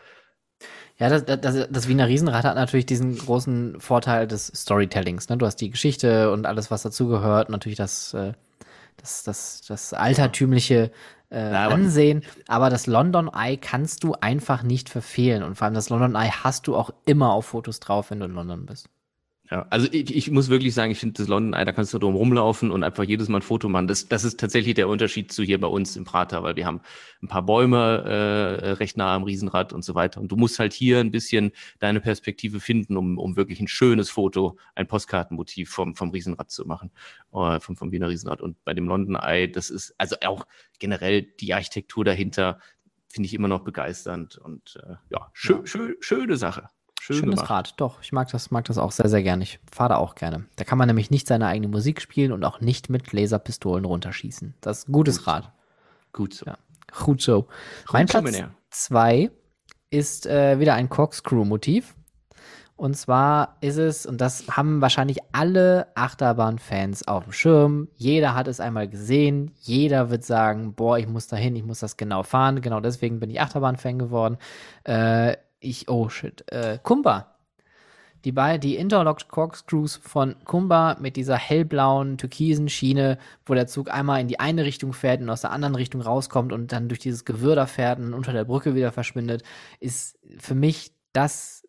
[0.98, 5.28] Ja, das, das, das Wiener Riesenrad hat natürlich diesen großen Vorteil des Storytellings.
[5.28, 5.36] Ne?
[5.36, 7.51] Du hast die Geschichte und alles, was dazugehört.
[7.51, 8.32] Natürlich das, äh,
[8.97, 10.90] das, das, das altertümliche
[11.30, 12.24] äh, aber- Ansehen.
[12.46, 15.42] Aber das London Eye kannst du einfach nicht verfehlen.
[15.42, 18.26] Und vor allem das London Eye hast du auch immer auf Fotos drauf, wenn du
[18.26, 18.88] in London bist.
[19.50, 21.98] Ja, also ich, ich muss wirklich sagen, ich finde das London Eye, da kannst du
[21.98, 23.88] drum rumlaufen und einfach jedes Mal ein Foto machen.
[23.88, 26.82] Das, das ist tatsächlich der Unterschied zu hier bei uns im Prater, weil wir haben
[27.22, 30.20] ein paar Bäume äh, recht nah am Riesenrad und so weiter.
[30.20, 34.10] Und du musst halt hier ein bisschen deine Perspektive finden, um, um wirklich ein schönes
[34.10, 36.90] Foto, ein Postkartenmotiv vom, vom Riesenrad zu machen,
[37.32, 38.42] äh, vom, vom Wiener Riesenrad.
[38.42, 40.46] Und bei dem London Eye, das ist also auch
[40.78, 42.60] generell die Architektur dahinter,
[43.08, 44.36] finde ich immer noch begeisternd.
[44.36, 45.66] Und äh, ja, schö Ja.
[45.66, 46.68] Schö schöne Sache.
[47.00, 47.50] Schön Schönes gemacht.
[47.50, 48.00] Rad, doch.
[48.02, 49.42] Ich mag das, mag das auch sehr, sehr gerne.
[49.42, 50.44] Ich fahre da auch gerne.
[50.56, 54.54] Da kann man nämlich nicht seine eigene Musik spielen und auch nicht mit Laserpistolen runterschießen.
[54.60, 55.26] Das ist ein gutes Gut.
[55.26, 55.52] Rad.
[56.12, 56.46] Gut so.
[56.46, 56.58] Ja.
[57.04, 57.48] Gut so.
[57.92, 58.50] Mein so, Platz Männer.
[58.70, 59.30] zwei
[59.90, 61.94] ist äh, wieder ein Corkscrew-Motiv.
[62.76, 67.88] Und zwar ist es, und das haben wahrscheinlich alle Achterbahn-Fans auf dem Schirm.
[67.96, 69.50] Jeder hat es einmal gesehen.
[69.62, 72.60] Jeder wird sagen, boah, ich muss dahin, ich muss das genau fahren.
[72.60, 74.36] Genau deswegen bin ich Achterbahn-Fan geworden.
[74.84, 77.35] Äh, ich, oh shit, äh, Kumba.
[78.24, 83.16] Die, bei, die Interlocked Corkscrews von Kumba mit dieser hellblauen, türkisen Schiene,
[83.47, 86.52] wo der Zug einmal in die eine Richtung fährt und aus der anderen Richtung rauskommt
[86.52, 89.44] und dann durch dieses Gewirr da fährt und unter der Brücke wieder verschwindet,
[89.78, 91.62] ist für mich das,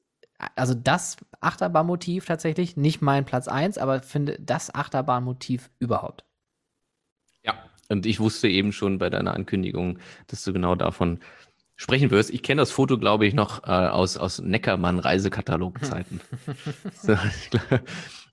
[0.55, 6.25] also das Achterbahnmotiv tatsächlich, nicht mein Platz 1, aber finde das Achterbahnmotiv überhaupt.
[7.43, 7.53] Ja,
[7.89, 11.19] und ich wusste eben schon bei deiner Ankündigung, dass du genau davon
[11.79, 12.29] sprechen wirst.
[12.29, 16.19] Ich kenne das Foto, glaube ich, noch äh, aus, aus Neckermann-Reisekatalog-Zeiten.
[16.93, 17.15] so,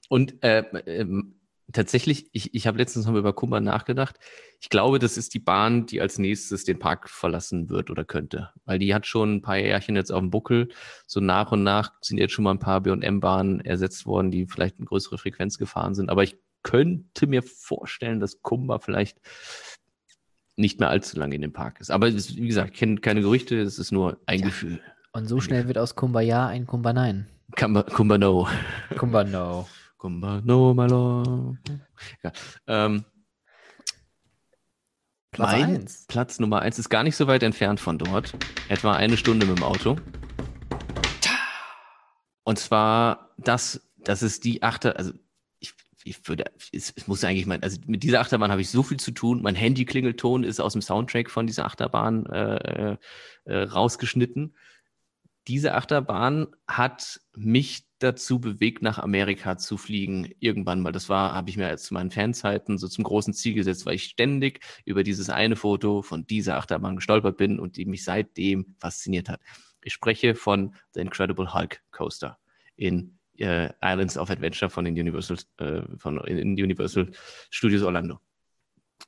[0.09, 1.36] und äh, ähm,
[1.73, 4.18] tatsächlich, ich, ich habe letztens noch mal über Kummer nachgedacht.
[4.60, 8.51] Ich glaube, das ist die Bahn, die als nächstes den Park verlassen wird oder könnte.
[8.64, 10.68] Weil die hat schon ein paar Jährchen jetzt auf dem Buckel.
[11.06, 14.78] So nach und nach sind jetzt schon mal ein paar B&M-Bahnen ersetzt worden, die vielleicht
[14.78, 16.10] eine größere Frequenz gefahren sind.
[16.10, 19.20] Aber ich könnte mir vorstellen, dass Kumba vielleicht
[20.57, 21.91] nicht mehr allzu lange in dem Park ist.
[21.91, 24.47] Aber ist, wie gesagt, ich kenne keine Gerüchte, es ist nur ein Ja.
[24.47, 24.81] Gefühl.
[25.12, 27.27] Und so schnell wird aus Kumba ja ein Kumba nein.
[27.57, 28.49] Kumba, Kumba no.
[28.99, 29.69] Kumba no.
[29.99, 31.57] Kumba no, my lord.
[32.23, 32.33] Ja,
[32.66, 33.05] ähm,
[35.31, 36.05] Platz mein eins.
[36.09, 38.35] Platz Nummer eins ist gar nicht so weit entfernt von dort.
[38.69, 39.97] Etwa eine Stunde mit dem Auto.
[42.45, 45.12] Und zwar das, das ist die Achter, also
[46.07, 48.99] ich, würde, es, es muss eigentlich mein, also mit dieser Achterbahn habe ich so viel
[48.99, 49.43] zu tun.
[49.43, 52.97] Mein Handy-Klingelton ist aus dem Soundtrack von dieser Achterbahn äh,
[53.45, 54.55] äh, rausgeschnitten.
[55.49, 60.31] Diese Achterbahn hat mich dazu bewegt, nach Amerika zu fliegen.
[60.39, 60.93] Irgendwann mal.
[60.93, 64.05] Das war, habe ich mir zu meinen Fanzeiten so zum großen Ziel gesetzt, weil ich
[64.05, 69.28] ständig über dieses eine Foto von dieser Achterbahn gestolpert bin und die mich seitdem fasziniert
[69.28, 69.41] hat.
[69.83, 72.39] Ich spreche von The Incredible Hulk Coaster
[72.77, 77.11] in äh, Islands of Adventure von den Universal, äh, von, in, Universal
[77.51, 78.19] Studios Orlando.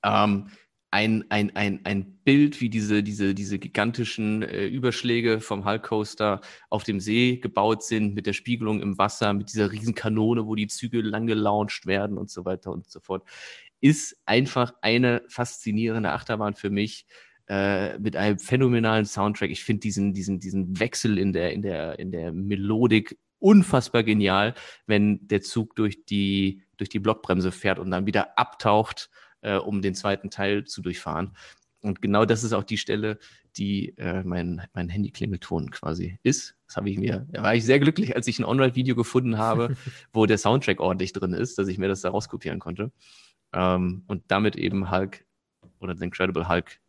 [0.04, 0.50] Ähm,
[0.90, 6.40] ein, ein, ein, ein Bild, wie diese, diese, diese gigantischen äh, Überschläge vom Hulk Coaster
[6.70, 10.54] auf dem See gebaut sind, mit der Spiegelung im Wasser, mit dieser riesen Kanone, wo
[10.54, 13.22] die Züge lang gelauncht werden und so weiter und so fort,
[13.80, 17.06] ist einfach eine faszinierende Achterbahn für mich.
[17.48, 19.50] äh, mit einem phänomenalen Soundtrack.
[19.50, 24.54] Ich finde diesen, diesen, diesen Wechsel in der, in der, in der Melodik unfassbar genial,
[24.86, 29.10] wenn der Zug durch die, durch die Blockbremse fährt und dann wieder abtaucht,
[29.42, 31.36] äh, um den zweiten Teil zu durchfahren.
[31.80, 33.18] Und genau das ist auch die Stelle,
[33.56, 36.56] die äh, mein, mein Handy-Klingelton quasi ist.
[36.66, 39.76] Das habe ich mir, da war ich sehr glücklich, als ich ein On-Ride-Video gefunden habe,
[40.12, 42.92] wo der Soundtrack ordentlich drin ist, dass ich mir das da rauskopieren konnte.
[43.52, 45.24] Ähm, und damit eben Hulk
[45.80, 46.80] oder The Incredible Hulk.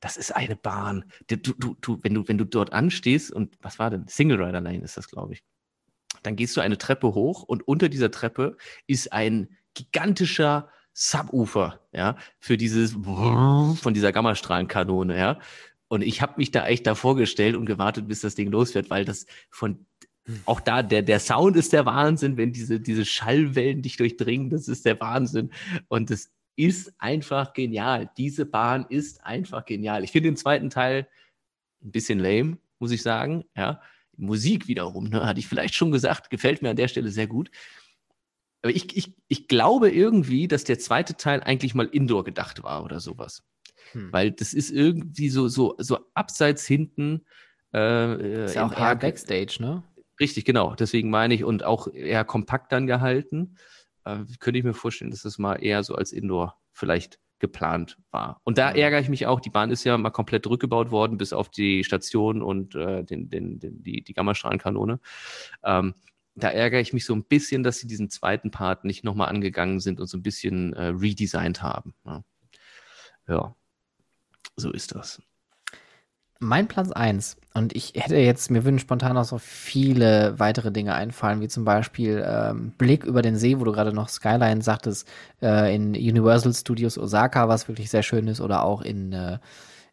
[0.00, 1.04] Das ist eine Bahn.
[1.28, 4.08] Du, du, du, wenn, du, wenn du dort anstehst und was war denn?
[4.08, 5.42] Single Rider Lane ist das, glaube ich.
[6.22, 8.56] Dann gehst du eine Treppe hoch und unter dieser Treppe
[8.86, 15.38] ist ein gigantischer Subwoofer, ja, für dieses von dieser Gammastrahlenkanone, ja.
[15.88, 19.04] Und ich habe mich da echt davor gestellt und gewartet, bis das Ding losfährt, weil
[19.04, 19.86] das von
[20.44, 24.68] auch da, der, der Sound ist der Wahnsinn, wenn diese, diese Schallwellen dich durchdringen, das
[24.68, 25.50] ist der Wahnsinn.
[25.88, 28.10] Und es ist einfach genial.
[28.16, 30.04] Diese Bahn ist einfach genial.
[30.04, 31.08] Ich finde den zweiten Teil
[31.82, 33.44] ein bisschen lame, muss ich sagen.
[33.56, 33.80] Ja,
[34.20, 37.50] Musik wiederum, ne, hatte ich vielleicht schon gesagt, gefällt mir an der Stelle sehr gut.
[38.62, 42.84] Aber ich, ich, ich glaube irgendwie, dass der zweite Teil eigentlich mal Indoor gedacht war
[42.84, 43.42] oder sowas.
[43.92, 44.12] Hm.
[44.12, 47.24] Weil das ist irgendwie so, so, so abseits hinten.
[47.72, 49.82] Äh, ist ja auch eher Backstage, ne?
[50.18, 50.74] Richtig, genau.
[50.74, 53.56] Deswegen meine ich und auch eher kompakt dann gehalten.
[54.04, 58.40] Äh, könnte ich mir vorstellen, dass das mal eher so als Indoor vielleicht geplant war.
[58.44, 61.32] Und da ärgere ich mich auch, die Bahn ist ja mal komplett rückgebaut worden, bis
[61.32, 65.00] auf die Station und äh, den, den, den, die, die Gammastrahlenkanone.
[65.64, 65.94] Ähm,
[66.36, 69.80] da ärgere ich mich so ein bisschen, dass sie diesen zweiten Part nicht nochmal angegangen
[69.80, 71.94] sind und so ein bisschen äh, redesigned haben.
[72.04, 72.24] Ja.
[73.28, 73.54] ja,
[74.56, 75.20] so ist das.
[76.38, 80.94] Mein Platz 1, und ich hätte jetzt, mir würden spontan auch so viele weitere Dinge
[80.94, 85.08] einfallen, wie zum Beispiel ähm, Blick über den See, wo du gerade noch Skyline sagtest,
[85.42, 89.38] äh, in Universal Studios Osaka, was wirklich sehr schön ist, oder auch in, äh,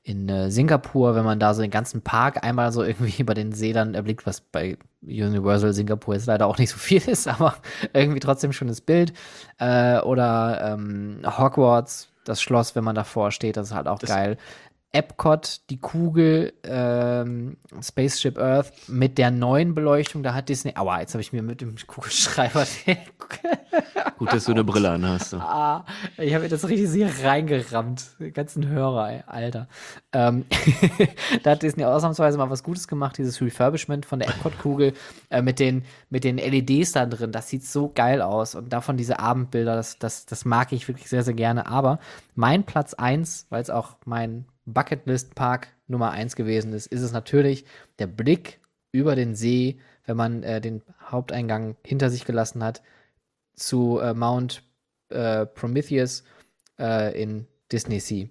[0.04, 3.52] in äh, Singapur, wenn man da so den ganzen Park einmal so irgendwie über den
[3.54, 7.56] See dann erblickt, was bei Universal Singapur jetzt leider auch nicht so viel ist, aber
[7.92, 9.14] irgendwie trotzdem schönes Bild.
[9.58, 14.10] Äh, oder ähm, Hogwarts, das Schloss, wenn man davor steht, das ist halt auch das
[14.10, 14.38] geil.
[14.94, 20.74] Epcot, die Kugel, ähm, Spaceship Earth mit der neuen Beleuchtung, da hat Disney.
[20.76, 22.66] Aua, jetzt habe ich mir mit dem Kugelschreiber.
[24.18, 25.32] Gut, dass du eine Brille an hast.
[25.32, 25.38] So.
[25.38, 25.86] Ah,
[26.18, 28.20] ich habe mir das richtig sehr reingerammt.
[28.20, 29.68] Den ganzen Hörer, ey, Alter.
[30.14, 30.46] Ähm,
[31.44, 34.94] da hat Disney ausnahmsweise mal was Gutes gemacht, dieses Refurbishment von der Epcot-Kugel
[35.30, 37.32] äh, mit, den, mit den LEDs da drin.
[37.32, 38.56] Das sieht so geil aus.
[38.56, 41.68] Und davon diese Abendbilder, das, das, das mag ich wirklich sehr, sehr gerne.
[41.68, 42.00] Aber
[42.34, 47.66] mein Platz 1, weil es auch mein Bucketlist-Park Nummer 1 gewesen ist, ist es natürlich
[48.00, 48.60] der Blick
[48.92, 52.84] über den See, wenn man äh, den Haupteingang hinter sich gelassen hat,
[53.54, 54.64] zu äh, Mount
[55.10, 56.24] äh, Prometheus
[56.78, 58.26] äh, in Disney Sea.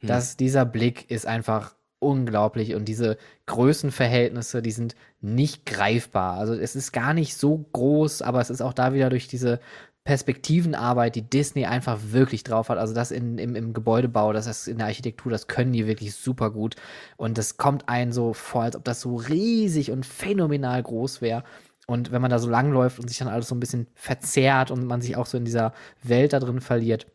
[0.00, 0.08] Hm.
[0.08, 3.16] Das, dieser Blick ist einfach unglaublich und diese
[3.46, 6.38] Größenverhältnisse, die sind nicht greifbar.
[6.38, 9.60] Also es ist gar nicht so groß, aber es ist auch da wieder durch diese
[10.08, 12.78] Perspektivenarbeit, die Disney einfach wirklich drauf hat.
[12.78, 16.14] Also das in, im, im Gebäudebau, das ist in der Architektur, das können die wirklich
[16.14, 16.76] super gut.
[17.18, 21.44] Und das kommt einem so vor, als ob das so riesig und phänomenal groß wäre.
[21.86, 24.86] Und wenn man da so langläuft und sich dann alles so ein bisschen verzerrt und
[24.86, 27.06] man sich auch so in dieser Welt da drin verliert.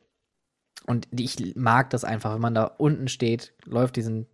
[0.86, 4.28] Und ich mag das einfach, wenn man da unten steht, läuft diesen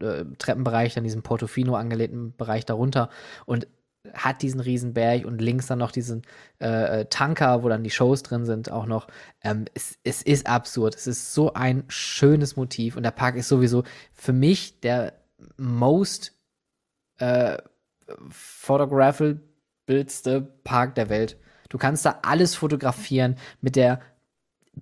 [0.00, 3.10] äh, Treppenbereich, dann diesen Portofino angelegten Bereich darunter
[3.44, 3.66] und
[4.14, 6.22] hat diesen Riesenberg und links dann noch diesen
[6.60, 9.08] äh, äh, Tanker, wo dann die Shows drin sind, auch noch.
[9.42, 10.94] Ähm, es, es ist absurd.
[10.94, 15.14] Es ist so ein schönes Motiv und der Park ist sowieso für mich der
[15.56, 16.32] most
[17.18, 17.58] äh,
[18.30, 21.36] photographabildste Park der Welt.
[21.68, 24.00] Du kannst da alles fotografieren mit der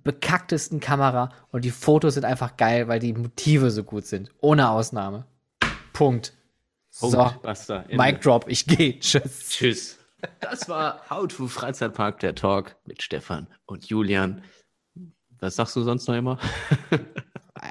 [0.03, 4.29] bekacktesten Kamera und die Fotos sind einfach geil, weil die Motive so gut sind.
[4.39, 5.25] Ohne Ausnahme.
[5.91, 6.36] Punkt.
[6.99, 8.99] Punkt, so, basta, Mic Drop, ich gehe.
[8.99, 9.49] Tschüss.
[9.49, 9.97] Tschüss.
[10.39, 14.41] Das war How to Freizeitpark, der Talk mit Stefan und Julian.
[15.39, 16.39] Was sagst du sonst noch immer?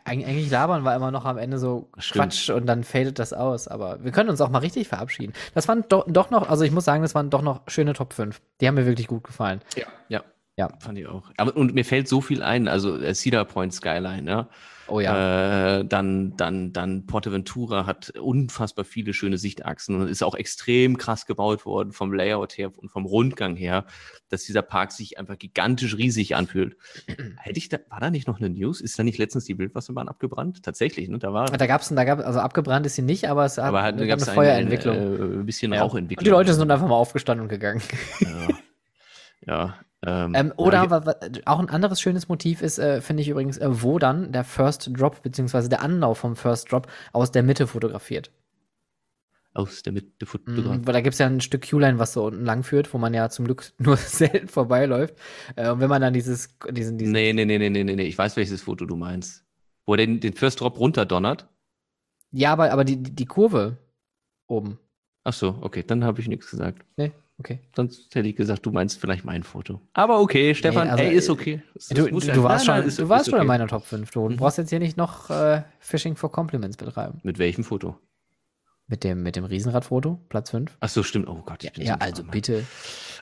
[0.04, 2.24] Eig eigentlich labern wir immer noch am Ende so Stimmt.
[2.24, 3.68] Quatsch und dann fadet das aus.
[3.68, 5.32] Aber wir können uns auch mal richtig verabschieden.
[5.54, 8.12] Das waren do doch noch, also ich muss sagen, das waren doch noch schöne Top
[8.12, 8.40] 5.
[8.60, 9.60] Die haben mir wirklich gut gefallen.
[9.76, 10.24] Ja, ja.
[10.56, 10.70] Ja.
[10.80, 11.30] Fand ich auch.
[11.36, 14.48] Aber, und mir fällt so viel ein, also äh, Cedar Point Skyline, ja.
[14.88, 15.80] Oh ja.
[15.80, 21.26] Äh, dann, dann, dann Portaventura hat unfassbar viele schöne Sichtachsen und ist auch extrem krass
[21.26, 23.84] gebaut worden vom Layout her und vom Rundgang her,
[24.28, 26.76] dass dieser Park sich einfach gigantisch riesig anfühlt.
[27.36, 28.80] Hätte ich da, war da nicht noch eine News?
[28.80, 30.62] Ist da nicht letztens die Wildwasserbahn abgebrannt?
[30.62, 31.18] Tatsächlich, ne?
[31.18, 31.46] Da war.
[31.46, 34.24] Da gab's, da gab, also abgebrannt ist sie nicht, aber es aber hat, eine, eine
[34.24, 34.96] Feuerentwicklung.
[34.96, 35.82] Ein, ein, äh, bisschen ja.
[35.82, 36.20] Rauchentwicklung.
[36.20, 37.82] Und die Leute sind einfach mal aufgestanden und gegangen.
[38.20, 38.48] Ja.
[39.46, 39.74] Ja,
[40.04, 43.82] Ähm, Ähm, oder ja, auch ein anderes schönes Motiv ist, äh, finde ich übrigens, äh,
[43.82, 48.30] wo dann der First Drop, beziehungsweise der Anlauf vom First Drop aus der Mitte fotografiert.
[49.54, 50.76] aus der Mitte Mhm, Fotograf.
[50.84, 53.14] weil da gibt es ja ein Stück Q-Line, was so unten lang führt, wo man
[53.14, 55.14] ja zum Glück nur selten vorbeiläuft.
[55.56, 58.02] Äh, und wenn man dann dieses, diesen, diesen Nee, nee, nee, nee, nee, nee.
[58.06, 59.44] Ich weiß, welches Foto du meinst.
[59.86, 61.48] Wo er den, den First Drop runterdonnert.
[62.32, 63.78] Ja, aber, aber die, die die Kurve
[64.46, 64.78] oben.
[65.24, 66.84] Ach so, okay, dann habe ich nichts gesagt.
[66.96, 67.60] Nee, okay.
[67.74, 69.80] Sonst hätte ich gesagt, du meinst vielleicht mein Foto.
[69.92, 71.62] Aber okay, Stefan, also, ey, ist äh, okay.
[71.74, 73.46] Das- Du, das du, du ja- warst, nein, schon, ist- du warst schon in okay.
[73.48, 74.10] meiner Top 5.
[74.10, 74.36] Du Mhm.
[74.36, 77.20] brauchst jetzt hier nicht noch äh, Fishing for Compliments betreiben.
[77.22, 77.98] Mit welchem Foto?
[78.88, 80.76] Mit dem, mit dem Riesenradfoto, Platz 5.
[80.80, 81.28] Ach so, stimmt.
[81.28, 82.30] Oh Gott, ich bin Ja, so also arm.
[82.30, 82.64] bitte.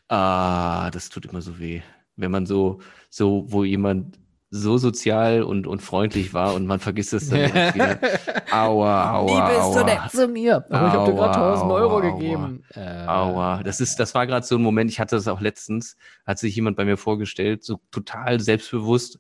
[0.09, 1.81] Ah, das tut immer so weh.
[2.17, 2.81] Wenn man so,
[3.11, 4.19] so, wo jemand
[4.57, 7.99] so sozial und, und freundlich war und man vergisst es dann wieder.
[8.53, 9.85] Aua, aua, Wie bist du aua.
[9.85, 10.65] nett zu mir?
[10.71, 12.65] Aber ich habe dir gerade Aua, 1000 Euro aua, gegeben.
[12.73, 15.97] Äh, Aua, das ist, das war gerade so ein Moment, ich hatte das auch letztens,
[16.25, 19.19] hat sich jemand bei mir vorgestellt, so total selbstbewusst.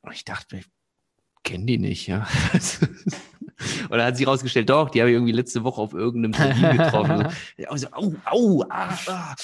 [0.00, 0.60] Und ich dachte,
[1.44, 2.26] kenne die nicht, ja.
[3.88, 7.28] Dann hat sich rausgestellt, doch, die habe ich irgendwie letzte Woche auf irgendeinem Termin getroffen.
[7.56, 9.34] So, also, au, au, ah, ah,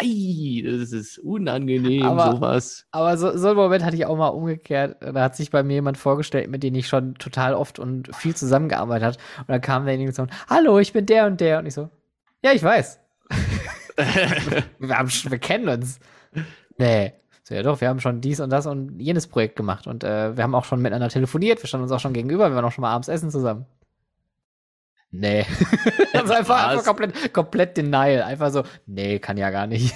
[0.00, 2.86] ei, das ist unangenehm, Aber- sowas.
[2.90, 4.96] Aber so, so einen Moment hatte ich auch mal umgekehrt.
[5.00, 8.34] Da hat sich bei mir jemand vorgestellt, mit dem ich schon total oft und viel
[8.34, 9.18] zusammengearbeitet hat.
[9.38, 11.60] Und dann kam derjenige so, hallo, ich bin der und der.
[11.60, 11.88] Und ich so,
[12.42, 12.98] ja, ich weiß.
[14.78, 16.00] wir, haben, wir kennen uns.
[16.78, 17.12] Nee.
[17.44, 19.86] So, ja doch, wir haben schon dies und das und jenes Projekt gemacht.
[19.86, 21.60] Und äh, wir haben auch schon miteinander telefoniert.
[21.62, 22.48] Wir standen uns auch schon gegenüber.
[22.50, 23.66] Wir waren auch schon mal abends essen zusammen.
[25.10, 25.44] Nee.
[26.12, 26.84] das ist einfach, einfach Was?
[26.86, 28.22] komplett, komplett Denial.
[28.22, 29.94] Einfach so, nee, kann ja gar nicht.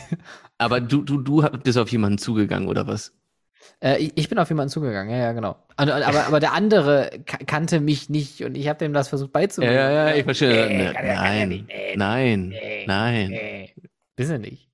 [0.58, 3.14] Aber du, du, du bist auf jemanden zugegangen, oder was?
[3.80, 5.56] Äh, ich, ich bin auf jemanden zugegangen, ja, ja, genau.
[5.78, 9.30] Und, aber, aber der andere ka kannte mich nicht und ich habe dem das versucht
[9.30, 9.74] Ja, beizubringen.
[9.74, 10.66] ja, ja, ich verstehe.
[10.68, 11.48] Nee, Ne- kann ja- ja nein.
[11.48, 13.28] Nee, nein, nee, nein.
[13.30, 13.74] Nee,
[14.16, 14.65] bist du nicht.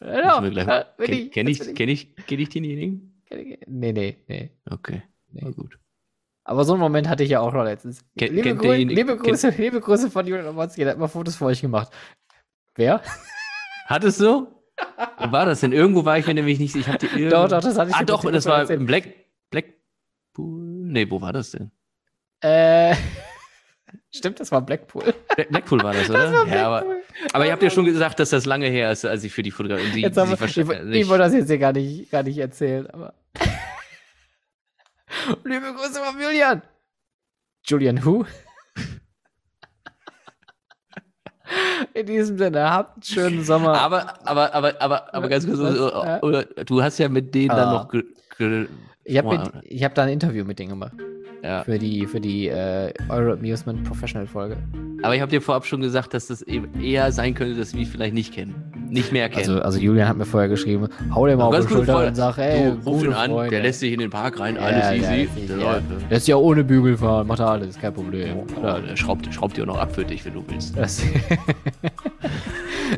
[0.00, 0.86] Ja, mal.
[0.98, 3.22] bin Kenn, ich, kenn ich, kenn ich, denjenigen?
[3.66, 4.50] Nee, nee, nee.
[4.70, 5.02] Okay,
[5.32, 5.40] Nee.
[5.44, 5.78] na gut.
[6.44, 8.04] Aber so einen Moment hatte ich ja auch noch letztens.
[8.16, 11.34] Ken- liebe, Grü derjenige- liebe, Grüße, liebe Grüße von Julian Omonski, der hat mal Fotos
[11.36, 11.92] für euch gemacht.
[12.76, 13.02] Wer?
[13.86, 14.46] Hattest du?
[15.18, 15.72] Wo war das denn?
[15.72, 16.76] Irgendwo war ich mir nämlich nicht.
[16.76, 17.30] Ich hatte irgendwo.
[17.30, 18.80] Doch, doch, das hatte ich Ah, doch, das war erzählt.
[18.80, 19.08] im Black,
[19.50, 20.60] Blackpool.
[20.86, 21.70] Nee, wo war das denn?
[22.42, 22.94] Äh,
[24.14, 25.02] stimmt, das war Blackpool.
[25.34, 26.46] Black, Blackpool war das, oder?
[26.46, 26.84] ja, aber,
[27.32, 29.50] aber ihr habt ja schon gesagt, dass das lange her ist, als ich für die
[29.50, 29.90] Fotografie.
[29.92, 32.38] Die, Jetzt haben wir, ich, wahrscheinlich- ich wollte das jetzt hier gar nicht, gar nicht
[32.38, 33.14] erzählen, aber.
[35.44, 36.62] Liebe Grüße von Julian.
[37.66, 38.24] Julian who?
[41.94, 43.74] In diesem Sinne, habt einen schönen Sommer.
[43.80, 47.68] aber, aber, aber, aber, aber ganz kurz, äh, oder, du hast ja mit denen dann
[47.68, 47.88] Ah.
[47.92, 48.02] noch.
[49.04, 50.92] Ich habe hab da ein Interview mit denen gemacht.
[51.42, 51.62] Ja.
[51.64, 54.56] Für die, für die äh, Euro Amusement Professional Folge.
[55.02, 57.80] Aber ich habe dir vorab schon gesagt, dass das eben eher sein könnte, dass wir
[57.82, 58.54] ihn vielleicht nicht kennen.
[58.88, 59.48] Nicht mehr kennen.
[59.50, 62.38] Also, also Julian hat mir vorher geschrieben, hau dir mal auf die Schulter und sag,
[62.38, 63.50] ey, du, ruf ihn an, Freunde.
[63.50, 65.28] der lässt sich in den Park rein, Ja, alles easy.
[65.34, 65.80] lässt Der ja.
[66.16, 68.38] ist ja ohne Bügel fahren, macht er alles, kein Problem.
[68.62, 70.74] Ja, der schraubt, schraubt dir auch noch ab für dich, wenn du willst.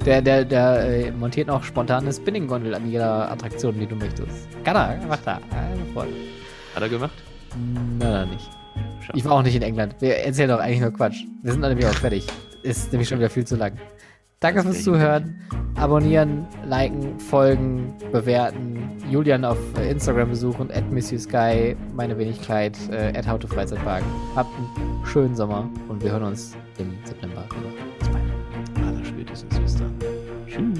[0.05, 4.47] Der der, der äh, montiert noch spontane Spinning-Gondel an jeder Attraktion, die du möchtest.
[4.63, 5.37] Kann er, macht er.
[6.75, 7.13] Hat er gemacht?
[7.99, 8.51] Nein, nein, nicht.
[9.15, 9.97] Ich war auch nicht in England.
[10.01, 11.25] Wir erzählen doch eigentlich nur Quatsch.
[11.43, 12.27] Wir sind nämlich auch fertig.
[12.63, 13.73] Ist nämlich schon wieder viel zu lang.
[14.41, 15.41] Danke fürs Zuhören.
[15.75, 18.79] Abonnieren, liken, folgen, bewerten.
[19.11, 24.03] Julian auf Instagram besuchen, at Miss Sky, meine Wenigkeit, äh, at How to Freizeitpark.
[24.37, 27.45] Habt einen schönen Sommer und wir hören uns im September.
[27.99, 28.25] Bis bald.
[28.87, 29.95] Aller spätestens bis dann.
[30.47, 30.79] Tschüss.